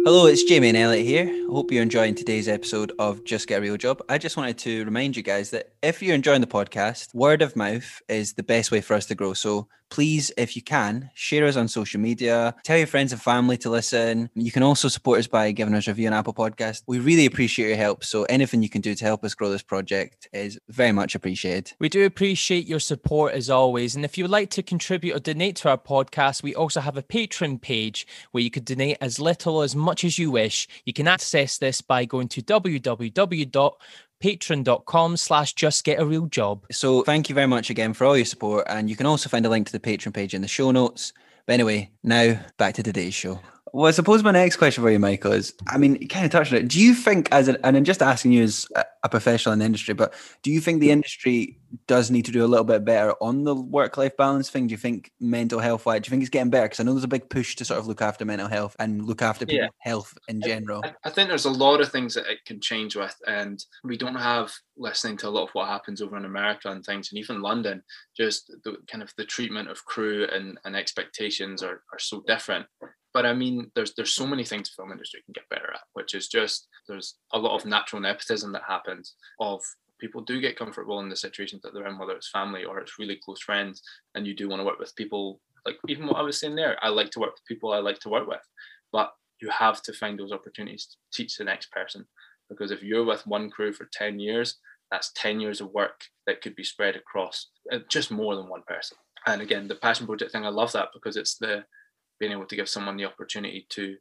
Hello, 0.07 0.27
it's 0.27 0.45
Jamie 0.45 0.69
and 0.69 0.77
Elliot 0.77 1.07
here. 1.07 1.27
I 1.27 1.51
hope 1.51 1.73
you're 1.73 1.83
enjoying 1.83 2.15
today's 2.15 2.47
episode 2.47 2.93
of 2.99 3.25
Just 3.25 3.49
Get 3.49 3.59
a 3.59 3.63
Real 3.63 3.79
Job. 3.79 4.03
I 4.09 4.19
just 4.19 4.37
wanted 4.37 4.59
to 4.59 4.85
remind 4.85 5.17
you 5.17 5.23
guys 5.23 5.49
that 5.51 5.73
if 5.83 6.03
you're 6.03 6.15
enjoying 6.15 6.43
the 6.43 6.47
podcast, 6.47 7.15
word 7.15 7.41
of 7.41 7.57
mouth 7.57 8.03
is 8.09 8.35
the 8.35 8.43
best 8.43 8.71
way 8.71 8.83
for 8.83 8.93
us 8.93 9.07
to 9.07 9.15
grow. 9.15 9.33
So 9.33 9.67
please, 9.91 10.33
if 10.37 10.57
you 10.57 10.63
can, 10.63 11.11
share 11.15 11.47
us 11.47 11.57
on 11.57 11.69
social 11.69 12.01
media, 12.01 12.55
tell 12.65 12.77
your 12.77 12.87
friends 12.87 13.13
and 13.13 13.21
family 13.21 13.57
to 13.59 13.71
listen. 13.71 14.31
You 14.35 14.51
can 14.51 14.63
also 14.63 14.89
support 14.89 15.21
us 15.21 15.27
by 15.27 15.53
giving 15.53 15.75
us 15.75 15.87
a 15.87 15.91
review 15.91 16.09
on 16.09 16.13
Apple 16.13 16.35
Podcast. 16.35 16.83
We 16.87 16.99
really 16.99 17.27
appreciate 17.27 17.69
your 17.69 17.77
help. 17.77 18.05
So 18.05 18.25
anything 18.25 18.63
you 18.63 18.69
can 18.69 18.81
do 18.81 18.95
to 18.95 19.05
help 19.05 19.25
us 19.25 19.35
grow 19.35 19.51
this 19.51 19.63
project 19.63 20.29
is 20.33 20.59
very 20.69 20.93
much 20.93 21.15
appreciated. 21.15 21.73
We 21.79 21.89
do 21.89 22.05
appreciate 22.05 22.67
your 22.67 22.81
support 22.81 23.35
as 23.35 23.51
always. 23.51 23.95
And 23.95 24.05
if 24.05 24.19
you 24.19 24.25
would 24.25 24.31
like 24.31 24.51
to 24.51 24.63
contribute 24.63 25.15
or 25.15 25.21
donate 25.21 25.57
to 25.57 25.71
our 25.71 25.79
podcast, 25.79 26.43
we 26.43 26.55
also 26.55 26.81
have 26.81 26.97
a 26.97 27.03
Patreon 27.03 27.61
page 27.61 28.07
where 28.33 28.43
you 28.43 28.51
could 28.51 28.65
donate 28.65 28.99
as 29.01 29.21
little 29.21 29.63
as 29.63 29.77
much 29.77 30.05
as 30.05 30.19
you 30.19 30.31
wish. 30.31 30.67
You 30.85 30.93
can 30.93 31.09
access 31.09 31.59
this 31.59 31.81
by 31.81 32.05
going 32.05 32.29
to 32.29 32.43
www 32.43 33.73
patreon.com 34.25 35.19
slash 35.19 35.53
just 35.53 35.85
get 35.85 36.01
a 36.01 36.07
real 36.07 36.27
job. 36.27 36.65
So 36.73 37.03
thank 37.03 37.29
you 37.29 37.35
very 37.35 37.47
much 37.47 37.69
again 37.69 37.93
for 37.93 38.07
all 38.07 38.17
your 38.17 38.25
support. 38.25 38.65
And 38.69 38.89
you 38.89 38.97
can 38.97 39.05
also 39.05 39.29
find 39.29 39.45
a 39.45 39.51
link 39.51 39.67
to 39.67 39.73
the 39.73 39.81
Patreon 39.81 40.15
page 40.15 40.33
in 40.33 40.41
the 40.41 40.49
show 40.49 40.71
notes. 40.71 41.13
But 41.47 41.53
anyway, 41.53 41.91
now 42.03 42.41
back 42.57 42.75
to 42.75 42.83
today's 42.83 43.15
show. 43.15 43.41
Well, 43.75 43.89
I 43.89 43.91
suppose 43.91 44.23
my 44.23 44.31
next 44.31 44.59
question 44.59 44.85
for 44.85 44.91
you, 44.91 45.01
Michael, 45.01 45.33
is 45.33 45.53
I 45.67 45.79
mean, 45.79 45.99
you 46.01 46.07
kind 46.07 46.25
of 46.25 46.31
touched 46.31 46.53
on 46.53 46.59
it. 46.59 46.69
Do 46.69 46.81
you 46.81 46.95
think, 46.95 47.29
as 47.33 47.49
an, 47.49 47.57
and 47.65 47.77
I'm 47.77 47.83
just 47.83 48.03
asking 48.03 48.31
you 48.31 48.45
as 48.45 48.69
a 49.03 49.09
professional 49.09 49.53
in 49.53 49.59
the 49.59 49.65
industry, 49.65 49.95
but 49.95 50.15
do 50.45 50.53
you 50.53 50.61
think 50.61 50.81
the 50.81 50.93
industry 50.93 51.59
does 51.89 52.09
need 52.09 52.25
to 52.27 52.31
do 52.31 52.45
a 52.45 52.47
little 52.47 52.65
bit 52.65 52.85
better 52.85 53.15
on 53.21 53.43
the 53.43 53.53
work 53.53 53.97
life 53.97 54.17
balance 54.17 54.49
thing? 54.49 54.69
Do 54.69 54.71
you 54.71 54.79
think 54.79 55.11
mental 55.19 55.59
health 55.59 55.87
wise, 55.87 56.03
do 56.03 56.07
you 56.07 56.11
think 56.11 56.23
it's 56.23 56.31
getting 56.31 56.51
better? 56.51 56.67
Because 56.67 56.79
I 56.79 56.85
know 56.85 56.93
there's 56.93 57.03
a 57.03 57.09
big 57.09 57.29
push 57.29 57.57
to 57.57 57.65
sort 57.65 57.81
of 57.81 57.89
look 57.89 58.01
after 58.01 58.25
mental 58.25 58.47
health 58.47 58.77
and 58.79 59.05
look 59.05 59.23
after 59.23 59.45
people's 59.45 59.65
yeah. 59.65 59.91
health 59.91 60.17
in 60.29 60.41
general. 60.41 60.81
I, 60.85 60.93
I 61.03 61.11
think 61.11 61.29
there's 61.29 61.45
a 61.45 61.51
lot 61.51 61.81
of 61.81 61.91
things 61.91 62.15
that 62.15 62.29
it 62.29 62.45
can 62.47 62.61
change 62.61 62.95
with, 62.95 63.17
and 63.27 63.59
we 63.83 63.97
don't 63.97 64.15
have 64.15 64.53
listening 64.77 65.17
to 65.17 65.29
a 65.29 65.31
lot 65.31 65.49
of 65.49 65.51
what 65.51 65.67
happens 65.67 66.01
over 66.01 66.17
in 66.17 66.27
America 66.27 66.71
and 66.71 66.85
things, 66.85 67.11
and 67.11 67.19
even 67.19 67.43
London, 67.43 67.83
just 68.17 68.55
the 68.63 68.77
kind 68.87 69.03
of 69.03 69.13
the 69.19 69.25
treatment 69.25 69.69
of 69.69 69.85
crew 69.85 70.29
and, 70.33 70.59
and 70.65 70.77
expectations 70.77 71.61
are, 71.61 71.83
are 71.93 71.99
so 71.99 72.23
different 72.29 72.67
but 73.15 73.25
I 73.25 73.33
mean, 73.33 73.71
there's 73.75 73.95
there's 73.95 74.13
so 74.13 74.27
many 74.27 74.45
things 74.45 74.69
the 74.69 74.75
film 74.75 74.93
industry 74.93 75.23
can 75.25 75.33
get 75.33 75.49
better 75.49 75.73
at, 75.73 75.83
which 75.95 76.15
is 76.15 76.29
just 76.29 76.67
there's 76.89 77.15
a 77.33 77.39
lot 77.39 77.55
of 77.55 77.65
natural 77.65 78.03
nepotism 78.03 78.53
that 78.53 78.63
happens 78.67 79.15
of 79.41 79.63
people 80.01 80.21
do 80.21 80.41
get 80.41 80.59
comfortable 80.59 80.99
in 81.01 81.09
the 81.09 81.17
situations 81.17 81.63
that 81.63 81.73
they're 81.73 81.87
in, 81.87 81.97
whether 81.97 82.13
it's 82.13 82.29
family 82.29 82.65
or 82.65 82.81
it's 82.81 82.99
really 82.99 83.19
close 83.25 83.41
friends, 83.41 83.81
and 84.17 84.27
you 84.27 84.35
do 84.35 84.49
want 84.49 84.61
to 84.61 84.67
work 84.67 84.81
with 84.81 84.95
people. 84.97 85.41
Like 85.65 85.77
even 85.89 86.07
what 86.07 86.17
I 86.17 86.23
was 86.23 86.39
saying 86.39 86.57
there, 86.57 86.77
I 86.83 86.89
like 86.89 87.11
to 87.13 87.21
work 87.21 87.35
with 87.35 87.47
people 87.47 87.73
I 87.73 87.79
like 87.79 88.01
to 88.01 88.11
work 88.11 88.27
with, 88.27 88.43
but 88.93 89.13
you 89.41 89.49
have 89.49 89.81
to 89.83 89.93
find 89.93 90.19
those 90.19 90.33
opportunities 90.33 90.87
to 90.87 90.97
teach 91.13 91.37
the 91.37 91.45
next 91.45 91.71
person. 91.71 92.05
Because 92.51 92.71
if 92.71 92.83
you're 92.83 93.05
with 93.05 93.27
one 93.27 93.49
crew 93.49 93.73
for 93.73 93.89
10 93.93 94.19
years, 94.19 94.59
that's 94.91 95.13
10 95.17 95.41
years 95.41 95.61
of 95.61 95.73
work 95.73 96.03
that 96.27 96.43
could 96.43 96.55
be 96.55 96.65
spread 96.65 96.97
across 96.97 97.49
uh, 97.73 97.79
just 97.89 98.11
more 98.11 98.37
than 98.37 98.49
one 98.49 98.63
person. 98.67 98.99
And 99.27 99.41
again, 99.41 99.69
the 99.69 99.75
passion 99.77 100.07
project 100.07 100.33
thing, 100.33 100.45
I 100.45 100.51
love 100.51 100.73
that 100.73 100.89
because 100.93 101.17
it's 101.17 101.37
the 101.37 101.65
being 102.19 102.33
able 102.33 102.47
to 102.47 102.57
give 102.57 102.69
someone 102.69 102.97
the 102.97 103.05
opportunity 103.05 103.67
to 103.71 103.97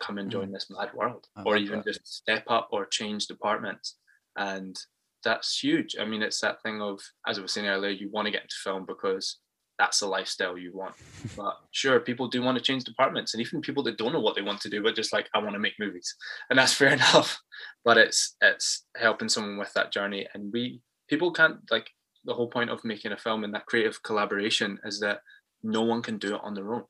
come 0.00 0.18
and 0.18 0.28
Mm. 0.28 0.32
join 0.32 0.52
this 0.52 0.68
mad 0.70 0.92
world, 0.94 1.28
I 1.36 1.42
or 1.44 1.56
even 1.56 1.78
that. 1.80 1.86
just 1.86 2.06
step 2.06 2.44
up 2.48 2.68
or 2.72 2.86
change 2.86 3.26
departments. 3.26 3.98
And 4.36 4.76
that's 5.22 5.58
huge. 5.62 5.96
I 6.00 6.04
mean, 6.06 6.22
it's 6.22 6.40
that 6.40 6.62
thing 6.62 6.80
of, 6.80 7.00
as 7.26 7.38
I 7.38 7.42
was 7.42 7.52
saying 7.52 7.66
earlier, 7.66 7.90
you 7.90 8.08
want 8.10 8.26
to 8.26 8.32
get 8.32 8.42
into 8.42 8.56
film 8.64 8.86
because 8.86 9.38
that's 9.78 10.00
the 10.00 10.06
lifestyle 10.06 10.56
you 10.58 10.72
want. 10.74 10.94
But 11.36 11.56
sure, 11.72 12.00
people 12.00 12.28
do 12.28 12.42
want 12.42 12.56
to 12.58 12.64
change 12.64 12.84
departments, 12.84 13.34
and 13.34 13.40
even 13.42 13.60
people 13.60 13.82
that 13.84 13.98
don't 13.98 14.12
know 14.12 14.20
what 14.20 14.34
they 14.34 14.42
want 14.42 14.60
to 14.62 14.70
do, 14.70 14.82
but 14.82 14.94
just 14.96 15.12
like 15.12 15.28
I 15.34 15.38
want 15.38 15.52
to 15.54 15.58
make 15.58 15.74
movies, 15.78 16.14
and 16.48 16.58
that's 16.58 16.72
fair 16.80 16.92
enough. 16.94 17.38
But 17.84 17.98
it's 17.98 18.36
it's 18.40 18.86
helping 18.96 19.28
someone 19.28 19.58
with 19.58 19.72
that 19.74 19.92
journey, 19.92 20.26
and 20.34 20.50
we 20.52 20.80
people 21.08 21.30
can't 21.32 21.58
like 21.70 21.90
the 22.24 22.34
whole 22.34 22.48
point 22.48 22.70
of 22.70 22.84
making 22.84 23.12
a 23.12 23.16
film 23.18 23.44
and 23.44 23.52
that 23.54 23.66
creative 23.66 24.02
collaboration 24.02 24.78
is 24.84 25.00
that 25.00 25.20
no 25.62 25.82
one 25.82 26.02
can 26.02 26.18
do 26.18 26.34
it 26.34 26.40
on 26.42 26.54
their 26.54 26.72
own. 26.74 26.84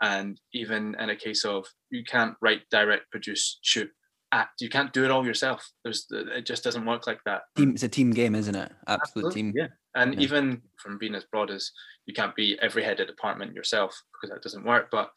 And 0.00 0.40
even 0.52 0.94
in 0.98 1.10
a 1.10 1.16
case 1.16 1.44
of 1.44 1.66
you 1.90 2.04
can't 2.04 2.34
write, 2.40 2.62
direct, 2.70 3.10
produce, 3.10 3.58
shoot, 3.62 3.90
act, 4.32 4.60
you 4.60 4.68
can't 4.68 4.92
do 4.92 5.04
it 5.04 5.10
all 5.10 5.24
yourself. 5.26 5.68
There's 5.84 6.06
it 6.10 6.46
just 6.46 6.62
doesn't 6.64 6.86
work 6.86 7.06
like 7.06 7.20
that. 7.24 7.42
Team, 7.56 7.70
it's 7.72 7.82
a 7.82 7.88
team 7.88 8.10
game, 8.10 8.34
isn't 8.34 8.54
it? 8.54 8.72
Absolute 8.86 9.26
Absolutely, 9.26 9.42
team. 9.42 9.52
Yeah. 9.56 9.68
And 9.94 10.14
Yeah. 10.14 10.20
even 10.20 10.62
from 10.82 10.98
being 10.98 11.14
as 11.14 11.24
broad 11.24 11.50
as 11.50 11.70
you 12.06 12.14
can't 12.14 12.36
be 12.36 12.58
every 12.60 12.84
head 12.84 13.00
of 13.00 13.06
department 13.08 13.54
yourself 13.54 14.00
because 14.12 14.32
that 14.34 14.42
doesn't 14.42 14.64
work. 14.64 14.88
But 14.90 15.10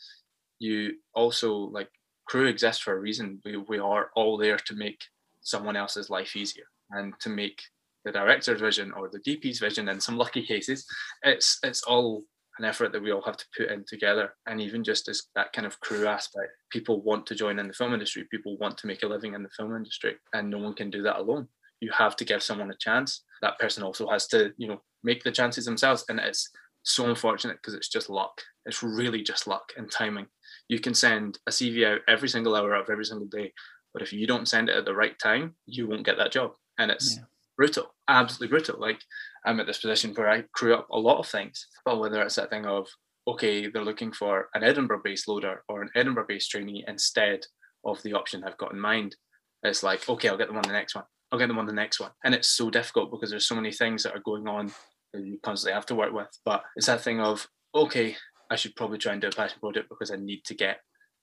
you 0.60 0.94
also 1.14 1.54
like 1.54 1.90
crew 2.28 2.46
exists 2.48 2.82
for 2.82 2.94
a 2.94 3.00
reason. 3.00 3.42
We 3.46 3.58
we 3.58 3.80
are 3.80 4.10
all 4.16 4.38
there 4.38 4.58
to 4.58 4.76
make 4.76 5.02
someone 5.42 5.76
else's 5.76 6.10
life 6.10 6.36
easier 6.36 6.66
and 6.92 7.14
to 7.20 7.30
make 7.30 7.62
the 8.06 8.12
director's 8.12 8.62
vision 8.62 8.92
or 8.94 9.10
the 9.10 9.20
DP's 9.20 9.60
vision 9.60 9.88
in 9.90 10.00
some 10.00 10.18
lucky 10.18 10.46
cases. 10.46 10.86
It's 11.24 11.60
it's 11.64 11.84
all 11.84 12.24
an 12.60 12.66
effort 12.66 12.92
that 12.92 13.02
we 13.02 13.12
all 13.12 13.22
have 13.24 13.38
to 13.38 13.46
put 13.58 13.72
in 13.72 13.86
together. 13.88 14.36
And 14.46 14.62
even 14.62 14.84
just 14.84 15.08
as 15.08 15.24
that 15.36 15.54
kind 15.54 15.66
of 15.66 15.80
crew 15.80 16.08
aspect, 16.08 16.50
people 16.72 17.02
want 17.02 17.26
to 17.28 17.36
join 17.36 17.60
in 17.60 17.68
the 17.68 17.74
film 17.74 17.94
industry, 17.94 18.28
people 18.30 18.58
want 18.58 18.78
to 18.80 18.88
make 18.88 19.04
a 19.04 19.08
living 19.08 19.34
in 19.34 19.44
the 19.44 19.50
film 19.50 19.76
industry, 19.76 20.16
and 20.34 20.50
no 20.50 20.58
one 20.58 20.74
can 20.74 20.90
do 20.90 21.02
that 21.04 21.20
alone 21.20 21.48
you 21.82 21.92
have 21.92 22.16
to 22.16 22.26
give 22.26 22.42
someone 22.42 22.72
a 22.72 22.78
chance. 22.80 23.24
That 23.42 23.60
person 23.60 23.84
also 23.84 24.08
has 24.08 24.28
to, 24.28 24.54
you 24.58 24.68
know, 24.68 24.82
make 25.04 25.24
the 25.24 25.32
chances 25.32 25.66
themselves. 25.66 26.06
And 26.08 26.20
it's 26.20 26.50
so 26.84 27.10
unfortunate 27.10 27.58
because 27.58 27.74
it's 27.74 27.90
just 27.90 28.10
luck. 28.10 28.42
It's 28.66 28.84
really 28.84 29.24
just 29.24 29.48
luck 29.48 29.74
and 29.76 29.92
timing. 29.92 30.28
You 30.70 30.80
can 30.80 30.94
send 30.94 31.40
a 31.48 31.52
CV 31.52 31.86
out 31.86 32.02
every 32.08 32.30
single 32.30 32.56
hour 32.56 32.74
of 32.76 32.90
every 32.90 33.06
single 33.06 33.28
day, 33.28 33.52
but 33.94 34.04
if 34.04 34.14
you 34.14 34.28
don't 34.28 34.48
send 34.48 34.70
it 34.70 34.76
at 34.76 34.86
the 34.86 34.96
right 34.96 35.18
time, 35.20 35.56
you 35.66 35.88
won't 35.88 36.06
get 36.06 36.18
that 36.18 36.32
job. 36.32 36.52
And 36.78 36.92
it's 36.92 37.18
Yeah. 37.18 37.24
brutal, 37.58 37.96
absolutely 38.08 38.48
brutal. 38.48 38.80
Like 38.80 39.02
I'm 39.46 39.60
at 39.60 39.68
this 39.68 39.80
position 39.80 40.14
where 40.14 40.30
I 40.30 40.44
crew 40.54 40.76
up 40.76 40.88
a 40.92 41.00
lot 41.00 41.20
of 41.20 41.28
things, 41.28 41.68
but 41.86 42.00
whether 42.00 42.22
it's 42.22 42.36
that 42.36 42.50
thing 42.50 42.66
of, 42.66 42.88
okay, 43.28 43.68
they're 43.68 43.84
looking 43.84 44.12
for 44.12 44.50
an 44.54 44.64
Edinburgh 44.64 45.02
based 45.04 45.28
loader 45.28 45.64
or 45.68 45.82
an 45.82 45.90
Edinburgh 45.96 46.26
based 46.28 46.52
trainee 46.52 46.84
instead 46.88 47.42
of 47.86 48.02
the 48.04 48.14
option 48.14 48.44
I've 48.44 48.58
got 48.58 48.74
in 48.74 48.80
mind, 48.80 49.16
it's 49.64 49.84
like, 49.84 50.08
okay, 50.08 50.30
I'll 50.30 50.38
get 50.38 50.48
them 50.48 50.58
on 50.58 50.64
the 50.64 50.74
next 50.74 50.96
one. 50.96 51.06
I'll 51.32 51.40
get 51.40 51.48
them 51.48 51.60
on 51.60 51.66
the 51.66 51.74
next 51.74 52.00
one. 52.00 52.12
And 52.24 52.36
it's 52.36 52.50
so 52.50 52.70
difficult 52.70 53.12
because 53.12 53.30
there's 53.30 53.48
so 53.48 53.56
many 53.56 53.72
things 53.72 54.04
that 54.04 54.16
are 54.16 54.22
going 54.22 54.48
on 54.48 54.72
that 55.14 55.26
you 55.26 55.40
constantly 55.44 55.74
have 55.74 55.86
to 55.88 55.96
work 55.96 56.14
with. 56.14 56.28
But 56.46 56.64
it's 56.76 56.88
that 56.88 57.02
thing 57.02 57.20
of, 57.20 57.48
okay, 57.74 58.16
I 58.50 58.56
should 58.56 58.76
probably 58.76 58.98
try 58.98 59.14
and 59.14 59.22
do 59.22 59.28
a 59.28 59.32
passion 59.32 59.60
project 59.60 59.88
because 59.90 60.12
I 60.12 60.18
need 60.18 60.44
to 60.46 60.54
get 60.56 60.80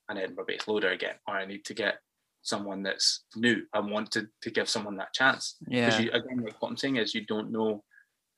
an 0.09 0.17
Edinburgh 0.17 0.47
based 0.47 0.67
loader 0.67 0.91
again, 0.91 1.17
or 1.27 1.35
I 1.35 1.45
need 1.45 1.65
to 1.67 1.75
get 1.75 1.99
someone 2.43 2.83
that's 2.83 3.25
new. 3.37 3.63
I 3.75 3.81
wanted 3.81 4.29
to, 4.43 4.51
give 4.51 4.69
someone 4.69 4.97
that 4.97 5.13
chance. 5.13 5.57
Because 5.69 5.99
Yeah. 5.99 6.05
you 6.05 6.11
again, 6.13 6.43
like 6.43 6.61
what 6.63 6.71
I'm 6.71 6.77
saying 6.77 6.97
is 6.97 7.15
you 7.15 7.27
don't 7.27 7.51
know 7.51 7.85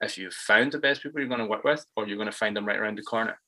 if 0.01 0.17
you've 0.19 0.35
found 0.35 0.73
the 0.73 0.79
best 0.79 1.03
people 1.03 1.21
you're 1.21 1.29
going 1.29 1.41
to 1.41 1.47
work 1.47 1.65
with 1.65 1.85
or 1.97 2.07
you're 2.07 2.17
going 2.17 2.31
to 2.31 2.37
find 2.37 2.57
them 2.57 2.67
right 2.67 2.79
around 2.79 2.97
the 2.99 3.03
corner. 3.03 3.39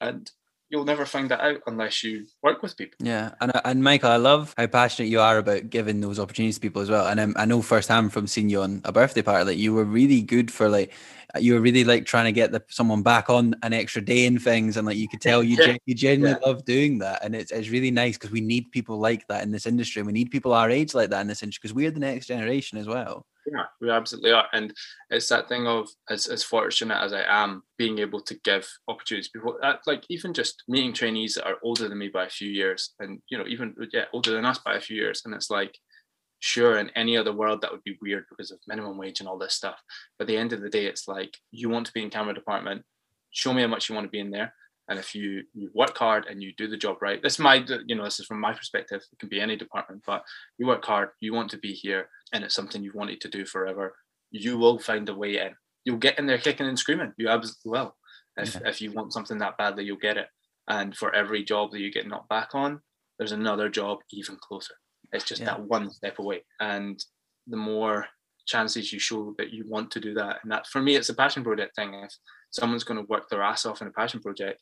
And 0.00 0.30
you'll 0.72 0.84
never 0.84 1.04
find 1.04 1.30
that 1.30 1.40
out 1.40 1.60
unless 1.66 2.02
you 2.02 2.24
work 2.42 2.62
with 2.62 2.76
people. 2.76 2.96
Yeah, 3.00 3.32
and 3.40 3.54
uh, 3.54 3.60
and 3.64 3.84
Michael, 3.84 4.10
I 4.10 4.16
love 4.16 4.54
how 4.56 4.66
passionate 4.66 5.08
you 5.08 5.20
are 5.20 5.38
about 5.38 5.68
giving 5.68 6.00
those 6.00 6.18
opportunities 6.18 6.54
to 6.56 6.60
people 6.60 6.80
as 6.80 6.88
well. 6.88 7.06
And 7.08 7.20
I'm, 7.20 7.34
I 7.36 7.44
know 7.44 7.60
firsthand 7.60 8.12
from 8.12 8.26
seeing 8.26 8.48
you 8.48 8.62
on 8.62 8.80
a 8.84 8.92
birthday 8.92 9.22
party, 9.22 9.44
like 9.44 9.58
you 9.58 9.74
were 9.74 9.84
really 9.84 10.22
good 10.22 10.50
for 10.50 10.68
like 10.70 10.94
uh, 11.34 11.40
you 11.40 11.52
were 11.54 11.60
really 11.60 11.84
like 11.84 12.06
trying 12.06 12.24
to 12.24 12.32
get 12.32 12.52
the 12.52 12.62
someone 12.68 13.02
back 13.02 13.28
on 13.28 13.54
an 13.62 13.74
extra 13.74 14.02
day 14.02 14.26
and 14.26 14.40
things, 14.40 14.78
and 14.78 14.86
like 14.86 14.96
you 14.96 15.08
could 15.08 15.20
tell 15.20 15.42
you 15.42 15.58
Yeah. 15.60 15.76
you 15.84 15.94
genuinely 15.94 16.40
love 16.44 16.64
doing 16.64 16.98
that, 16.98 17.22
and 17.22 17.34
it's 17.34 17.52
it's 17.52 17.68
really 17.68 17.90
nice 17.90 18.16
because 18.16 18.30
we 18.30 18.40
need 18.40 18.70
people 18.70 18.98
like 18.98 19.28
that 19.28 19.42
in 19.42 19.52
this 19.52 19.66
industry. 19.66 20.00
and 20.00 20.06
We 20.06 20.12
need 20.14 20.30
people 20.30 20.54
our 20.54 20.70
age 20.70 20.94
like 20.94 21.10
that 21.10 21.20
in 21.20 21.26
this 21.26 21.42
industry 21.42 21.60
because 21.68 21.74
we're 21.74 21.90
the 21.90 22.00
next 22.00 22.26
generation 22.26 22.78
as 22.78 22.86
well. 22.86 23.26
Yeah, 23.46 23.64
we 23.80 23.90
absolutely 23.90 24.32
are. 24.32 24.46
And 24.52 24.72
it's 25.10 25.28
that 25.28 25.48
thing 25.48 25.66
of 25.66 25.88
as, 26.08 26.28
as 26.28 26.44
fortunate 26.44 27.02
as 27.02 27.12
I 27.12 27.24
am, 27.26 27.62
being 27.76 27.98
able 27.98 28.20
to 28.20 28.34
give 28.44 28.68
opportunities 28.86 29.28
people 29.28 29.58
uh, 29.62 29.74
like 29.86 30.04
even 30.08 30.32
just 30.32 30.62
meeting 30.68 30.92
trainees 30.92 31.34
that 31.34 31.46
are 31.46 31.58
older 31.62 31.88
than 31.88 31.98
me 31.98 32.08
by 32.08 32.26
a 32.26 32.30
few 32.30 32.48
years 32.48 32.94
and 33.00 33.20
you 33.30 33.38
know, 33.38 33.44
even 33.48 33.74
yeah, 33.92 34.04
older 34.12 34.32
than 34.32 34.44
us 34.46 34.58
by 34.58 34.74
a 34.74 34.80
few 34.80 34.96
years. 34.96 35.22
And 35.24 35.34
it's 35.34 35.50
like, 35.50 35.76
sure, 36.38 36.78
in 36.78 36.90
any 36.90 37.16
other 37.16 37.32
world 37.32 37.62
that 37.62 37.72
would 37.72 37.82
be 37.84 37.98
weird 38.00 38.26
because 38.30 38.52
of 38.52 38.60
minimum 38.68 38.96
wage 38.96 39.20
and 39.20 39.28
all 39.28 39.38
this 39.38 39.54
stuff. 39.54 39.80
But 40.18 40.24
at 40.24 40.28
the 40.28 40.36
end 40.36 40.52
of 40.52 40.60
the 40.60 40.70
day, 40.70 40.86
it's 40.86 41.08
like 41.08 41.36
you 41.50 41.68
want 41.68 41.86
to 41.86 41.92
be 41.92 42.02
in 42.02 42.10
camera 42.10 42.34
department, 42.34 42.84
show 43.32 43.52
me 43.52 43.62
how 43.62 43.68
much 43.68 43.88
you 43.88 43.94
want 43.94 44.06
to 44.06 44.10
be 44.10 44.20
in 44.20 44.30
there. 44.30 44.54
And 44.92 44.98
if 44.98 45.14
you, 45.14 45.42
you 45.54 45.70
work 45.72 45.96
hard 45.96 46.26
and 46.26 46.42
you 46.42 46.52
do 46.58 46.68
the 46.68 46.76
job 46.76 46.98
right, 47.00 47.22
this 47.22 47.32
is 47.32 47.38
my 47.38 47.64
uh, 47.66 47.78
you 47.86 47.94
know, 47.94 48.04
this 48.04 48.20
is 48.20 48.26
from 48.26 48.40
my 48.40 48.52
perspective, 48.52 49.00
it 49.10 49.18
can 49.18 49.30
be 49.30 49.40
any 49.40 49.56
department, 49.56 50.02
but 50.06 50.22
you 50.58 50.66
work 50.66 50.84
hard, 50.84 51.08
you 51.20 51.32
want 51.32 51.50
to 51.52 51.56
be 51.56 51.72
here, 51.72 52.10
and 52.34 52.44
it's 52.44 52.54
something 52.54 52.82
you've 52.84 52.94
wanted 52.94 53.18
to 53.22 53.28
do 53.28 53.46
forever, 53.46 53.94
you 54.30 54.58
will 54.58 54.78
find 54.78 55.08
a 55.08 55.14
way 55.14 55.38
in. 55.38 55.52
You'll 55.86 55.96
get 55.96 56.18
in 56.18 56.26
there 56.26 56.36
kicking 56.36 56.66
and 56.66 56.78
screaming. 56.78 57.14
You 57.16 57.30
absolutely 57.30 57.70
will. 57.70 57.96
If, 58.36 58.60
if 58.66 58.82
you 58.82 58.92
want 58.92 59.14
something 59.14 59.38
that 59.38 59.56
badly, 59.56 59.84
you'll 59.84 59.96
get 59.96 60.18
it. 60.18 60.28
And 60.68 60.94
for 60.94 61.14
every 61.14 61.42
job 61.42 61.70
that 61.70 61.80
you 61.80 61.90
get 61.90 62.06
knocked 62.06 62.28
back 62.28 62.50
on, 62.52 62.82
there's 63.16 63.32
another 63.32 63.70
job 63.70 64.00
even 64.10 64.36
closer. 64.46 64.74
It's 65.12 65.24
just 65.24 65.40
Yeah. 65.40 65.46
that 65.46 65.62
one 65.62 65.90
step 65.90 66.18
away. 66.18 66.44
And 66.60 67.02
the 67.46 67.56
more 67.56 68.08
chances 68.44 68.92
you 68.92 68.98
show 68.98 69.34
that 69.38 69.54
you 69.54 69.64
want 69.66 69.90
to 69.92 70.00
do 70.00 70.12
that, 70.14 70.40
and 70.42 70.52
that 70.52 70.66
for 70.66 70.82
me, 70.82 70.96
it's 70.96 71.08
a 71.08 71.14
passion 71.14 71.42
project 71.44 71.76
thing. 71.76 71.94
If 71.94 72.12
someone's 72.50 72.84
going 72.84 73.00
to 73.00 73.06
work 73.08 73.30
their 73.30 73.42
ass 73.42 73.64
off 73.64 73.80
in 73.80 73.88
a 73.88 73.92
passion 73.92 74.20
project, 74.20 74.60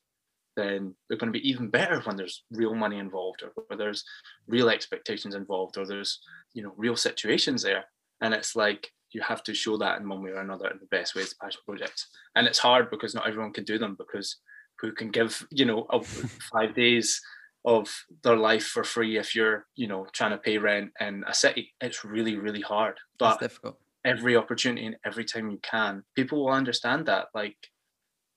then 0.57 0.95
they're 1.09 1.19
going 1.19 1.33
to 1.33 1.39
be 1.39 1.49
even 1.49 1.69
better 1.69 2.01
when 2.01 2.17
there's 2.17 2.45
real 2.51 2.75
money 2.75 2.99
involved 2.99 3.43
or 3.43 3.53
where 3.67 3.77
there's 3.79 4.05
real 4.47 4.69
expectations 4.69 5.35
involved 5.35 5.79
or 5.79 5.87
there's 5.87 6.21
you 6.55 6.63
know 6.63 6.73
real 6.77 6.97
situations 6.97 7.63
there. 7.63 7.85
And 8.21 8.35
it's 8.35 8.55
like 8.57 8.91
you 9.13 9.23
have 9.23 9.43
to 9.45 9.55
show 9.55 9.77
that 9.79 10.01
in 10.01 10.09
one 10.09 10.23
way 10.23 10.31
or 10.31 10.41
another 10.41 10.69
in 10.69 10.79
the 10.79 10.87
best 10.87 11.15
ways 11.15 11.35
passion 11.41 11.61
projects. 11.67 12.09
And 12.37 12.47
it's 12.47 12.59
hard 12.59 12.91
because 12.91 13.15
not 13.15 13.27
everyone 13.29 13.53
can 13.53 13.65
do 13.65 13.79
them 13.79 13.97
because 13.97 14.37
who 14.81 14.93
can 14.93 15.11
give 15.11 15.47
you 15.51 15.65
know 15.67 15.87
five 16.53 16.75
days 16.75 17.21
of 17.65 17.93
their 18.25 18.37
life 18.37 18.65
for 18.67 18.83
free 18.85 19.19
if 19.19 19.35
you're 19.35 19.67
you 19.77 19.87
know 19.87 20.07
trying 20.13 20.31
to 20.33 20.39
pay 20.39 20.59
rent 20.59 20.91
in 21.01 21.25
a 21.27 21.35
city? 21.35 21.75
It's 21.81 22.05
really 22.05 22.37
really 22.37 22.63
hard. 22.63 22.99
But 23.19 23.35
It's 23.35 23.41
difficult. 23.43 23.79
every 24.05 24.37
opportunity 24.37 24.87
and 24.87 24.97
every 25.05 25.25
time 25.25 25.51
you 25.51 25.59
can 25.63 26.03
people 26.15 26.45
will 26.45 26.53
understand 26.53 27.07
that 27.07 27.27
like 27.35 27.57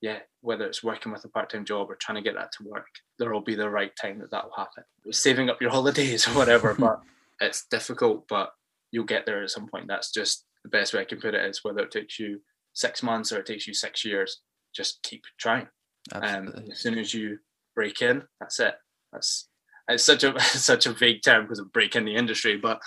yeah 0.02 0.18
whether 0.44 0.66
it's 0.66 0.84
working 0.84 1.10
with 1.10 1.24
a 1.24 1.28
part-time 1.28 1.64
job 1.64 1.90
or 1.90 1.96
trying 1.96 2.16
to 2.16 2.22
get 2.22 2.34
that 2.34 2.52
to 2.52 2.68
work 2.68 2.86
there 3.18 3.32
will 3.32 3.40
be 3.40 3.54
the 3.54 3.68
right 3.68 3.92
time 3.96 4.18
that 4.18 4.30
that 4.30 4.44
will 4.44 4.56
happen. 4.56 4.84
Saving 5.10 5.48
up 5.48 5.60
your 5.60 5.70
holidays 5.78 6.28
or 6.28 6.32
whatever 6.32 6.74
but 6.78 7.00
it's 7.40 7.66
difficult 7.70 8.26
but 8.28 8.50
you'll 8.92 9.04
get 9.04 9.26
there 9.26 9.42
at 9.42 9.50
some 9.50 9.66
point. 9.66 9.86
That's 9.88 10.12
just 10.12 10.44
the 10.62 10.70
best 10.70 10.94
way 10.94 11.00
i 11.00 11.04
can 11.04 11.20
put 11.20 11.34
it 11.34 11.44
is 11.44 11.62
whether 11.62 11.80
it 11.80 11.90
takes 11.90 12.18
you 12.18 12.40
six 12.72 13.02
months 13.02 13.32
or 13.32 13.38
it 13.38 13.46
takes 13.46 13.66
you 13.66 13.74
six 13.74 14.04
years 14.04 14.40
just 14.74 15.02
keep 15.02 15.22
trying. 15.38 15.68
And 16.12 16.24
Absolutely. 16.24 16.72
as 16.72 16.78
soon 16.78 16.98
as 16.98 17.14
you 17.14 17.38
break 17.74 18.02
in 18.02 18.22
that's 18.40 18.60
it. 18.60 18.74
That's 19.12 19.48
it's 19.88 20.04
such 20.04 20.24
a 20.24 20.38
such 20.40 20.86
a 20.86 20.92
vague 20.92 21.22
term 21.22 21.44
because 21.44 21.58
of 21.58 21.72
breaking 21.72 22.04
the 22.04 22.14
industry 22.14 22.56
but 22.56 22.80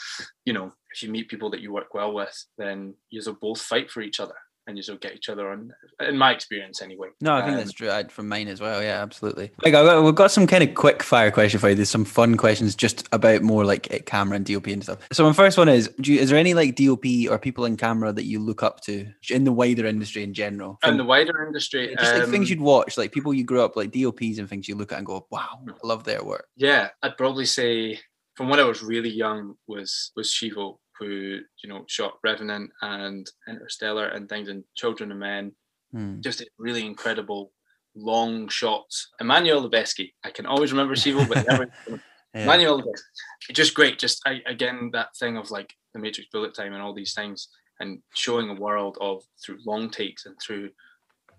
you 0.45 0.53
know 0.53 0.73
if 0.93 1.03
you 1.03 1.09
meet 1.09 1.29
people 1.29 1.49
that 1.51 1.61
you 1.61 1.71
work 1.71 1.93
well 1.93 2.13
with 2.13 2.45
then 2.57 2.95
you'll 3.09 3.33
both 3.33 3.61
fight 3.61 3.91
for 3.91 4.01
each 4.01 4.19
other 4.19 4.33
and 4.67 4.77
you'll 4.77 4.97
get 4.97 5.15
each 5.15 5.29
other 5.29 5.49
on 5.49 5.71
in 6.01 6.17
my 6.17 6.31
experience 6.31 6.81
anyway 6.81 7.07
No, 7.21 7.35
I 7.35 7.41
think 7.41 7.53
Um, 7.53 7.57
that's 7.57 7.71
true. 7.73 7.89
I, 7.89 8.03
from 8.05 8.27
mine 8.27 8.47
as 8.47 8.61
well. 8.61 8.81
Yeah, 8.83 9.01
absolutely. 9.01 9.51
Like, 9.63 9.71
got, 9.71 10.03
we've 10.03 10.15
got 10.15 10.31
some 10.31 10.45
kind 10.45 10.63
of 10.63 10.75
quick 10.75 11.01
fire 11.01 11.31
question 11.31 11.59
for 11.59 11.69
you. 11.69 11.75
There's 11.75 11.89
some 11.89 12.05
fun 12.05 12.37
questions 12.37 12.75
just 12.75 13.07
about 13.11 13.41
more 13.41 13.65
like 13.65 13.91
eh, 13.91 13.99
camera 13.99 14.35
and 14.35 14.45
DOP 14.45 14.67
and 14.67 14.83
stuff. 14.83 14.99
So 15.11 15.25
my 15.25 15.33
first 15.33 15.57
one 15.57 15.69
is: 15.69 15.89
do 16.01 16.13
you, 16.13 16.19
Is 16.19 16.29
there 16.29 16.37
any 16.37 16.53
like 16.53 16.75
DOP 16.75 17.05
or 17.29 17.39
people 17.39 17.65
in 17.65 17.77
camera 17.77 18.11
that 18.13 18.25
you 18.25 18.39
look 18.39 18.61
up 18.63 18.81
to 18.81 19.07
in 19.29 19.43
the 19.45 19.51
wider 19.51 19.85
industry 19.85 20.23
in 20.23 20.33
general? 20.33 20.77
in 20.83 20.97
the 20.97 21.03
wider 21.03 21.45
industry 21.45 21.95
just 21.97 22.13
like 22.13 22.27
things 22.27 22.47
um, 22.47 22.51
you'd 22.51 22.61
watch, 22.61 22.97
like 22.97 23.11
people 23.11 23.33
you 23.33 23.43
grew 23.43 23.61
up 23.61 23.75
like 23.75 23.91
DOPs 23.91 24.37
and 24.37 24.49
things 24.49 24.67
you 24.67 24.75
look 24.75 24.91
at 24.91 24.97
and 24.97 25.07
go, 25.07 25.25
"Wow, 25.29 25.59
I 25.67 25.87
love 25.87 26.03
their 26.03 26.23
work." 26.23 26.45
yeah 26.55 26.89
i'd 27.03 27.17
probably 27.17 27.45
say 27.45 27.99
from 28.35 28.49
when 28.49 28.59
i 28.59 28.63
was 28.63 28.81
really 28.83 29.09
young 29.09 29.55
was 29.67 30.11
was 30.15 30.29
Chivo 30.31 30.77
who 30.99 31.39
you 31.63 31.69
know 31.69 31.83
shot 31.87 32.13
revenant 32.23 32.69
and 32.81 33.27
interstellar 33.47 34.07
and 34.07 34.27
things 34.29 34.49
and 34.49 34.63
children 34.75 35.11
of 35.11 35.17
men 35.17 35.51
Hmm. 35.93 36.19
just 36.19 36.43
really 36.57 36.85
incredible 36.85 37.53
long 37.95 38.49
shots 38.49 39.09
emmanuel 39.21 39.61
lubezki 39.63 40.11
i 40.25 40.29
can 40.29 40.45
always 40.45 40.73
remember 40.73 40.95
Chivo 40.95 41.27
but 41.27 41.47
never 41.47 41.65
Yeah. 42.33 42.43
Emmanuel 42.43 42.81
Lubezki. 42.81 43.53
just 43.53 43.73
great 43.73 43.97
just 43.97 44.21
I, 44.25 44.41
again 44.45 44.89
that 44.91 45.15
thing 45.17 45.37
of 45.37 45.49
like 45.49 45.73
the 45.93 45.99
matrix 45.99 46.27
bullet 46.31 46.53
time 46.53 46.73
and 46.73 46.81
all 46.83 46.93
these 46.93 47.13
things 47.13 47.47
and 47.79 48.01
showing 48.13 48.49
a 48.49 48.53
world 48.53 48.97
of 48.99 49.23
through 49.43 49.59
long 49.65 49.89
takes 49.89 50.25
and 50.25 50.35
through 50.45 50.71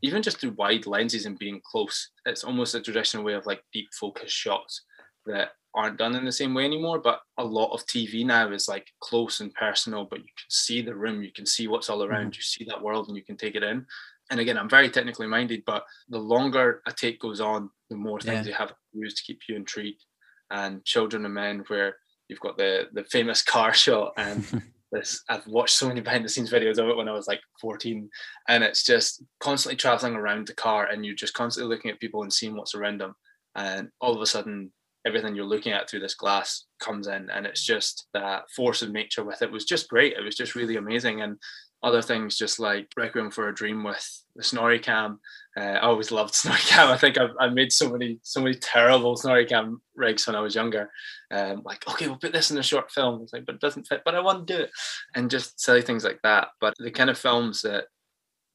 even 0.03 0.23
just 0.23 0.39
through 0.41 0.53
wide 0.53 0.87
lenses 0.87 1.27
and 1.27 1.39
being 1.39 1.61
close 1.71 2.11
it's 2.25 2.43
almost 2.43 2.75
a 2.75 2.81
traditional 2.81 3.23
way 3.23 3.35
of 3.35 3.45
like 3.45 3.63
deep 3.75 3.89
focus 4.01 4.33
shots 4.33 4.83
that 5.27 5.51
aren't 5.75 5.99
done 5.99 6.15
in 6.15 6.25
the 6.25 6.33
same 6.33 6.55
way 6.55 6.65
anymore. 6.65 6.99
But 6.99 7.21
a 7.37 7.45
lot 7.45 7.73
of 7.73 7.87
TV 7.87 8.25
now 8.25 8.51
is 8.51 8.69
like 8.69 8.87
close 9.01 9.41
and 9.41 9.53
personal, 9.55 10.05
but 10.05 10.21
you 10.21 10.25
can 10.25 10.51
see 10.51 10.83
the 10.83 10.95
room, 10.95 11.23
you 11.23 11.33
can 11.33 11.47
see 11.47 11.69
what's 11.69 11.91
all 11.91 12.03
around, 12.03 12.33
mm-hmm. 12.33 12.39
you 12.39 12.43
see 12.43 12.65
that 12.65 12.83
world, 12.83 13.09
and 13.09 13.17
you 13.17 13.25
can 13.25 13.37
take 13.37 13.55
it 13.55 13.63
in. 13.63 13.87
And 14.31 14.41
again, 14.41 14.59
I'm 14.59 14.69
very 14.69 14.91
technically 14.91 15.27
minded, 15.27 15.63
but 15.67 15.85
the 16.09 16.19
longer 16.19 16.83
a 16.87 16.93
take 16.93 17.21
goes 17.21 17.41
on, 17.41 17.71
the 17.89 17.97
more 17.97 18.21
things 18.21 18.47
Yeah. 18.47 18.53
you 18.53 18.59
have 18.59 18.69
to 18.69 18.75
use 18.93 19.15
to 19.15 19.23
keep 19.23 19.41
you 19.49 19.57
intrigued. 19.57 20.05
And 20.51 20.85
Children 20.85 21.25
of 21.25 21.33
Men, 21.33 21.65
where 21.69 21.97
you've 22.29 22.41
got 22.41 22.57
the 22.57 22.89
the 22.93 23.05
famous 23.05 23.43
car 23.55 23.73
shot 23.73 24.13
and 24.17 24.63
this 24.93 25.23
I've 25.29 25.47
watched 25.47 25.77
so 25.77 25.89
many 25.89 26.01
behind 26.01 26.25
the 26.25 26.29
scenes 26.29 26.51
videos 26.51 26.79
of 26.79 26.89
it 26.89 26.97
when 26.97 27.09
I 27.09 27.13
was 27.13 27.27
like 27.27 27.41
14 27.61 28.09
and 28.49 28.65
it's 28.65 28.85
just 28.85 29.23
constantly 29.41 29.77
traveling 29.77 30.15
around 30.15 30.47
the 30.47 30.55
car 30.55 30.87
and 30.87 31.05
you're 31.05 31.15
just 31.15 31.35
constantly 31.35 31.75
looking 31.75 31.91
at 31.91 32.01
people 32.01 32.23
and 32.23 32.33
seeing 32.33 32.57
what's 32.57 32.75
around 32.75 33.01
them 33.01 33.15
and 33.55 33.89
all 34.01 34.15
of 34.15 34.23
a 34.23 34.27
sudden 34.27 34.73
everything 35.09 35.35
you're 35.35 35.45
looking 35.45 35.73
at 35.73 35.89
through 35.89 36.01
this 36.01 36.15
glass 36.15 36.67
comes 36.79 37.07
in 37.07 37.29
and 37.31 37.47
it's 37.47 37.65
just 37.65 38.07
that 38.15 38.45
force 38.55 38.83
of 38.83 38.93
nature 38.93 39.25
with 39.25 39.43
it 39.43 39.51
was 39.51 39.65
just 39.65 39.89
great 39.89 40.13
it 40.13 40.25
was 40.25 40.37
just 40.37 40.55
really 40.55 40.77
amazing 40.77 41.23
and 41.23 41.39
other 41.83 42.03
things 42.03 42.37
just 42.37 42.59
like 42.59 42.89
Requiem 42.97 43.31
for 43.31 43.49
a 43.49 43.55
Dream 43.55 43.85
with 43.85 44.25
the 44.35 44.43
Snorri 44.43 44.79
Cam. 44.79 45.21
Uh, 45.57 45.61
I 45.61 45.81
always 45.81 46.11
loved 46.11 46.35
Snorri 46.35 46.59
Cam. 46.61 46.89
I 46.89 46.97
think 46.97 47.19
I've, 47.19 47.35
I 47.39 47.49
made 47.49 47.73
so 47.73 47.91
many 47.91 48.19
so 48.23 48.41
many 48.41 48.57
terrible 48.57 49.17
Snorri 49.17 49.47
Cam 49.47 49.81
rigs 49.95 50.27
when 50.27 50.37
I 50.37 50.41
was 50.41 50.55
younger. 50.55 50.91
Um, 51.31 51.63
like, 51.65 51.87
okay, 51.89 52.09
we'll 52.09 52.17
put 52.17 52.33
this 52.33 52.51
in 52.51 52.59
a 52.59 52.63
short 52.63 52.91
film. 52.91 53.23
It's 53.23 53.33
like, 53.33 53.47
but 53.47 53.57
it 53.57 53.61
doesn't 53.61 53.87
fit. 53.87 54.03
But 54.05 54.15
I 54.15 54.21
want 54.21 54.47
to 54.47 54.57
do 54.57 54.63
it, 54.63 54.71
and 55.15 55.31
just 55.31 55.61
silly 55.61 55.83
things 55.83 56.05
like 56.05 56.21
that. 56.23 56.49
But 56.61 56.75
the 56.79 56.91
kind 56.91 57.11
of 57.11 57.19
films 57.19 57.63
that, 57.63 57.85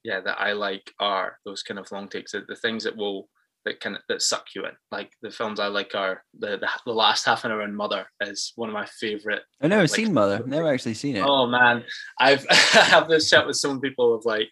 yeah, 0.02 0.20
that 0.20 0.40
I 0.40 0.52
like 0.52 0.92
are 1.00 1.38
those 1.44 1.62
kind 1.62 1.80
of 1.80 1.90
long 1.92 2.08
takes. 2.08 2.32
The, 2.32 2.44
the 2.46 2.56
things 2.56 2.84
that 2.84 2.96
will 2.96 3.28
that 3.64 3.80
kind 3.80 3.96
of 3.96 4.02
that 4.08 4.20
suck 4.22 4.46
you 4.54 4.64
in. 4.66 4.72
Like 4.90 5.10
the 5.22 5.30
films 5.30 5.58
I 5.60 5.68
like 5.68 5.94
are 5.94 6.22
the 6.38 6.58
the, 6.58 6.68
the 6.86 6.92
last 6.92 7.24
half 7.24 7.44
an 7.44 7.52
hour 7.52 7.62
in 7.62 7.74
Mother 7.74 8.06
is 8.20 8.52
one 8.56 8.68
of 8.68 8.74
my 8.74 8.86
favorite 8.86 9.42
I've 9.60 9.70
never 9.70 9.82
Like- 9.82 9.90
seen 9.90 10.12
Mother. 10.12 10.42
Never 10.46 10.68
actually 10.72 10.94
seen 10.94 11.16
it. 11.16 11.24
Oh 11.26 11.46
man, 11.46 11.84
I've 12.20 12.46
I 12.50 12.54
have 12.84 13.08
this 13.08 13.30
chat 13.30 13.46
with 13.46 13.56
some 13.56 13.80
people 13.80 14.14
of 14.14 14.24
like, 14.24 14.50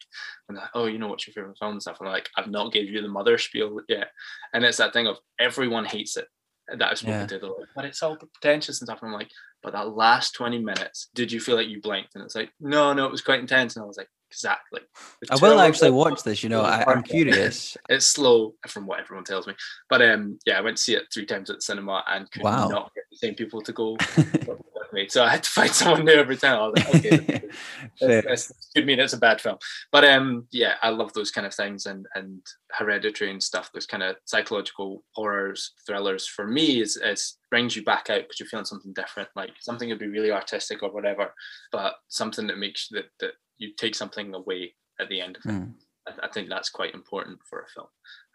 like, 0.49 0.69
oh, 0.75 0.87
you 0.87 0.99
know 0.99 1.09
what's 1.09 1.27
your 1.27 1.33
favorite 1.35 1.57
film 1.59 1.73
and 1.73 1.83
stuff. 1.83 1.99
I'm 2.01 2.07
like, 2.09 2.29
I've 2.37 2.51
not 2.51 2.73
gave 2.73 2.91
you 2.91 3.01
the 3.03 3.09
mother 3.09 3.39
spiel 3.39 3.81
yet, 3.89 4.09
and 4.53 4.65
it's 4.65 4.79
that 4.79 4.93
thing 4.93 5.07
of 5.07 5.17
everyone 5.39 5.85
hates 5.85 6.17
it 6.17 6.27
that 6.69 6.91
I've 6.91 6.99
spoken 6.99 7.21
Yeah. 7.21 7.27
to. 7.27 7.39
They're 7.39 7.49
like, 7.51 7.69
but 7.75 7.85
it's 7.85 8.03
all 8.03 8.17
pretentious 8.17 8.81
and 8.81 8.87
stuff. 8.87 9.01
And 9.03 9.09
I'm 9.11 9.19
like, 9.19 9.31
but 9.63 9.73
that 9.73 9.95
last 9.97 10.33
20 10.35 10.61
minutes, 10.61 11.09
did 11.15 11.31
you 11.33 11.41
feel 11.41 11.57
like 11.57 11.69
you 11.69 11.81
blinked? 11.83 12.15
And 12.15 12.23
it's 12.25 12.37
like, 12.37 12.51
no, 12.61 12.93
no, 12.93 13.05
it 13.05 13.11
was 13.11 13.21
quite 13.21 13.41
intense. 13.41 13.75
And 13.77 13.83
I 13.83 13.87
was 13.87 13.97
like, 13.99 14.09
exactly. 14.33 14.81
The 15.21 15.29
I 15.35 15.37
will 15.37 15.61
actually 15.61 15.91
watch 15.91 16.23
this. 16.23 16.43
You 16.43 16.49
know, 16.49 16.63
I, 16.63 16.85
I'm 16.87 17.03
curious. 17.03 17.77
It's 17.89 18.07
slow 18.07 18.55
from 18.67 18.87
what 18.87 19.01
everyone 19.01 19.25
tells 19.25 19.47
me, 19.47 19.55
but 19.91 20.01
um, 20.03 20.39
yeah, 20.47 20.59
I 20.59 20.63
went 20.63 20.79
to 20.79 20.83
see 20.83 20.95
it 20.97 21.05
three 21.13 21.27
times 21.27 21.51
at 21.51 21.57
the 21.57 21.63
cinema 21.63 22.03
and 22.09 22.31
could 22.31 22.43
Wow. 22.43 22.69
not 22.69 22.95
get 22.95 23.05
the 23.11 23.19
same 23.19 23.35
people 23.35 23.61
to 23.61 23.73
go 23.73 23.97
with 24.17 24.93
me. 24.93 25.09
So 25.09 25.23
I 25.23 25.29
had 25.31 25.43
to 25.43 25.51
find 25.51 25.71
someone 25.81 26.05
new 26.07 26.13
every 26.13 26.37
time. 26.39 26.59
I 26.59 26.67
was 26.69 26.75
like, 26.77 26.95
okay, 26.95 27.43
this 28.01 28.53
could 28.75 28.87
mean 28.87 29.01
it's 29.01 29.13
a 29.13 29.19
bad 29.19 29.41
film. 29.41 29.59
But 29.91 30.05
um, 30.05 30.47
yeah, 30.51 30.75
I 30.83 30.89
love 30.91 31.13
those 31.13 31.31
kind 31.31 31.47
of 31.47 31.55
things 31.55 31.87
and 31.87 32.07
and 32.15 32.41
hereditary 32.71 33.31
and 33.31 33.43
stuff. 33.43 33.71
Those 33.73 33.87
kind 33.87 34.03
of 34.03 34.17
psychological 34.25 35.05
horrors, 35.13 35.73
thrillers. 35.87 36.27
For 36.27 36.47
me, 36.47 36.81
is 36.81 36.97
is 36.97 37.37
brings 37.51 37.77
you 37.77 37.85
back 37.85 38.09
out 38.09 38.23
because 38.23 38.41
you're 38.41 38.49
feeling 38.49 38.65
something 38.65 38.95
different. 38.95 39.29
Like 39.37 39.53
something 39.61 39.89
that 39.89 39.97
would 39.97 40.07
be 40.07 40.19
really 40.19 40.33
artistic 40.33 40.83
or 40.83 40.91
whatever, 40.93 41.35
but 41.71 41.95
something 42.09 42.47
that 42.47 42.59
makes 42.59 42.89
that 42.91 43.07
that 43.21 43.33
you 43.63 43.73
take 43.77 43.95
something 43.95 44.35
away 44.35 44.75
at 45.01 45.09
the 45.09 45.21
end 45.21 45.37
of 45.37 45.47
it. 45.47 45.55
Hmm, 45.55 45.65
I, 46.07 46.27
I 46.27 46.29
think 46.29 46.49
that's 46.49 46.69
quite 46.71 46.95
important 46.95 47.39
for 47.49 47.61
a 47.61 47.69
film. 47.69 47.87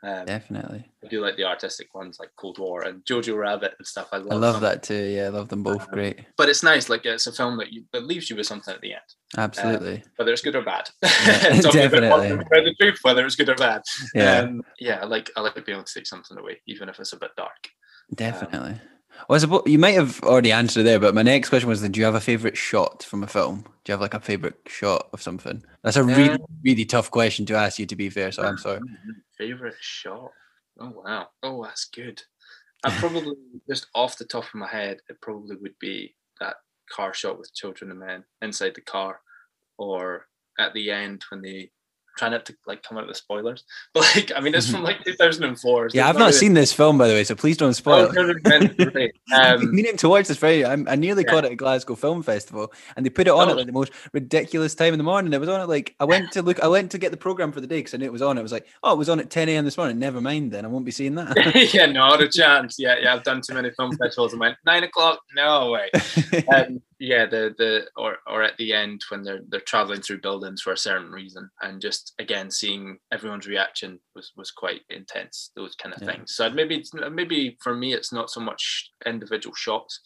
Um, 0.04 0.26
definitely. 0.26 0.86
I 1.04 1.08
do 1.08 1.22
like 1.22 1.38
the 1.38 1.44
artistic 1.46 1.94
ones 1.96 2.18
like 2.20 2.30
Cold 2.40 2.60
War 2.60 2.84
and 2.84 3.04
Jojo 3.04 3.36
Rabbit 3.38 3.74
and 3.78 3.88
stuff. 3.88 4.10
I 4.14 4.18
love, 4.18 4.32
I 4.32 4.36
love 4.36 4.62
that 4.62 4.84
too. 4.84 5.04
Yeah, 5.06 5.26
I 5.26 5.30
love 5.30 5.50
them 5.50 5.64
both. 5.64 5.82
Um, 5.82 5.88
Great. 5.92 6.20
But 6.38 6.50
it's 6.50 6.62
nice. 6.64 6.88
Like 6.88 7.06
it's 7.06 7.26
a 7.28 7.32
film 7.34 7.58
that 7.58 7.74
you 7.74 7.84
that 7.94 8.06
leaves 8.06 8.30
you 8.30 8.36
with 8.36 8.46
something 8.46 8.74
at 8.74 8.82
the 8.82 8.94
end 8.94 9.02
Absolutely. 9.38 10.04
whether 10.16 10.32
it's 10.32 10.42
good 10.44 10.56
or 10.56 10.64
bad. 10.64 10.90
Yeah, 11.04 11.10
definitely. 11.62 12.30
about 12.30 12.50
the 12.50 12.76
truth, 12.80 13.00
whether 13.02 13.26
it's 13.26 13.36
good 13.36 13.50
or 13.50 13.56
bad. 13.56 13.82
yeah, 14.14 14.40
Um, 14.42 14.62
yeah, 14.80 15.00
I 15.02 15.06
like 15.06 15.32
I 15.36 15.42
like 15.42 15.56
being 15.66 15.78
able 15.78 15.84
to 15.84 15.94
take 15.94 16.08
something 16.08 16.38
away, 16.38 16.62
even 16.68 16.90
if 16.90 17.00
it's 17.00 17.14
a 17.14 17.18
bit 17.18 17.32
dark. 17.36 17.68
definitely. 18.16 18.80
Well, 19.28 19.36
I 19.36 19.40
suppose 19.40 19.64
you 19.66 19.80
might 19.80 19.96
have 19.96 20.22
already 20.24 20.52
answered 20.52 20.84
there, 20.84 21.00
but 21.00 21.16
my 21.16 21.22
next 21.24 21.50
question 21.50 21.70
was: 21.70 21.82
Do 21.82 22.00
you 22.00 22.06
have 22.06 22.16
a 22.16 22.22
favorite 22.22 22.58
shot 22.58 23.04
from 23.04 23.24
a 23.24 23.28
film? 23.28 23.62
Do 23.84 23.92
you 23.92 23.94
have 23.94 24.02
like 24.02 24.14
a 24.14 24.20
favorite 24.20 24.60
shot 24.68 25.10
of 25.14 25.22
something? 25.22 25.64
That's 25.84 25.98
a 25.98 26.04
really, 26.04 26.30
Um, 26.30 26.46
really 26.64 26.86
tough 26.86 27.12
question 27.12 27.46
to 27.48 27.56
ask 27.56 27.80
you. 27.80 27.86
To 27.86 27.96
be 27.96 28.10
fair, 28.10 28.32
so 28.32 28.44
I'm 28.44 28.58
sorry. 28.58 28.80
Favorite 29.38 29.76
shot? 29.80 30.32
Oh 30.80 30.90
wow! 30.90 31.30
Oh, 31.44 31.64
that's 31.64 31.86
good. 31.86 32.22
I 32.84 32.92
probably 33.00 33.36
just 33.70 33.88
off 33.96 34.18
the 34.18 34.26
top 34.26 34.46
of 34.46 34.56
my 34.56 34.68
head, 34.68 35.00
it 35.10 35.20
probably 35.22 35.56
would 35.58 35.78
be 35.80 36.16
that 36.40 36.58
car 36.90 37.14
shot 37.14 37.38
with 37.38 37.54
children 37.54 37.92
and 37.92 38.00
men 38.00 38.24
inside 38.42 38.76
the 38.76 38.82
car, 38.82 39.20
or 39.78 40.28
at 40.60 40.74
the 40.74 40.90
end 40.92 41.24
when 41.30 41.42
they 41.42 41.72
try 42.18 42.30
not 42.30 42.46
to 42.48 42.56
like 42.66 42.84
come 42.84 42.98
out 42.98 43.08
with 43.08 43.18
spoilers. 43.18 43.64
But 43.94 44.12
like, 44.16 44.32
I 44.36 44.40
mean, 44.40 44.56
it's 44.56 44.70
from 44.70 44.84
like 44.84 45.04
2004. 45.06 45.90
so 45.90 45.96
Yeah, 45.96 46.08
I've 46.10 46.16
not 46.16 46.22
really- 46.26 46.32
seen 46.34 46.54
this 46.54 46.74
film 46.74 46.98
by 46.98 47.08
the 47.08 47.14
way, 47.14 47.24
so 47.24 47.36
please 47.36 47.58
don't 47.58 47.74
spoil. 47.74 47.94
Oh, 47.96 48.04
it. 48.06 48.14
Children 48.14 48.42
and 48.46 48.78
Men, 48.78 48.90
great. 48.92 49.16
I'm 49.32 49.60
Um, 49.62 49.76
meaning 49.76 49.98
to 49.98 50.10
watch 50.10 50.28
this 50.28 50.38
very. 50.38 50.66
I'm, 50.66 50.88
I 50.90 50.96
nearly 50.96 51.24
Yeah. 51.24 51.32
caught 51.32 51.46
it 51.46 51.52
at 51.52 51.58
Glasgow 51.58 51.96
Film 51.96 52.24
Festival, 52.24 52.74
and 52.96 53.06
they 53.06 53.10
put 53.10 53.28
it 53.28 53.32
on 53.32 53.48
Oh. 53.48 53.52
at 53.52 53.58
like 53.58 53.66
the 53.68 53.72
most 53.72 53.92
ridiculous 54.14 54.76
time 54.76 54.94
in 54.94 54.98
the 54.98 55.04
morning. 55.04 55.32
It 55.34 55.40
was 55.40 55.50
on 55.50 55.62
at 55.62 55.70
like 55.70 55.96
I 56.00 56.06
went 56.06 56.32
to 56.34 56.42
look. 56.42 56.60
I 56.62 56.68
went 56.68 56.92
to 56.92 56.98
get 56.98 57.12
the 57.12 57.18
program 57.18 57.52
for 57.52 57.62
the 57.62 57.68
day 57.68 57.78
because 57.80 57.94
I 57.94 57.98
knew 57.98 58.06
it 58.06 58.12
was 58.12 58.22
on. 58.22 58.38
It 58.38 58.42
was 58.44 58.52
like, 58.52 58.66
oh, 58.84 58.94
it 58.94 58.98
was 58.98 59.10
on 59.10 59.20
at 59.20 59.30
10 59.30 59.50
a.m. 59.50 59.66
this 59.66 59.78
morning. 59.78 60.00
Never 60.00 60.20
mind, 60.22 60.52
then 60.52 60.66
I 60.66 60.68
won't 60.68 60.86
be 60.86 60.92
seeing 60.92 61.16
that. 61.16 61.36
yeah, 61.74 61.86
not 61.86 62.22
a 62.22 62.28
chance. 62.30 62.76
Yeah, 62.80 62.96
yeah, 63.02 63.14
I've 63.14 63.24
done 63.24 63.42
too 63.42 63.54
many 63.54 63.70
film 63.72 63.96
festivals 63.98 64.34
and 64.34 64.40
went 64.40 64.58
nine 64.66 64.84
o'clock. 64.84 65.20
No 65.36 65.72
way. 65.72 65.90
Um, 66.54 66.82
yeah, 67.00 67.26
the 67.26 67.54
the 67.58 67.90
or 67.96 68.18
or 68.28 68.44
at 68.44 68.58
the 68.58 68.74
end 68.74 69.02
when 69.10 69.24
they're 69.24 69.42
they're 69.50 69.60
traveling 69.62 70.02
through 70.02 70.22
buildings 70.22 70.62
for 70.62 70.74
a 70.74 70.78
certain 70.78 71.12
reason, 71.12 71.50
and 71.62 71.82
just 71.82 72.14
again 72.20 72.50
seeing 72.52 73.00
everyone's 73.12 73.48
reaction 73.48 74.00
was 74.16 74.32
was 74.36 74.52
quite 74.52 74.82
intense. 74.90 75.52
Those 75.56 75.76
kind 75.76 75.94
of 75.96 76.02
Yeah. 76.02 76.08
things. 76.12 76.36
So 76.36 76.50
maybe 76.50 76.84
maybe 77.12 77.58
for 77.62 77.76
me 77.76 77.94
it's 77.94 78.12
not 78.14 78.30
so 78.32 78.40
much 78.42 78.92
individual 79.06 79.56
shots, 79.56 80.00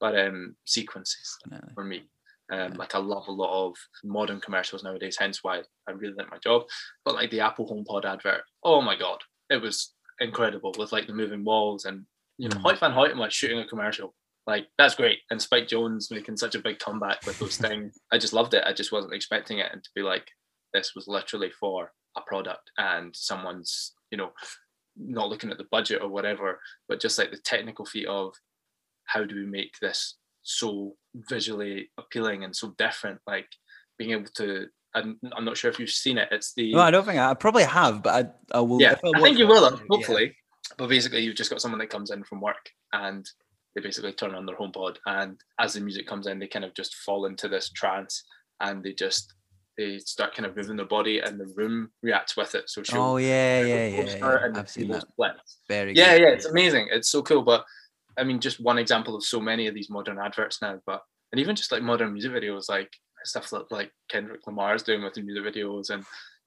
but 0.00 0.18
um 0.18 0.56
sequences 0.66 1.38
Definitely. 1.44 1.74
for 1.74 1.84
me. 1.84 2.08
Um, 2.52 2.72
Yeah. 2.72 2.76
like 2.76 2.94
I 2.94 2.98
love 2.98 3.28
a 3.28 3.32
lot 3.32 3.66
of 3.68 3.76
modern 4.04 4.40
commercials 4.40 4.82
nowadays, 4.84 5.16
hence 5.18 5.42
why 5.42 5.62
I 5.88 5.92
really 5.92 6.14
like 6.14 6.30
my 6.30 6.38
job. 6.38 6.64
But 7.04 7.14
like 7.14 7.30
the 7.30 7.40
Apple 7.40 7.66
HomePod 7.68 8.04
advert, 8.04 8.42
oh 8.64 8.82
my 8.82 8.96
god, 8.96 9.20
it 9.48 9.62
was 9.62 9.94
incredible 10.20 10.74
with 10.76 10.92
like 10.92 11.06
the 11.06 11.14
moving 11.14 11.44
walls 11.44 11.84
and 11.84 12.04
you 12.36 12.48
know 12.48 12.56
Mm. 12.56 12.62
Hoyte 12.64 12.78
Van 12.80 12.92
Hoytema 12.92 13.16
like 13.18 13.32
shooting 13.32 13.60
a 13.60 13.66
commercial. 13.66 14.14
Like 14.46 14.66
that's 14.78 14.94
great, 14.94 15.18
and 15.30 15.40
Spike 15.40 15.68
Jonze 15.68 16.10
making 16.10 16.36
such 16.36 16.54
a 16.54 16.60
big 16.62 16.78
comeback 16.78 17.24
with 17.26 17.38
those 17.38 17.56
things. 17.66 17.98
I 18.12 18.18
just 18.18 18.32
loved 18.32 18.54
it. 18.54 18.64
I 18.66 18.72
just 18.72 18.92
wasn't 18.92 19.14
expecting 19.14 19.58
it, 19.58 19.70
and 19.72 19.82
to 19.82 19.90
be 19.94 20.02
like, 20.02 20.28
this 20.74 20.94
was 20.94 21.06
literally 21.08 21.50
for 21.60 21.92
a 22.16 22.20
product, 22.22 22.70
and 22.78 23.14
someone's 23.14 23.92
you 24.10 24.18
know 24.18 24.32
not 24.96 25.28
looking 25.28 25.50
at 25.50 25.58
the 25.58 25.66
budget 25.70 26.02
or 26.02 26.08
whatever, 26.08 26.60
but 26.88 27.00
just 27.00 27.18
like 27.18 27.30
the 27.30 27.38
technical 27.38 27.86
feat 27.86 28.06
of 28.06 28.34
how 29.06 29.24
do 29.24 29.34
we 29.34 29.46
make 29.46 29.72
this 29.80 30.16
so 30.42 30.94
visually 31.28 31.90
appealing 31.98 32.44
and 32.44 32.54
so 32.54 32.74
different 32.78 33.20
like 33.26 33.46
being 33.98 34.10
able 34.10 34.30
to 34.34 34.66
I'm, 34.94 35.18
I'm 35.34 35.44
not 35.44 35.56
sure 35.56 35.70
if 35.70 35.78
you've 35.78 35.90
seen 35.90 36.18
it 36.18 36.28
it's 36.30 36.52
the 36.54 36.72
no, 36.72 36.80
I 36.80 36.90
don't 36.90 37.04
think 37.04 37.18
I, 37.18 37.30
I 37.30 37.34
probably 37.34 37.64
have, 37.64 38.02
but 38.02 38.26
I, 38.52 38.58
I 38.58 38.60
will. 38.60 38.80
yeah 38.80 38.96
i 39.04 39.08
watch 39.08 39.22
think 39.22 39.38
you 39.38 39.46
will 39.46 39.64
I'll- 39.64 39.76
yeah. 39.78 39.84
hopefully 39.88 40.36
but 40.78 40.88
basically 40.88 41.20
you've 41.20 41.36
just 41.36 41.50
got 41.50 41.60
someone 41.60 41.78
that 41.78 41.90
comes 41.90 42.10
in 42.10 42.24
from 42.24 42.40
work 42.40 42.70
and 42.92 43.28
they 43.74 43.80
basically 43.80 44.12
turn 44.12 44.34
on 44.34 44.46
their 44.46 44.56
home 44.56 44.72
pod 44.72 44.98
and 45.06 45.40
as 45.58 45.74
the 45.74 45.80
music 45.80 46.06
comes 46.06 46.26
in 46.26 46.38
they 46.38 46.46
kind 46.46 46.64
of 46.64 46.74
just 46.74 46.94
fall 46.96 47.26
into 47.26 47.48
this 47.48 47.70
trance 47.70 48.24
and 48.60 48.82
they 48.82 48.92
just 48.92 49.34
they 49.78 49.98
start 49.98 50.34
kind 50.34 50.44
of 50.46 50.54
moving 50.54 50.76
their 50.76 50.86
body 50.86 51.20
and 51.20 51.40
the 51.40 51.46
room 51.56 51.90
reacts 52.02 52.36
with 52.36 52.54
it 52.54 52.68
so 52.68 52.82
she'll 52.82 53.00
Oh 53.00 53.16
yeah, 53.16 53.62
yeah, 53.62 53.86
yeah. 53.86 54.16
yeah. 54.18 54.48
I've 54.54 54.68
seen 54.68 54.88
that. 54.88 55.04
Very. 55.68 55.94
yeah 55.94 56.12
good. 56.16 56.22
yeah 56.22 56.28
it's 56.28 56.46
amazing 56.46 56.88
it's 56.90 57.08
so 57.08 57.22
cool 57.22 57.42
but 57.42 57.64
i 58.18 58.24
mean 58.24 58.40
just 58.40 58.60
one 58.60 58.78
example 58.78 59.16
of 59.16 59.24
so 59.24 59.40
many 59.40 59.66
of 59.66 59.74
these 59.74 59.88
modern 59.88 60.18
adverts 60.18 60.60
now 60.60 60.78
but 60.86 61.02
and 61.32 61.40
even 61.40 61.56
just 61.56 61.72
like 61.72 61.82
modern 61.82 62.12
music 62.12 62.32
videos 62.32 62.68
like 62.68 62.92
stuff 63.24 63.48
that 63.50 63.70
like 63.72 63.90
kendrick 64.10 64.46
lamar's 64.46 64.82
doing 64.82 65.02
with 65.02 65.14
the 65.14 65.22
music 65.22 65.44
videos 65.44 65.88
and 65.90 66.04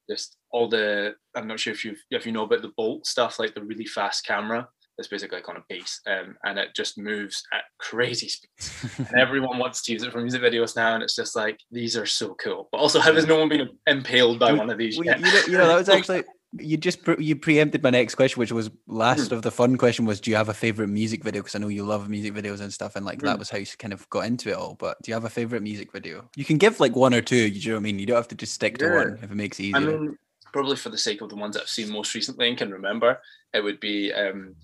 just 0.07 0.38
all 0.51 0.69
the 0.69 1.15
i'm 1.36 1.47
not 1.47 1.59
sure 1.59 1.73
if 1.73 1.84
you 1.84 1.95
if 2.11 2.26
you 2.26 2.32
know 2.32 2.43
about 2.43 2.61
the 2.61 2.71
bolt 2.78 3.07
stuff 3.07 3.39
like 3.39 3.55
the 3.55 3.63
really 3.63 3.86
fast 3.86 4.23
camera 4.26 4.67
that's 4.97 5.07
basically 5.07 5.37
like 5.37 5.49
on 5.49 5.57
a 5.57 5.63
base 5.69 6.01
um, 6.07 6.35
and 6.43 6.57
it 6.59 6.69
just 6.75 6.97
moves 6.97 7.43
at 7.53 7.63
crazy 7.79 8.27
speeds 8.27 8.71
and 8.97 9.19
everyone 9.19 9.57
wants 9.57 9.81
to 9.83 9.91
use 9.93 10.03
it 10.03 10.11
for 10.11 10.21
music 10.21 10.41
videos 10.41 10.75
now 10.75 10.93
and 10.93 11.03
it's 11.03 11.15
just 11.15 11.35
like 11.35 11.59
these 11.71 11.97
are 11.97 12.05
so 12.05 12.33
cool 12.35 12.69
but 12.71 12.79
also 12.79 12.99
how 12.99 13.13
has 13.13 13.25
no 13.25 13.39
one 13.39 13.49
been 13.49 13.69
impaled 13.87 14.39
by 14.39 14.51
Well, 14.51 14.59
one 14.59 14.69
of 14.69 14.77
these 14.77 14.99
yet? 15.03 15.19
you, 15.19 15.31
know, 15.31 15.41
you 15.47 15.57
know, 15.57 15.67
that 15.67 15.75
was 15.75 15.89
actually 15.89 16.23
you 16.59 16.77
just 16.77 17.03
pre- 17.03 17.23
you 17.23 17.35
preempted 17.35 17.83
my 17.83 17.89
next 17.89 18.15
question, 18.15 18.39
which 18.39 18.51
was 18.51 18.69
last 18.87 19.29
Hmm. 19.29 19.35
of 19.35 19.41
the 19.41 19.51
fun 19.51 19.77
question 19.77 20.05
was, 20.05 20.21
do 20.21 20.31
you 20.31 20.37
have 20.37 20.49
a 20.49 20.53
favorite 20.53 20.87
music 20.87 21.23
video? 21.23 21.41
Because 21.41 21.55
I 21.55 21.59
know 21.59 21.67
you 21.67 21.83
love 21.83 22.09
music 22.09 22.33
videos 22.33 22.61
and 22.61 22.71
stuff, 22.71 22.95
and 22.95 23.05
like 23.05 23.19
that 23.21 23.33
Hmm. 23.33 23.39
was 23.39 23.49
how 23.49 23.57
you 23.57 23.65
kind 23.77 23.93
of 23.93 24.09
got 24.09 24.25
into 24.25 24.49
it 24.49 24.55
all. 24.55 24.75
But 24.75 25.01
do 25.01 25.11
you 25.11 25.15
have 25.15 25.25
a 25.25 25.29
favorite 25.29 25.63
music 25.63 25.91
video? 25.91 26.29
You 26.35 26.45
can 26.45 26.57
give 26.57 26.79
like 26.79 26.95
one 26.95 27.13
or 27.13 27.21
two. 27.21 27.35
You 27.35 27.71
know 27.71 27.75
what 27.75 27.79
I 27.79 27.83
mean? 27.83 27.99
You 27.99 28.05
don't 28.05 28.15
have 28.15 28.27
to 28.29 28.35
just 28.35 28.53
stick 28.53 28.77
to 28.79 28.89
one 28.89 29.19
if 29.21 29.31
it 29.31 29.35
makes 29.35 29.59
it 29.59 29.63
easier. 29.63 29.81
I 29.81 29.85
mean, 29.85 30.17
probably 30.53 30.77
for 30.77 30.89
the 30.89 30.97
sake 30.97 31.21
of 31.21 31.29
the 31.29 31.35
ones 31.35 31.55
that 31.55 31.63
I've 31.63 31.69
seen 31.69 31.91
most 31.91 32.13
recently 32.15 32.47
and 32.47 32.57
can 32.57 32.71
remember, 32.71 33.19
it 33.53 33.61
would 33.61 33.79
be 33.79 34.13
um, 34.13 34.55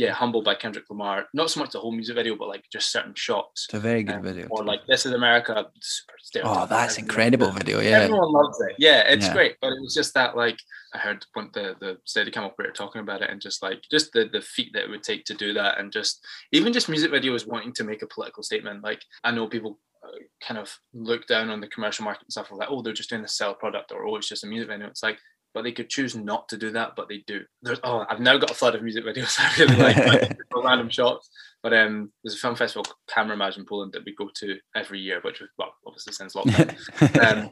yeah, 0.00 0.12
Humble 0.12 0.42
by 0.42 0.54
Kendrick 0.54 0.88
Lamar. 0.88 1.26
Not 1.34 1.50
so 1.50 1.60
much 1.60 1.70
the 1.72 1.78
whole 1.78 1.92
music 1.92 2.16
video, 2.16 2.34
but 2.34 2.48
like 2.48 2.64
just 2.72 2.90
certain 2.90 3.12
shots. 3.14 3.66
It's 3.66 3.74
a 3.74 3.78
very 3.80 4.02
good 4.02 4.16
Um, 4.16 4.22
video. 4.22 4.46
Or 4.50 4.64
like 4.64 4.80
This 4.86 5.04
is 5.04 5.12
America. 5.12 5.66
Super 5.80 6.14
Oh, 6.44 6.64
that's 6.66 6.96
incredible 6.96 7.50
video. 7.50 7.80
Yeah. 7.80 7.98
Everyone 8.00 8.32
loves 8.32 8.58
it. 8.62 8.76
Yeah, 8.78 9.00
it's 9.12 9.26
Yeah. 9.26 9.34
great. 9.34 9.56
But 9.60 9.72
it 9.74 9.80
was 9.82 9.94
just 9.94 10.14
that 10.14 10.36
like 10.36 10.58
I 10.94 10.98
heard 10.98 11.26
when 11.34 11.50
the 11.52 11.76
the 11.80 11.98
Steadicam 12.10 12.44
operator 12.48 12.72
talking 12.72 13.02
about 13.02 13.20
it 13.20 13.28
and 13.30 13.42
just 13.42 13.62
like 13.62 13.82
just 13.90 14.12
the 14.14 14.24
the 14.32 14.40
feat 14.40 14.70
that 14.72 14.84
it 14.84 14.90
would 14.90 15.02
take 15.02 15.24
to 15.26 15.34
do 15.34 15.52
that 15.54 15.78
and 15.78 15.92
just 15.92 16.24
even 16.50 16.72
just 16.72 16.88
music 16.88 17.10
videos 17.12 17.46
wanting 17.46 17.74
to 17.74 17.84
make 17.84 18.00
a 18.02 18.06
political 18.14 18.42
statement. 18.42 18.82
Like 18.82 19.02
I 19.22 19.30
know 19.32 19.48
people 19.48 19.78
uh, 20.02 20.18
kind 20.46 20.58
of 20.58 20.68
look 20.94 21.26
down 21.26 21.50
on 21.50 21.60
the 21.60 21.68
commercial 21.74 22.04
market 22.06 22.22
and 22.22 22.32
stuff 22.32 22.50
like 22.50 22.70
oh 22.70 22.80
they're 22.80 23.00
just 23.00 23.10
doing 23.10 23.20
the 23.22 23.28
sell 23.28 23.54
product 23.54 23.92
or 23.92 24.06
oh 24.06 24.16
it's 24.16 24.28
just 24.32 24.44
a 24.44 24.46
music 24.46 24.68
video. 24.70 24.86
It's 24.86 25.02
like 25.02 25.18
but 25.52 25.62
they 25.62 25.72
could 25.72 25.88
choose 25.88 26.14
not 26.14 26.48
to 26.48 26.56
do 26.56 26.70
that, 26.70 26.92
but 26.96 27.08
they 27.08 27.24
do. 27.26 27.40
There's, 27.62 27.80
oh, 27.82 28.04
I've 28.08 28.20
now 28.20 28.36
got 28.38 28.50
a 28.50 28.54
flood 28.54 28.74
of 28.74 28.82
music 28.82 29.04
videos 29.04 29.36
I 29.38 29.54
really 29.58 29.76
like, 29.76 30.38
random 30.54 30.88
shots. 30.88 31.28
But 31.62 31.74
um, 31.74 32.10
there's 32.24 32.36
a 32.36 32.38
film 32.38 32.54
festival, 32.54 32.86
Camerimage 33.14 33.58
in 33.58 33.66
Poland, 33.66 33.92
that 33.92 34.04
we 34.06 34.14
go 34.14 34.30
to 34.36 34.56
every 34.74 35.00
year, 35.00 35.20
which 35.22 35.40
was 35.40 35.50
well, 35.58 35.74
obviously 35.86 36.12
since 36.12 36.34
lockdown. 36.34 37.36
um, 37.36 37.50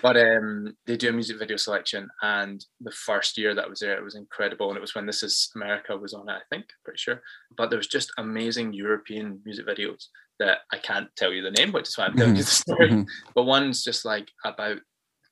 but 0.00 0.16
um, 0.16 0.74
they 0.86 0.96
do 0.96 1.10
a 1.10 1.12
music 1.12 1.38
video 1.38 1.56
selection, 1.56 2.08
and 2.22 2.64
the 2.80 2.92
first 2.92 3.36
year 3.36 3.54
that 3.54 3.66
I 3.66 3.68
was 3.68 3.80
there, 3.80 3.98
it 3.98 4.04
was 4.04 4.14
incredible, 4.14 4.68
and 4.68 4.78
it 4.78 4.80
was 4.80 4.94
when 4.94 5.06
This 5.06 5.22
Is 5.22 5.50
America 5.54 5.96
was 5.96 6.14
on 6.14 6.28
it, 6.28 6.32
I 6.32 6.40
think, 6.50 6.66
pretty 6.84 6.98
sure. 6.98 7.20
But 7.56 7.68
there 7.68 7.78
was 7.78 7.88
just 7.88 8.12
amazing 8.16 8.72
European 8.72 9.40
music 9.44 9.66
videos 9.66 10.06
that 10.38 10.58
I 10.72 10.78
can't 10.78 11.08
tell 11.16 11.32
you 11.32 11.42
the 11.42 11.50
name, 11.50 11.72
which 11.72 11.88
is 11.88 11.98
why 11.98 12.06
I'm 12.06 12.16
telling 12.16 12.36
you 12.36 12.42
the 12.42 12.50
story. 12.50 12.90
Mhm. 12.90 13.06
But 13.34 13.44
one's 13.44 13.84
just 13.84 14.06
like 14.06 14.30
about 14.42 14.78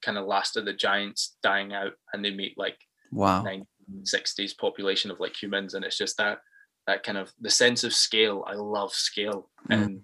kind 0.03 0.19
of 0.19 0.27
last 0.27 0.57
of 0.57 0.65
the 0.65 0.73
giants 0.73 1.37
dying 1.43 1.73
out, 1.73 1.93
and 2.13 2.25
they 2.25 2.31
meet 2.31 2.57
like 2.57 2.79
wow. 3.13 3.45
1960s 3.45 4.57
population 4.59 5.11
of 5.11 5.21
like 5.21 5.41
humans, 5.41 5.75
and 5.75 5.85
it's 5.85 5.99
just 5.99 6.17
that 6.19 6.39
that 6.87 7.03
kind 7.03 7.19
of 7.19 7.33
the 7.41 7.51
sense 7.51 7.85
of 7.85 7.93
scale. 7.93 8.45
I 8.47 8.55
love 8.55 8.93
scale 8.93 9.51
Mhm. 9.69 9.75
and 9.75 10.01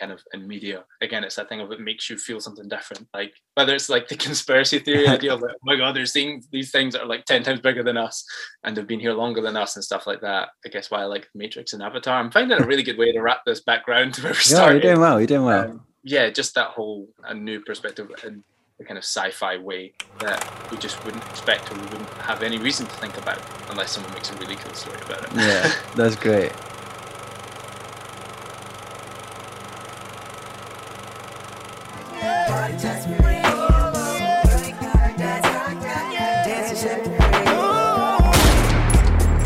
kind 0.00 0.10
of 0.10 0.20
in 0.32 0.48
media. 0.48 0.84
Again, 1.00 1.22
it's 1.22 1.36
that 1.36 1.48
thing 1.48 1.60
of 1.60 1.70
it 1.70 1.78
makes 1.78 2.10
you 2.10 2.18
feel 2.18 2.40
something 2.40 2.68
different. 2.68 3.06
Like 3.14 3.32
whether 3.54 3.72
it's 3.76 3.88
like 3.88 4.08
the 4.08 4.16
conspiracy 4.16 4.80
theory 4.80 5.06
idea 5.06 5.32
of 5.32 5.40
like, 5.40 5.52
oh 5.54 5.58
my 5.62 5.76
god, 5.76 5.94
there's 5.94 6.12
things 6.12 6.48
these 6.50 6.72
things 6.72 6.94
that 6.94 7.02
are 7.02 7.06
like 7.06 7.24
10 7.26 7.44
times 7.44 7.60
bigger 7.60 7.84
than 7.84 7.96
us 7.96 8.24
and 8.64 8.76
they've 8.76 8.84
been 8.88 8.98
here 8.98 9.12
longer 9.12 9.40
than 9.40 9.56
us 9.56 9.76
and 9.76 9.84
stuff 9.84 10.08
like 10.08 10.20
that. 10.22 10.48
I 10.66 10.68
guess 10.68 10.90
why 10.90 11.02
I 11.02 11.04
like 11.04 11.28
Matrix 11.36 11.72
and 11.74 11.82
Avatar. 11.84 12.18
I'm 12.18 12.32
finding 12.32 12.60
a 12.60 12.66
really 12.66 12.82
good 12.82 12.98
way 12.98 13.12
to 13.12 13.20
wrap 13.20 13.44
this 13.46 13.60
background 13.60 14.14
to 14.14 14.22
where 14.24 14.32
we 14.32 14.38
Yeah, 14.50 14.70
you're 14.72 14.80
doing 14.80 15.00
well. 15.00 15.20
You're 15.20 15.28
doing 15.28 15.44
well. 15.44 15.70
Um, 15.70 15.86
yeah, 16.02 16.28
just 16.30 16.56
that 16.56 16.70
whole 16.70 17.08
a 17.22 17.32
new 17.32 17.60
perspective 17.60 18.10
and 18.24 18.42
the 18.84 18.88
kind 18.88 18.98
of 18.98 19.04
sci-fi 19.04 19.56
way 19.56 19.92
that 20.20 20.70
we 20.70 20.76
just 20.76 21.02
wouldn't 21.04 21.24
expect 21.24 21.70
or 21.70 21.74
we 21.74 21.82
wouldn't 21.84 22.08
have 22.20 22.42
any 22.42 22.58
reason 22.58 22.86
to 22.86 22.94
think 22.96 23.16
about 23.16 23.40
unless 23.70 23.92
someone 23.92 24.12
makes 24.12 24.30
a 24.30 24.34
really 24.36 24.56
cool 24.56 24.74
story 24.74 25.00
about 25.06 25.24
it. 25.24 25.30
yeah, 25.34 25.72
that's 25.96 26.16
great. 26.16 26.52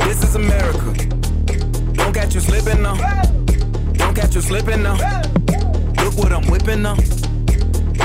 This 0.05 0.25
is 0.25 0.35
America. 0.35 1.07
Don't 1.95 2.13
catch 2.13 2.35
you 2.35 2.41
slipping 2.41 2.83
now. 2.83 2.97
Don't 3.93 4.15
catch 4.17 4.35
you 4.35 4.41
slipping 4.41 4.83
now. 4.83 4.95
Look 6.03 6.17
what 6.17 6.33
I'm 6.33 6.51
whipping 6.51 6.83
now. 6.83 6.97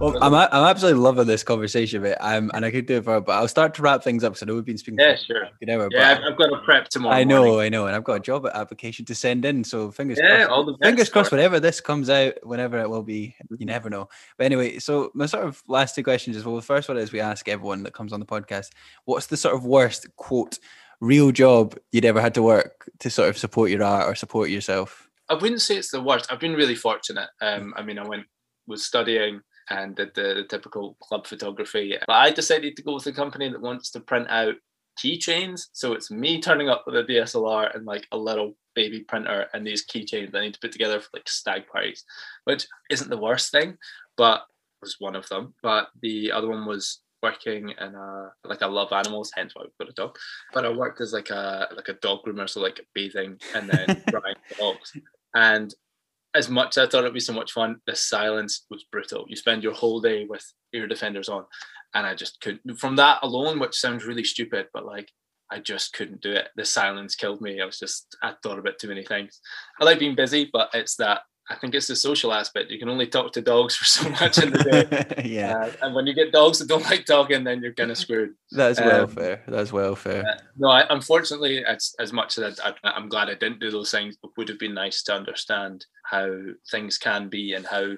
Well, 0.00 0.16
I'm, 0.22 0.32
I'm 0.32 0.64
absolutely 0.70 1.00
loving 1.00 1.26
this 1.26 1.42
conversation, 1.42 2.02
mate. 2.02 2.14
Um, 2.20 2.52
and 2.54 2.64
I 2.64 2.70
could 2.70 2.86
do 2.86 2.98
it 2.98 3.04
for, 3.04 3.20
but 3.20 3.32
I'll 3.32 3.48
start 3.48 3.74
to 3.74 3.82
wrap 3.82 4.04
things 4.04 4.22
up. 4.22 4.36
So 4.36 4.44
I 4.44 4.46
know 4.46 4.54
we've 4.54 4.64
been 4.64 4.78
speaking 4.78 5.00
Yeah, 5.00 5.16
for 5.16 5.24
sure. 5.24 5.48
an 5.60 5.70
hour. 5.70 5.88
Yeah, 5.90 6.14
but 6.14 6.24
I've, 6.24 6.32
I've 6.32 6.38
got 6.38 6.52
a 6.52 6.58
prep 6.64 6.88
tomorrow. 6.88 7.16
I 7.16 7.24
know, 7.24 7.46
morning. 7.46 7.60
I 7.60 7.68
know, 7.68 7.86
and 7.88 7.96
I've 7.96 8.04
got 8.04 8.14
a 8.14 8.20
job 8.20 8.46
application 8.46 9.04
to 9.06 9.14
send 9.16 9.44
in. 9.44 9.64
So 9.64 9.90
fingers 9.90 10.20
Yeah, 10.22 10.36
crossed. 10.44 10.50
all 10.50 10.64
the 10.64 10.76
fingers 10.80 11.08
crossed. 11.08 11.32
Whenever 11.32 11.58
this 11.58 11.80
comes 11.80 12.08
out, 12.10 12.34
whenever 12.44 12.78
it 12.78 12.88
will 12.88 13.02
be, 13.02 13.34
you 13.58 13.66
never 13.66 13.90
know. 13.90 14.08
But 14.36 14.44
anyway, 14.44 14.78
so 14.78 15.10
my 15.14 15.26
sort 15.26 15.44
of 15.46 15.60
last 15.66 15.96
two 15.96 16.04
questions 16.04 16.36
is 16.36 16.44
well, 16.44 16.54
the 16.54 16.62
first 16.62 16.88
one 16.88 16.96
is 16.96 17.10
we 17.12 17.18
ask 17.20 17.48
everyone 17.48 17.82
that 17.82 17.92
comes 17.92 18.12
on 18.12 18.20
the 18.20 18.26
podcast, 18.26 18.68
what's 19.04 19.26
the 19.26 19.36
sort 19.36 19.56
of 19.56 19.64
worst 19.64 20.06
quote 20.14 20.60
real 21.00 21.32
job 21.32 21.76
you'd 21.90 22.04
ever 22.04 22.20
had 22.20 22.34
to 22.34 22.42
work 22.42 22.88
to 23.00 23.10
sort 23.10 23.30
of 23.30 23.36
support 23.36 23.70
your 23.70 23.82
art 23.82 24.06
or 24.06 24.14
support 24.14 24.48
yourself? 24.48 25.08
I 25.28 25.34
wouldn't 25.34 25.60
say 25.60 25.76
it's 25.76 25.90
the 25.90 26.00
worst. 26.00 26.30
I've 26.30 26.38
been 26.40 26.54
really 26.54 26.76
fortunate. 26.76 27.30
Um, 27.40 27.74
I 27.76 27.82
mean, 27.82 27.98
I 27.98 28.06
went 28.06 28.26
was 28.68 28.84
studying 28.84 29.40
and 29.70 29.96
did 29.96 30.14
the, 30.14 30.34
the 30.34 30.44
typical 30.44 30.96
club 31.00 31.26
photography, 31.26 31.96
but 32.06 32.12
I 32.12 32.30
decided 32.30 32.76
to 32.76 32.82
go 32.82 32.94
with 32.94 33.06
a 33.06 33.12
company 33.12 33.48
that 33.48 33.60
wants 33.60 33.90
to 33.90 34.00
print 34.00 34.26
out 34.30 34.54
keychains. 35.02 35.66
So 35.72 35.92
it's 35.92 36.10
me 36.10 36.40
turning 36.40 36.68
up 36.68 36.84
with 36.86 36.96
a 36.96 37.04
DSLR 37.04 37.74
and 37.74 37.86
like 37.86 38.06
a 38.12 38.16
little 38.16 38.54
baby 38.74 39.00
printer 39.00 39.46
and 39.52 39.66
these 39.66 39.86
keychains 39.86 40.34
I 40.34 40.40
need 40.40 40.54
to 40.54 40.60
put 40.60 40.72
together 40.72 41.00
for 41.00 41.08
like 41.14 41.28
stag 41.28 41.66
parties, 41.66 42.04
which 42.44 42.66
isn't 42.90 43.10
the 43.10 43.18
worst 43.18 43.50
thing, 43.50 43.76
but 44.16 44.42
was 44.80 44.96
one 44.98 45.16
of 45.16 45.28
them. 45.28 45.54
But 45.62 45.88
the 46.02 46.32
other 46.32 46.48
one 46.48 46.66
was 46.66 47.00
working 47.22 47.70
in 47.70 47.94
a 47.94 48.32
like 48.44 48.62
I 48.62 48.66
love 48.66 48.92
animals, 48.92 49.32
hence 49.34 49.54
why 49.54 49.62
we've 49.62 49.78
got 49.78 49.90
a 49.90 49.94
dog. 49.94 50.16
But 50.52 50.64
I 50.64 50.70
worked 50.70 51.00
as 51.00 51.12
like 51.12 51.30
a 51.30 51.68
like 51.74 51.88
a 51.88 51.94
dog 51.94 52.20
groomer, 52.26 52.48
so 52.48 52.60
like 52.60 52.80
bathing 52.94 53.38
and 53.54 53.68
then 53.68 54.02
drying 54.08 54.36
dogs. 54.58 54.96
And 55.34 55.74
as 56.38 56.48
much 56.48 56.78
as 56.78 56.86
I 56.86 56.88
thought 56.88 57.00
it'd 57.00 57.12
be 57.12 57.20
so 57.20 57.32
much 57.32 57.52
fun, 57.52 57.80
the 57.86 57.96
silence 57.96 58.64
was 58.70 58.84
brutal. 58.90 59.26
You 59.28 59.36
spend 59.36 59.62
your 59.62 59.74
whole 59.74 60.00
day 60.00 60.24
with 60.24 60.44
ear 60.72 60.86
defenders 60.86 61.28
on, 61.28 61.44
and 61.94 62.06
I 62.06 62.14
just 62.14 62.40
couldn't. 62.40 62.78
From 62.78 62.96
that 62.96 63.18
alone, 63.22 63.58
which 63.58 63.76
sounds 63.78 64.06
really 64.06 64.24
stupid, 64.24 64.68
but 64.72 64.86
like 64.86 65.10
I 65.50 65.58
just 65.58 65.92
couldn't 65.92 66.20
do 66.20 66.32
it. 66.32 66.48
The 66.56 66.64
silence 66.64 67.16
killed 67.16 67.40
me. 67.40 67.60
I 67.60 67.66
was 67.66 67.78
just 67.78 68.16
I 68.22 68.34
thought 68.42 68.58
about 68.58 68.78
too 68.78 68.88
many 68.88 69.04
things. 69.04 69.40
I 69.80 69.84
like 69.84 69.98
being 69.98 70.14
busy, 70.14 70.48
but 70.52 70.70
it's 70.72 70.96
that 70.96 71.22
I 71.50 71.56
think 71.56 71.74
it's 71.74 71.86
the 71.86 71.96
social 71.96 72.32
aspect. 72.32 72.70
You 72.70 72.78
can 72.78 72.90
only 72.90 73.06
talk 73.06 73.32
to 73.32 73.40
dogs 73.40 73.74
for 73.74 73.84
so 73.84 74.08
much 74.10 74.36
in 74.38 74.50
the 74.52 74.58
day. 74.58 75.22
yeah, 75.24 75.56
Uh, 75.56 75.72
and 75.82 75.94
when 75.94 76.06
you 76.06 76.12
get 76.14 76.30
dogs 76.32 76.58
that 76.58 76.68
don't 76.68 76.84
like 76.84 77.06
talking, 77.06 77.42
then 77.44 77.62
you're 77.62 77.72
kind 77.72 77.90
of 77.90 77.96
screwed. 77.96 78.34
that's 78.50 78.78
um, 78.78 79.08
fair. 79.08 79.42
That's 79.48 79.72
well 79.72 79.94
fair. 79.96 80.26
Uh, 80.28 80.38
no, 80.58 80.68
I, 80.68 80.84
unfortunately, 80.90 81.64
as 81.64 81.94
as 81.98 82.12
much 82.12 82.36
as 82.38 82.60
I, 82.60 82.70
I, 82.84 82.90
I'm 82.90 83.08
glad 83.08 83.30
I 83.30 83.34
didn't 83.34 83.60
do 83.60 83.70
those 83.70 83.90
things, 83.90 84.16
it 84.22 84.30
would 84.36 84.48
have 84.48 84.58
been 84.58 84.74
nice 84.74 85.02
to 85.04 85.14
understand 85.14 85.86
how 86.04 86.30
things 86.70 86.98
can 86.98 87.28
be 87.28 87.54
and 87.54 87.66
how 87.66 87.92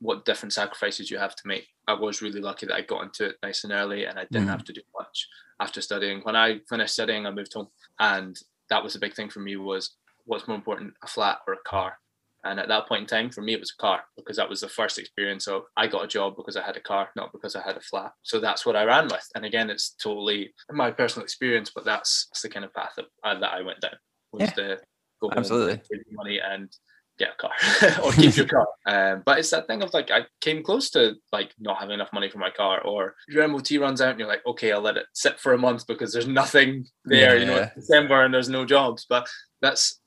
what 0.00 0.24
different 0.24 0.52
sacrifices 0.52 1.10
you 1.10 1.18
have 1.18 1.34
to 1.36 1.46
make. 1.46 1.66
I 1.88 1.94
was 1.94 2.22
really 2.22 2.40
lucky 2.40 2.66
that 2.66 2.74
I 2.76 2.82
got 2.82 3.02
into 3.02 3.24
it 3.26 3.36
nice 3.42 3.64
and 3.64 3.72
early, 3.72 4.04
and 4.04 4.18
I 4.18 4.26
didn't 4.30 4.46
Mhm. 4.48 4.50
have 4.50 4.64
to 4.64 4.72
do 4.72 4.82
much 4.98 5.26
after 5.58 5.80
studying. 5.80 6.20
When 6.20 6.36
I 6.36 6.60
finished 6.68 6.94
studying, 6.94 7.26
I 7.26 7.30
moved 7.30 7.54
home, 7.54 7.68
and 7.98 8.38
that 8.70 8.84
was 8.84 8.94
a 8.94 8.98
big 9.00 9.14
thing 9.14 9.30
for 9.30 9.40
me. 9.40 9.56
Was 9.56 9.96
what's 10.24 10.46
more 10.46 10.56
important, 10.56 10.94
a 11.02 11.06
flat 11.06 11.38
or 11.46 11.54
a 11.54 11.58
car? 11.68 11.98
And 12.46 12.60
at 12.60 12.68
that 12.68 12.86
point 12.88 13.02
in 13.02 13.06
time, 13.06 13.30
for 13.30 13.42
me, 13.42 13.52
it 13.54 13.60
was 13.60 13.72
a 13.78 13.80
car 13.82 14.04
because 14.16 14.36
that 14.36 14.48
was 14.48 14.60
the 14.60 14.68
first 14.68 14.98
experience 14.98 15.46
of 15.46 15.62
I 15.76 15.86
got 15.86 16.04
a 16.04 16.08
job 16.08 16.34
because 16.36 16.56
I 16.56 16.62
had 16.62 16.76
a 16.76 16.80
car, 16.80 17.08
not 17.16 17.32
because 17.32 17.54
I 17.56 17.62
had 17.62 17.76
a 17.76 17.80
flat. 17.80 18.12
So 18.22 18.40
that's 18.40 18.64
what 18.64 18.76
I 18.76 18.84
ran 18.84 19.04
with. 19.08 19.26
And 19.34 19.44
again, 19.44 19.70
it's 19.70 19.90
totally 20.02 20.52
my 20.70 20.90
personal 20.90 21.24
experience, 21.24 21.70
but 21.74 21.84
that's, 21.84 22.26
that's 22.30 22.42
the 22.42 22.48
kind 22.48 22.64
of 22.64 22.72
path 22.74 22.92
that, 22.96 23.06
uh, 23.24 23.38
that 23.40 23.52
I 23.52 23.62
went 23.62 23.80
down 23.80 23.96
was 24.32 24.42
Yeah, 24.42 24.50
to 24.52 24.78
go 25.20 25.30
absolutely. 25.36 25.80
save 25.90 26.02
money 26.12 26.38
and 26.40 26.70
get 27.18 27.30
a 27.32 27.36
car 27.40 27.52
or 28.04 28.12
keep 28.12 28.36
your 28.36 28.46
car. 28.56 28.66
Um, 28.86 29.22
but 29.24 29.38
it's 29.38 29.48
that 29.50 29.66
thing 29.66 29.82
of 29.82 29.94
like 29.94 30.10
I 30.10 30.26
came 30.42 30.62
close 30.62 30.90
to 30.90 31.14
like 31.32 31.54
not 31.58 31.78
having 31.78 31.94
enough 31.94 32.12
money 32.12 32.28
for 32.28 32.36
my 32.38 32.50
car, 32.50 32.82
or 32.82 33.14
your 33.28 33.48
MOT 33.48 33.70
runs 33.80 34.00
out 34.02 34.10
and 34.10 34.18
you're 34.18 34.28
like, 34.28 34.44
okay, 34.46 34.70
I'll 34.72 34.82
let 34.82 34.98
it 34.98 35.06
sit 35.14 35.40
for 35.40 35.54
a 35.54 35.58
month 35.58 35.86
because 35.86 36.12
there's 36.12 36.28
nothing 36.28 36.84
there. 37.06 37.38
You 37.38 37.46
know, 37.46 37.56
Yeah. 37.56 37.70
it's 37.76 37.86
December 37.86 38.22
and 38.22 38.34
there's 38.34 38.50
no 38.50 38.66
jobs. 38.66 39.06
But 39.08 39.26
that's 39.62 40.00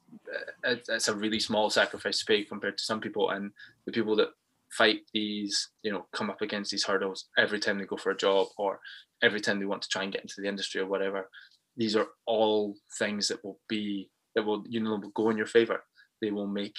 it's 0.63 1.07
a 1.07 1.15
really 1.15 1.39
small 1.39 1.69
sacrifice 1.69 2.19
to 2.19 2.25
pay 2.25 2.43
compared 2.43 2.77
to 2.77 2.83
some 2.83 2.99
people. 2.99 3.29
And 3.31 3.51
the 3.85 3.91
people 3.91 4.15
that 4.17 4.29
fight 4.71 4.99
these 5.15 5.69
you 5.81 5.91
know 5.91 6.05
come 6.13 6.29
up 6.29 6.43
against 6.43 6.69
these 6.69 6.83
hurdles 6.83 7.25
every 7.39 7.59
time 7.59 7.79
they 7.79 7.85
go 7.85 7.97
for 7.97 8.11
a 8.11 8.17
job 8.17 8.45
or 8.55 8.79
every 9.23 9.41
time 9.41 9.59
they 9.59 9.65
want 9.65 9.81
to 9.81 9.89
try 9.89 10.03
and 10.03 10.13
get 10.13 10.21
into 10.21 10.35
the 10.37 10.47
industry 10.47 10.79
or 10.79 10.85
whatever 10.85 11.27
these 11.79 11.95
are 11.95 12.09
all 12.27 12.75
things 12.99 13.29
that 13.29 13.43
will 13.43 13.57
be 13.67 14.11
that 14.35 14.43
will 14.43 14.63
you 14.67 14.81
know 14.81 14.97
will 14.97 15.09
go 15.09 15.29
in 15.29 15.37
your 15.37 15.47
favor. 15.47 15.83
They 16.21 16.29
will 16.29 16.47
make 16.47 16.77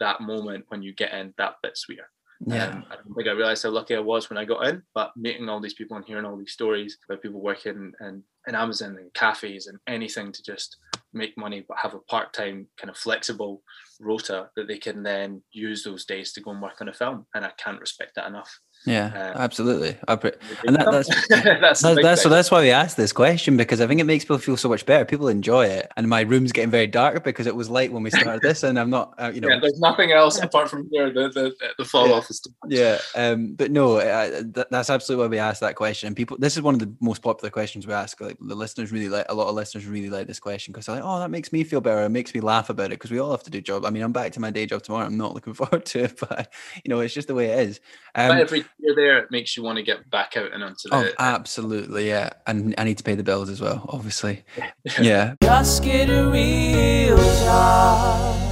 that 0.00 0.20
moment 0.20 0.64
when 0.68 0.82
you 0.82 0.94
get 0.94 1.12
in 1.12 1.34
that 1.38 1.56
bit 1.62 1.76
sweeter. 1.76 2.08
Yeah, 2.46 2.68
um, 2.68 2.84
I 2.90 2.94
don't 2.94 3.14
think 3.14 3.28
I 3.28 3.32
realized 3.32 3.64
how 3.64 3.70
lucky 3.70 3.94
I 3.96 4.00
was 4.00 4.30
when 4.30 4.38
I 4.38 4.44
got 4.44 4.66
in, 4.66 4.82
but 4.94 5.16
meeting 5.16 5.48
all 5.48 5.60
these 5.60 5.74
people 5.74 5.96
and 5.96 6.06
hearing 6.06 6.24
all 6.24 6.36
these 6.36 6.52
stories 6.52 6.96
about 7.08 7.20
people 7.20 7.40
working 7.40 7.92
in, 8.00 8.22
in 8.46 8.54
Amazon 8.54 8.96
and 8.96 9.12
cafes 9.12 9.66
and 9.66 9.78
anything 9.88 10.32
to 10.32 10.42
just 10.42 10.76
make 11.18 11.36
money, 11.36 11.64
but 11.66 11.78
have 11.78 11.94
a 11.94 11.98
part 11.98 12.32
time, 12.32 12.68
kind 12.78 12.90
of 12.90 12.96
flexible 12.96 13.62
rota 14.00 14.48
that 14.56 14.68
they 14.68 14.78
can 14.78 15.02
then 15.02 15.42
use 15.52 15.82
those 15.82 16.04
days 16.04 16.32
to 16.32 16.40
go 16.40 16.52
and 16.52 16.62
work 16.62 16.80
on 16.80 16.88
a 16.88 16.92
film. 16.92 17.26
And 17.34 17.44
I 17.44 17.50
can't 17.58 17.80
respect 17.80 18.14
that 18.14 18.28
enough. 18.28 18.58
Yeah, 18.86 19.12
Uh, 19.14 19.38
absolutely. 19.38 19.96
I 20.06 20.16
pre- 20.16 20.32
and 20.66 20.76
that, 20.76 20.90
that's 20.90 21.08
that's, 21.28 21.82
That's, 21.82 22.02
that's 22.02 22.22
so 22.22 22.28
that's 22.30 22.50
why 22.50 22.62
we 22.62 22.70
asked 22.70 22.96
this 22.96 23.12
question 23.12 23.56
because 23.56 23.80
I 23.82 23.86
think 23.86 24.00
it 24.00 24.04
makes 24.04 24.24
people 24.24 24.38
feel 24.38 24.56
so 24.56 24.68
much 24.68 24.86
better. 24.86 25.04
People 25.04 25.28
enjoy 25.28 25.66
it, 25.66 25.90
and 25.96 26.08
my 26.08 26.20
room's 26.22 26.52
getting 26.52 26.70
very 26.70 26.86
dark 26.86 27.22
because 27.24 27.46
it 27.46 27.54
was 27.54 27.68
light 27.68 27.92
when 27.92 28.02
we 28.02 28.10
started 28.10 28.40
this, 28.40 28.62
and 28.62 28.78
I'm 28.78 28.88
not, 28.88 29.12
uh, 29.18 29.30
you 29.34 29.40
know, 29.42 29.48
yeah, 29.48 29.58
there's 29.60 29.78
nothing 29.80 30.12
else 30.12 30.38
apart 30.40 30.70
from 30.70 30.88
here. 30.90 31.10
The 31.12 31.28
the, 31.28 31.54
the 31.76 31.84
fall 31.84 32.08
Yeah. 32.08 32.14
off 32.14 32.30
is 32.30 32.40
too 32.40 32.50
much. 32.64 32.72
yeah. 32.72 32.98
Um, 33.14 33.54
but 33.54 33.70
no, 33.70 33.98
I, 33.98 34.42
th- 34.54 34.68
that's 34.70 34.88
absolutely 34.90 35.24
why 35.26 35.30
we 35.30 35.38
asked 35.38 35.60
that 35.60 35.74
question. 35.74 36.06
And 36.06 36.16
people, 36.16 36.38
this 36.38 36.56
is 36.56 36.62
one 36.62 36.74
of 36.74 36.80
the 36.80 36.90
most 37.00 37.20
popular 37.20 37.50
questions 37.50 37.86
we 37.86 37.92
ask. 37.92 38.18
Like 38.20 38.38
the 38.40 38.54
listeners 38.54 38.90
really 38.92 39.08
like 39.10 39.26
a 39.28 39.34
lot 39.34 39.48
of 39.48 39.54
listeners 39.54 39.84
really 39.86 40.08
like 40.08 40.26
this 40.28 40.40
question 40.40 40.72
because 40.72 40.86
they're 40.86 40.96
like, 40.96 41.04
oh, 41.04 41.18
that 41.18 41.30
makes 41.30 41.52
me 41.52 41.62
feel 41.64 41.80
better. 41.82 42.04
It 42.04 42.08
makes 42.10 42.32
me 42.32 42.40
laugh 42.40 42.70
about 42.70 42.86
it 42.86 42.90
because 43.00 43.10
we 43.10 43.18
all 43.18 43.32
have 43.32 43.42
to 43.42 43.50
do 43.50 43.60
job. 43.60 43.84
I 43.84 43.90
mean, 43.90 44.02
I'm 44.02 44.12
back 44.12 44.32
to 44.32 44.40
my 44.40 44.50
day 44.50 44.64
job 44.64 44.82
tomorrow. 44.82 45.04
I'm 45.04 45.18
not 45.18 45.34
looking 45.34 45.52
forward 45.60 45.84
to 45.86 46.04
it, 46.04 46.18
but 46.20 46.50
you 46.84 46.88
know, 46.88 47.00
it's 47.00 47.12
just 47.12 47.28
the 47.28 47.34
way 47.34 47.46
it 47.50 47.68
is. 47.68 47.80
Um, 48.14 48.38
but 48.80 48.94
every 48.94 48.94
there, 48.96 49.18
it 49.18 49.30
makes 49.30 49.56
you 49.56 49.62
want 49.62 49.76
to 49.76 49.82
get 49.82 50.10
back 50.10 50.36
out 50.36 50.52
and 50.52 50.62
onto 50.62 50.88
Oh, 50.92 51.08
absolutely, 51.18 52.08
yeah. 52.08 52.30
And 52.46 52.74
I 52.78 52.84
need 52.84 52.98
to 52.98 53.04
pay 53.04 53.14
the 53.14 53.22
bills 53.22 53.48
as 53.50 53.60
well, 53.60 53.84
obviously. 53.88 54.44
Yeah. 55.00 55.34
Just 55.42 55.82
get 55.84 56.08
a 56.10 56.28
real 56.30 57.16
job. 57.16 58.44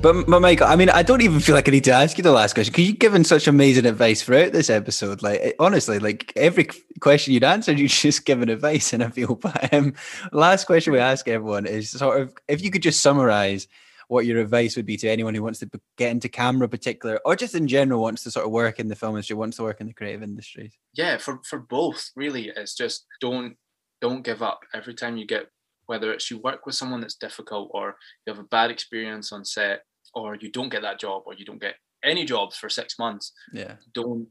But, 0.00 0.26
but 0.28 0.40
Michael, 0.40 0.68
I 0.68 0.76
mean, 0.76 0.90
I 0.90 1.02
don't 1.02 1.22
even 1.22 1.40
feel 1.40 1.56
like 1.56 1.66
I 1.68 1.72
need 1.72 1.84
to 1.84 1.90
ask 1.92 2.16
you 2.18 2.22
the 2.22 2.30
last 2.30 2.54
question 2.54 2.70
because 2.72 2.86
you've 2.86 3.00
given 3.00 3.24
such 3.24 3.48
amazing 3.48 3.84
advice 3.84 4.22
throughout 4.22 4.52
this 4.52 4.70
episode. 4.70 5.22
Like, 5.22 5.40
it- 5.40 5.56
honestly, 5.58 5.98
like 5.98 6.32
every 6.36 6.68
question 7.00 7.34
you'd 7.34 7.42
answered, 7.42 7.78
you'd 7.80 7.90
just 7.90 8.24
given 8.24 8.48
advice, 8.48 8.92
and 8.92 9.02
I 9.02 9.08
feel. 9.10 9.34
But 9.34 9.72
um, 9.74 9.94
last 10.30 10.66
question 10.66 10.92
we 10.92 11.00
ask 11.00 11.26
everyone 11.26 11.66
is 11.66 11.90
sort 11.90 12.20
of 12.20 12.32
if 12.46 12.62
you 12.62 12.70
could 12.70 12.82
just 12.82 13.00
summarize 13.00 13.66
what 14.08 14.26
your 14.26 14.40
advice 14.40 14.74
would 14.76 14.86
be 14.86 14.96
to 14.96 15.08
anyone 15.08 15.34
who 15.34 15.42
wants 15.42 15.60
to 15.60 15.70
get 15.96 16.10
into 16.10 16.28
camera, 16.28 16.68
particular, 16.68 17.20
or 17.24 17.36
just 17.36 17.54
in 17.54 17.68
general 17.68 18.02
wants 18.02 18.22
to 18.24 18.30
sort 18.30 18.44
of 18.46 18.52
work 18.52 18.80
in 18.80 18.88
the 18.88 18.96
film 18.96 19.14
industry, 19.14 19.36
wants 19.36 19.56
to 19.58 19.62
work 19.62 19.80
in 19.80 19.86
the 19.86 19.94
creative 19.94 20.22
industries. 20.22 20.72
yeah 20.94 21.16
for 21.18 21.40
for 21.48 21.58
both 21.58 22.10
really. 22.16 22.50
It's 22.56 22.74
just 22.74 23.06
don't 23.20 23.56
don't 24.00 24.22
give 24.24 24.42
up. 24.42 24.60
Every 24.74 24.94
time 24.94 25.16
you 25.16 25.26
get 25.26 25.46
whether 25.86 26.12
it's 26.12 26.30
you 26.30 26.38
work 26.38 26.66
with 26.66 26.74
someone 26.74 27.00
that's 27.00 27.14
difficult 27.16 27.70
or 27.72 27.96
you 28.26 28.32
have 28.32 28.38
a 28.42 28.48
bad 28.48 28.70
experience 28.70 29.32
on 29.32 29.44
set 29.44 29.84
or 30.14 30.36
you 30.36 30.50
don't 30.50 30.68
get 30.68 30.82
that 30.82 31.00
job 31.00 31.22
or 31.26 31.34
you 31.34 31.44
don't 31.44 31.60
get 31.60 31.76
any 32.04 32.24
jobs 32.24 32.56
for 32.56 32.68
six 32.68 32.98
months 32.98 33.32
Yeah. 33.52 33.74
don't 33.94 34.28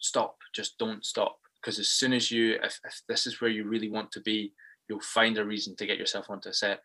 stop. 0.00 0.36
Just 0.54 0.78
don't 0.78 1.04
stop. 1.04 1.38
Because 1.60 1.78
as 1.78 1.88
soon 1.88 2.12
as 2.12 2.30
you 2.30 2.58
if, 2.62 2.78
if 2.84 3.02
this 3.08 3.26
is 3.26 3.40
where 3.40 3.50
you 3.50 3.64
really 3.64 3.90
want 3.90 4.12
to 4.12 4.20
be 4.20 4.52
you'll 4.88 5.00
find 5.00 5.36
a 5.38 5.44
reason 5.44 5.74
to 5.76 5.86
get 5.86 5.98
yourself 5.98 6.26
onto 6.30 6.48
a 6.48 6.54
set 6.54 6.80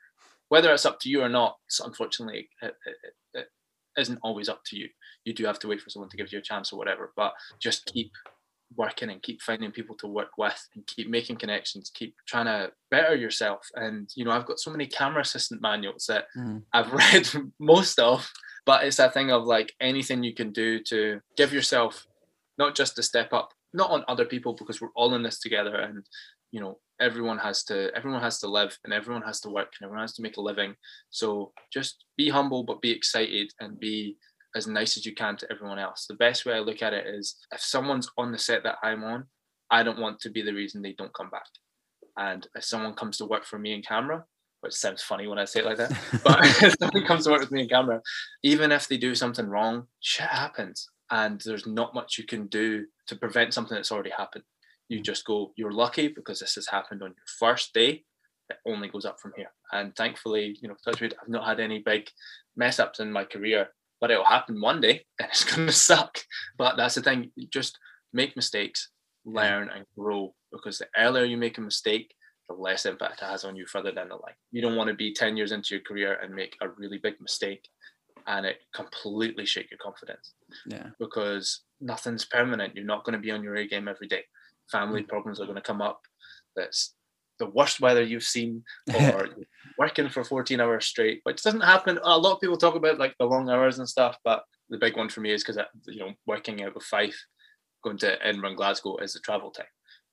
whether 0.53 0.71
it's 0.71 0.85
up 0.85 0.99
to 0.99 1.09
you 1.09 1.19
or 1.23 1.29
not 1.29 1.57
unfortunately 1.83 2.47
it, 2.61 2.75
it, 2.85 2.95
it, 3.39 3.47
isn't 3.97 4.19
always 4.21 4.47
up 4.49 4.61
to 4.65 4.75
you 4.75 4.87
you 5.25 5.33
do 5.33 5.45
have 5.45 5.57
to 5.59 5.67
wait 5.67 5.81
for 5.81 5.89
someone 5.89 6.09
to 6.09 6.17
give 6.17 6.31
you 6.31 6.37
a 6.37 6.49
chance 6.51 6.71
or 6.71 6.77
whatever 6.77 7.11
but 7.15 7.33
just 7.59 7.85
keep 7.87 8.11
working 8.75 9.09
and 9.09 9.21
keep 9.23 9.39
finding 9.41 9.71
people 9.71 9.95
to 9.95 10.07
work 10.07 10.31
with 10.37 10.59
and 10.75 10.85
keep 10.85 11.09
making 11.09 11.35
connections 11.37 11.91
keep 11.93 12.13
trying 12.27 12.45
to 12.45 12.71
better 12.91 13.15
yourself 13.15 13.61
and 13.75 14.09
you 14.15 14.23
know 14.25 14.31
i've 14.31 14.45
got 14.45 14.59
so 14.59 14.71
many 14.71 14.85
camera 14.85 15.21
assistant 15.21 15.59
manuals 15.61 16.05
that 16.07 16.25
Mm. 16.37 16.61
i've 16.73 16.91
read 17.01 17.27
most 17.59 17.97
of 17.99 18.31
but 18.65 18.83
it's 18.85 18.97
that 18.97 19.13
thing 19.13 19.31
of 19.31 19.43
like 19.45 19.73
anything 19.81 20.23
you 20.23 20.35
can 20.41 20.51
do 20.51 20.69
to 20.91 21.19
give 21.35 21.51
yourself 21.51 22.05
not 22.57 22.75
just 22.75 22.95
to 22.95 23.03
step 23.03 23.33
up 23.33 23.49
not 23.73 23.89
on 23.89 24.03
other 24.07 24.25
people 24.25 24.53
because 24.53 24.79
we're 24.79 24.95
all 24.95 25.15
in 25.15 25.23
this 25.23 25.39
together 25.39 25.75
and 25.75 26.05
you 26.53 26.61
know 26.61 26.77
everyone 27.01 27.39
has 27.39 27.63
to 27.63 27.89
everyone 27.95 28.21
has 28.21 28.39
to 28.39 28.47
live 28.47 28.77
and 28.83 28.93
everyone 28.93 29.23
has 29.23 29.41
to 29.41 29.49
work 29.49 29.73
and 29.79 29.85
everyone 29.85 30.03
has 30.03 30.13
to 30.13 30.21
make 30.21 30.37
a 30.37 30.41
living. 30.41 30.75
So 31.09 31.51
just 31.73 32.05
be 32.15 32.29
humble 32.29 32.63
but 32.63 32.81
be 32.81 32.91
excited 32.91 33.51
and 33.59 33.79
be 33.79 34.17
as 34.55 34.67
nice 34.67 34.95
as 34.95 35.05
you 35.05 35.15
can 35.15 35.35
to 35.37 35.51
everyone 35.51 35.79
else. 35.79 36.05
The 36.07 36.15
best 36.15 36.45
way 36.45 36.53
i 36.53 36.59
look 36.59 36.81
at 36.81 36.93
it 36.93 37.07
is 37.07 37.35
if 37.51 37.59
someone's 37.59 38.09
on 38.17 38.31
the 38.31 38.37
set 38.37 38.63
that 38.63 38.77
i'm 38.83 39.03
on 39.03 39.25
i 39.71 39.81
don't 39.81 39.99
want 39.99 40.19
to 40.19 40.29
be 40.29 40.43
the 40.43 40.53
reason 40.53 40.81
they 40.81 40.93
don't 40.93 41.13
come 41.13 41.31
back. 41.31 41.49
And 42.15 42.47
if 42.55 42.63
someone 42.63 42.93
comes 42.93 43.17
to 43.17 43.25
work 43.25 43.43
for 43.43 43.57
me 43.57 43.73
in 43.73 43.81
camera 43.81 44.23
which 44.61 44.73
sounds 44.73 45.01
funny 45.01 45.27
when 45.27 45.39
i 45.39 45.45
say 45.45 45.59
it 45.59 45.65
like 45.65 45.77
that 45.77 45.91
but 46.23 46.39
if 46.63 46.75
someone 46.79 47.05
comes 47.05 47.25
to 47.25 47.31
work 47.31 47.41
with 47.41 47.51
me 47.51 47.63
in 47.63 47.67
camera 47.67 47.99
even 48.43 48.71
if 48.71 48.87
they 48.87 48.97
do 48.97 49.15
something 49.15 49.47
wrong 49.47 49.87
shit 49.99 50.27
happens. 50.27 50.87
And 51.09 51.41
there's 51.41 51.67
not 51.67 51.93
much 51.93 52.17
you 52.17 52.23
can 52.23 52.47
do 52.47 52.85
to 53.07 53.15
prevent 53.15 53.53
something 53.53 53.75
that's 53.75 53.91
already 53.91 54.11
happened 54.11 54.45
you 54.89 55.01
just 55.01 55.25
go 55.25 55.53
you're 55.55 55.71
lucky 55.71 56.07
because 56.07 56.39
this 56.39 56.55
has 56.55 56.67
happened 56.67 57.01
on 57.01 57.09
your 57.09 57.25
first 57.39 57.73
day 57.73 58.03
it 58.49 58.57
only 58.67 58.89
goes 58.89 59.05
up 59.05 59.19
from 59.19 59.31
here 59.35 59.51
and 59.71 59.95
thankfully 59.95 60.57
you 60.61 60.67
know 60.67 60.75
touch 60.83 61.01
wood, 61.01 61.13
i've 61.21 61.29
not 61.29 61.47
had 61.47 61.59
any 61.59 61.79
big 61.79 62.07
mess 62.55 62.79
ups 62.79 62.99
in 62.99 63.11
my 63.11 63.23
career 63.23 63.67
but 64.01 64.11
it'll 64.11 64.25
happen 64.25 64.59
one 64.59 64.81
day 64.81 65.05
and 65.19 65.29
it's 65.29 65.43
going 65.43 65.67
to 65.67 65.73
suck 65.73 66.19
but 66.57 66.75
that's 66.77 66.95
the 66.95 67.01
thing 67.01 67.31
just 67.51 67.77
make 68.11 68.35
mistakes 68.35 68.89
learn 69.25 69.69
and 69.69 69.85
grow 69.97 70.33
because 70.51 70.77
the 70.77 70.87
earlier 70.97 71.23
you 71.23 71.37
make 71.37 71.57
a 71.57 71.61
mistake 71.61 72.13
the 72.49 72.53
less 72.55 72.85
impact 72.85 73.21
it 73.21 73.25
has 73.25 73.45
on 73.45 73.55
you 73.55 73.65
further 73.65 73.91
down 73.93 74.09
the 74.09 74.15
line 74.15 74.35
you 74.51 74.61
don't 74.61 74.75
want 74.75 74.89
to 74.89 74.93
be 74.93 75.13
10 75.13 75.37
years 75.37 75.53
into 75.53 75.75
your 75.75 75.83
career 75.83 76.19
and 76.21 76.35
make 76.35 76.57
a 76.61 76.67
really 76.69 76.97
big 76.97 77.15
mistake 77.21 77.67
and 78.27 78.45
it 78.45 78.57
completely 78.73 79.45
shake 79.45 79.71
your 79.71 79.77
confidence 79.79 80.33
Yeah. 80.65 80.87
because 80.99 81.61
nothing's 81.81 82.23
permanent. 82.23 82.73
You're 82.73 82.85
not 82.85 83.03
going 83.03 83.13
to 83.13 83.19
be 83.19 83.31
on 83.31 83.43
your 83.43 83.55
A 83.55 83.67
game 83.67 83.89
every 83.89 84.07
day. 84.07 84.23
Family 84.71 85.03
problems 85.03 85.39
are 85.39 85.45
going 85.45 85.55
to 85.55 85.61
come 85.61 85.81
up. 85.81 86.01
That's 86.55 86.95
the 87.39 87.47
worst 87.47 87.81
weather 87.81 88.03
you've 88.03 88.23
seen, 88.23 88.63
or 88.95 89.29
working 89.77 90.09
for 90.09 90.23
14 90.23 90.59
hours 90.59 90.85
straight, 90.85 91.21
which 91.23 91.43
doesn't 91.43 91.61
happen. 91.61 91.99
A 92.03 92.17
lot 92.17 92.33
of 92.33 92.41
people 92.41 92.57
talk 92.57 92.75
about 92.75 92.99
like 92.99 93.15
the 93.19 93.25
long 93.25 93.49
hours 93.49 93.79
and 93.79 93.89
stuff, 93.89 94.17
but 94.23 94.43
the 94.69 94.77
big 94.77 94.97
one 94.97 95.09
for 95.09 95.21
me 95.21 95.31
is 95.31 95.43
because 95.43 95.61
you 95.87 95.99
know 95.99 96.13
working 96.25 96.63
out 96.63 96.75
with 96.75 96.83
Fife, 96.83 97.25
going 97.83 97.97
to 97.99 98.25
Edinburgh 98.25 98.49
and 98.49 98.57
Glasgow 98.57 98.97
is 98.97 99.13
the 99.13 99.19
travel 99.19 99.51
time. 99.51 99.65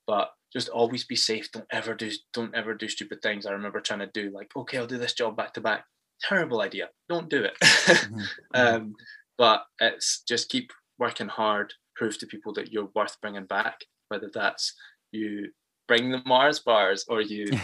But 0.07 0.31
just 0.53 0.69
always 0.69 1.05
be 1.05 1.17
safe. 1.17 1.51
Don't 1.53 1.67
ever 1.71 1.95
do 1.95 2.11
don't 2.33 2.55
ever 2.55 2.75
do 2.75 2.89
stupid 2.89 3.23
things. 3.23 3.47
I 3.47 3.53
remember 3.53 3.81
trying 3.81 4.01
to 4.01 4.11
do 4.13 4.31
like, 4.31 4.51
okay, 4.57 4.79
I'll 4.79 4.87
do 4.87 4.99
this 4.99 5.15
job 5.15 5.37
back 5.37 5.55
to 5.55 5.61
back. 5.61 5.85
Terrible 6.21 6.61
idea. 6.61 6.89
Don't 7.09 7.31
do 7.31 7.45
it. 7.45 7.55
Mhm. 7.61 8.23
um, 8.55 8.95
but 9.39 9.65
it's 9.81 10.23
just 10.27 10.51
keep 10.51 10.73
working 10.99 11.29
hard, 11.29 11.73
prove 11.97 12.19
to 12.19 12.27
people 12.27 12.53
that 12.55 12.73
you're 12.73 12.91
worth 12.95 13.21
bringing 13.23 13.47
back, 13.47 13.81
whether 14.11 14.31
that's 14.33 14.75
you 15.13 15.51
bring 15.91 16.09
the 16.09 16.23
Mars 16.25 16.61
bars 16.61 17.05
or 17.09 17.21
you. 17.21 17.47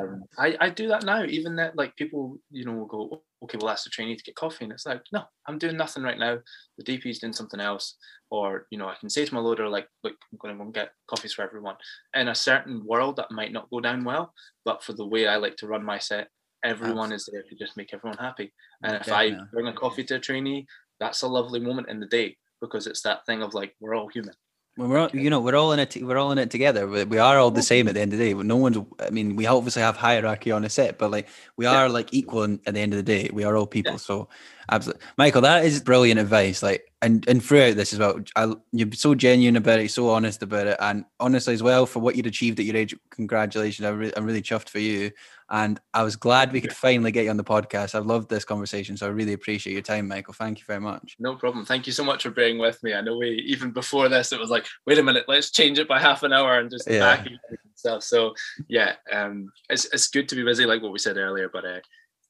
Um, 0.00 0.24
I, 0.38 0.56
I 0.60 0.68
do 0.68 0.88
that 0.88 1.04
now. 1.04 1.24
Even 1.24 1.56
that, 1.56 1.76
like 1.76 1.96
people, 1.96 2.38
you 2.50 2.64
know, 2.64 2.72
will 2.72 2.86
go, 2.86 3.22
okay, 3.42 3.58
well, 3.58 3.70
ask 3.70 3.84
the 3.84 3.90
trainee 3.90 4.16
to 4.16 4.22
get 4.22 4.34
coffee, 4.34 4.64
and 4.64 4.72
it's 4.72 4.86
like, 4.86 5.02
no, 5.12 5.22
I'm 5.46 5.58
doing 5.58 5.76
nothing 5.76 6.02
right 6.02 6.18
now. 6.18 6.38
The 6.78 6.84
DP's 6.84 7.18
doing 7.18 7.32
something 7.32 7.60
else, 7.60 7.96
or 8.30 8.66
you 8.70 8.78
know, 8.78 8.88
I 8.88 8.94
can 9.00 9.08
say 9.08 9.24
to 9.24 9.34
my 9.34 9.40
loader, 9.40 9.68
like, 9.68 9.88
look, 10.04 10.14
I'm 10.32 10.38
going 10.38 10.54
to 10.54 10.58
go 10.58 10.64
and 10.64 10.74
get 10.74 10.90
coffees 11.08 11.32
for 11.32 11.42
everyone. 11.42 11.76
In 12.14 12.28
a 12.28 12.34
certain 12.34 12.84
world, 12.84 13.16
that 13.16 13.30
might 13.30 13.52
not 13.52 13.70
go 13.70 13.80
down 13.80 14.04
well, 14.04 14.34
but 14.64 14.82
for 14.84 14.92
the 14.92 15.06
way 15.06 15.26
I 15.26 15.36
like 15.36 15.56
to 15.58 15.66
run 15.66 15.84
my 15.84 15.98
set, 15.98 16.28
everyone 16.64 17.12
is 17.12 17.28
there 17.30 17.42
to 17.42 17.54
just 17.54 17.76
make 17.76 17.94
everyone 17.94 18.18
happy. 18.18 18.52
And 18.82 18.96
if 18.96 19.10
I 19.10 19.32
bring 19.52 19.68
a 19.68 19.72
coffee 19.72 20.04
to 20.04 20.16
a 20.16 20.20
trainee, 20.20 20.66
that's 20.98 21.22
a 21.22 21.28
lovely 21.28 21.60
moment 21.60 21.88
in 21.88 22.00
the 22.00 22.06
day 22.06 22.36
because 22.60 22.86
it's 22.86 23.02
that 23.02 23.24
thing 23.26 23.42
of 23.42 23.54
like 23.54 23.74
we're 23.80 23.94
all 23.94 24.08
human. 24.08 24.34
We're 24.88 24.98
all, 24.98 25.10
you 25.12 25.28
know 25.28 25.40
we're 25.40 25.56
all 25.56 25.72
in 25.72 25.78
it. 25.78 25.94
We're 26.02 26.16
all 26.16 26.32
in 26.32 26.38
it 26.38 26.50
together. 26.50 26.86
We, 26.86 27.04
we 27.04 27.18
are 27.18 27.38
all 27.38 27.50
the 27.50 27.62
same 27.62 27.86
at 27.88 27.94
the 27.94 28.00
end 28.00 28.12
of 28.14 28.18
the 28.18 28.32
day. 28.32 28.34
No 28.34 28.56
one's. 28.56 28.78
I 28.98 29.10
mean, 29.10 29.36
we 29.36 29.46
obviously 29.46 29.82
have 29.82 29.96
hierarchy 29.96 30.50
on 30.52 30.64
a 30.64 30.70
set, 30.70 30.96
but 30.98 31.10
like 31.10 31.28
we 31.56 31.66
Yeah. 31.66 31.72
are 31.82 31.88
like 31.90 32.08
equal 32.14 32.44
at 32.66 32.74
the 32.74 32.80
end 32.80 32.94
of 32.94 32.96
the 32.96 33.02
day. 33.02 33.28
We 33.32 33.44
are 33.44 33.56
all 33.56 33.66
people. 33.66 33.98
So, 33.98 34.28
absolutely, 34.70 35.02
Michael, 35.18 35.42
that 35.42 35.64
is 35.64 35.80
brilliant 35.80 36.18
advice. 36.18 36.62
Like, 36.62 36.89
and 37.02 37.26
and 37.28 37.42
throughout 37.42 37.76
this 37.76 37.92
as 37.92 37.98
well, 37.98 38.20
I, 38.36 38.52
you're 38.72 38.92
so 38.92 39.14
genuine 39.14 39.56
about 39.56 39.80
it, 39.80 39.90
so 39.90 40.10
honest 40.10 40.42
about 40.42 40.66
it, 40.66 40.76
and 40.80 41.04
honestly 41.18 41.54
as 41.54 41.62
well 41.62 41.86
for 41.86 42.00
what 42.00 42.14
you'd 42.14 42.26
achieved 42.26 42.60
at 42.60 42.66
your 42.66 42.76
age. 42.76 42.94
Congratulations! 43.10 43.86
I'm, 43.86 43.98
re- 43.98 44.12
I'm 44.16 44.24
really 44.24 44.42
chuffed 44.42 44.68
for 44.68 44.80
you, 44.80 45.10
and 45.48 45.80
I 45.94 46.02
was 46.02 46.16
glad 46.16 46.52
we 46.52 46.60
could 46.60 46.72
finally 46.74 47.10
get 47.10 47.24
you 47.24 47.30
on 47.30 47.36
the 47.38 47.44
podcast. 47.44 47.94
I've 47.94 48.06
loved 48.06 48.28
this 48.28 48.44
conversation, 48.44 48.96
so 48.96 49.06
I 49.06 49.10
really 49.10 49.32
appreciate 49.32 49.72
your 49.72 49.82
time, 49.82 50.08
Michael. 50.08 50.34
Thank 50.34 50.58
you 50.58 50.64
very 50.66 50.80
much. 50.80 51.16
No 51.18 51.36
problem. 51.36 51.64
Thank 51.64 51.86
you 51.86 51.92
so 51.92 52.04
much 52.04 52.22
for 52.22 52.30
being 52.30 52.58
with 52.58 52.82
me. 52.82 52.92
I 52.92 53.00
know 53.00 53.16
we 53.16 53.30
even 53.46 53.70
before 53.70 54.08
this, 54.08 54.32
it 54.32 54.40
was 54.40 54.50
like, 54.50 54.66
wait 54.86 54.98
a 54.98 55.02
minute, 55.02 55.24
let's 55.26 55.50
change 55.50 55.78
it 55.78 55.88
by 55.88 55.98
half 55.98 56.22
an 56.22 56.32
hour 56.32 56.58
and 56.58 56.70
just 56.70 56.88
Yeah. 56.88 57.00
back 57.00 57.26
and 57.26 57.38
stuff. 57.74 58.02
So 58.02 58.34
yeah, 58.68 58.94
um, 59.10 59.50
it's 59.70 59.86
it's 59.86 60.08
good 60.08 60.28
to 60.28 60.36
be 60.36 60.44
busy, 60.44 60.66
like 60.66 60.82
what 60.82 60.92
we 60.92 60.98
said 60.98 61.16
earlier. 61.16 61.48
But 61.50 61.64
uh, 61.64 61.80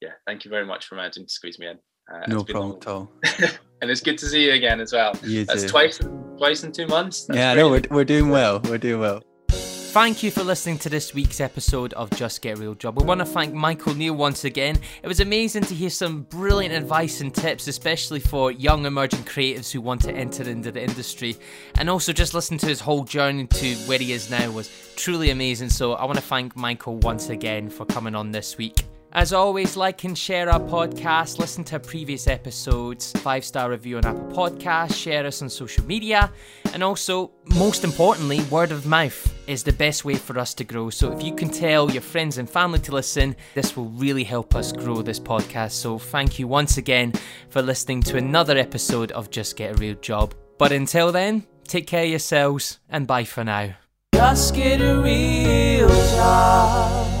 yeah, 0.01 0.13
thank 0.25 0.45
you 0.45 0.49
very 0.49 0.65
much 0.65 0.85
for 0.85 0.95
managing 0.95 1.25
to 1.25 1.33
squeeze 1.33 1.59
me 1.59 1.67
in. 1.67 1.77
Uh, 2.13 2.19
No 2.27 2.43
problem 2.43 2.69
long. 2.71 2.77
at 2.81 2.87
all. 2.87 3.11
and 3.81 3.89
it's 3.91 4.01
good 4.01 4.17
to 4.19 4.25
see 4.27 4.45
you 4.45 4.53
again 4.53 4.79
as 4.79 4.93
well. 4.93 5.13
You 5.23 5.45
That's 5.45 5.63
too. 5.63 5.69
twice 5.69 5.99
twice 6.37 6.63
in 6.63 6.71
two 6.71 6.87
months. 6.87 7.25
That's 7.25 7.37
yeah, 7.37 7.53
no, 7.53 7.69
great. 7.69 7.89
we're, 7.89 7.97
we're 7.97 8.05
doing 8.05 8.29
well. 8.29 8.59
We're 8.61 8.77
doing 8.77 8.99
well. 9.01 9.21
Thank 9.49 10.23
you 10.23 10.31
for 10.31 10.41
listening 10.41 10.77
to 10.79 10.89
this 10.89 11.13
week's 11.13 11.41
episode 11.41 11.91
of 11.95 12.09
Just 12.11 12.41
Get 12.41 12.57
Real 12.59 12.73
Job. 12.75 12.97
We 12.97 13.05
want 13.05 13.19
to 13.19 13.25
thank 13.25 13.53
Michael 13.53 13.93
Neal 13.93 14.13
once 14.13 14.45
again. 14.45 14.79
It 15.03 15.07
was 15.09 15.19
amazing 15.19 15.63
to 15.63 15.75
hear 15.75 15.89
some 15.89 16.21
brilliant 16.21 16.73
advice 16.73 17.19
and 17.19 17.35
tips, 17.35 17.67
especially 17.67 18.21
for 18.21 18.53
young 18.53 18.85
emerging 18.85 19.23
creatives 19.25 19.69
who 19.69 19.81
want 19.81 19.99
to 20.03 20.13
enter 20.13 20.43
into 20.49 20.71
the 20.71 20.81
industry. 20.81 21.35
And 21.75 21.89
also 21.89 22.13
just 22.13 22.33
listen 22.33 22.57
to 22.59 22.67
his 22.67 22.79
whole 22.79 23.03
journey 23.03 23.47
to 23.47 23.75
where 23.85 23.99
he 23.99 24.13
is 24.13 24.29
now 24.31 24.49
was 24.51 24.69
truly 24.95 25.29
amazing. 25.29 25.69
So 25.69 25.91
I 25.93 26.05
want 26.05 26.15
to 26.17 26.23
thank 26.23 26.55
Michael 26.55 26.95
once 26.99 27.27
again 27.27 27.69
for 27.69 27.83
coming 27.85 28.15
on 28.15 28.31
this 28.31 28.57
week. 28.57 28.85
As 29.13 29.33
always, 29.33 29.75
like 29.75 30.05
and 30.05 30.17
share 30.17 30.49
our 30.49 30.59
podcast, 30.59 31.37
listen 31.37 31.65
to 31.65 31.79
previous 31.79 32.27
episodes, 32.27 33.11
five 33.17 33.43
star 33.43 33.69
review 33.69 33.97
on 33.97 34.05
Apple 34.05 34.29
Podcasts, 34.31 34.95
share 34.95 35.25
us 35.25 35.41
on 35.41 35.49
social 35.49 35.85
media, 35.85 36.31
and 36.73 36.81
also, 36.81 37.31
most 37.45 37.83
importantly, 37.83 38.41
word 38.43 38.71
of 38.71 38.85
mouth 38.85 39.33
is 39.47 39.63
the 39.63 39.73
best 39.73 40.05
way 40.05 40.15
for 40.15 40.39
us 40.39 40.53
to 40.53 40.63
grow. 40.63 40.89
So 40.89 41.11
if 41.11 41.21
you 41.21 41.35
can 41.35 41.49
tell 41.49 41.91
your 41.91 42.01
friends 42.01 42.37
and 42.37 42.49
family 42.49 42.79
to 42.79 42.93
listen, 42.93 43.35
this 43.53 43.75
will 43.75 43.89
really 43.89 44.23
help 44.23 44.55
us 44.55 44.71
grow 44.71 45.01
this 45.01 45.19
podcast. 45.19 45.71
So 45.71 45.97
thank 45.97 46.39
you 46.39 46.47
once 46.47 46.77
again 46.77 47.11
for 47.49 47.61
listening 47.61 48.01
to 48.03 48.17
another 48.17 48.57
episode 48.57 49.11
of 49.11 49.29
Just 49.29 49.57
Get 49.57 49.75
a 49.75 49.77
Real 49.77 49.95
Job. 49.95 50.33
But 50.57 50.71
until 50.71 51.11
then, 51.11 51.45
take 51.67 51.85
care 51.85 52.03
of 52.03 52.09
yourselves 52.09 52.79
and 52.89 53.07
bye 53.07 53.25
for 53.25 53.43
now. 53.43 53.75
Just 54.15 54.55
get 54.55 54.79
a 54.79 55.01
real 55.01 55.89
job. 55.89 57.20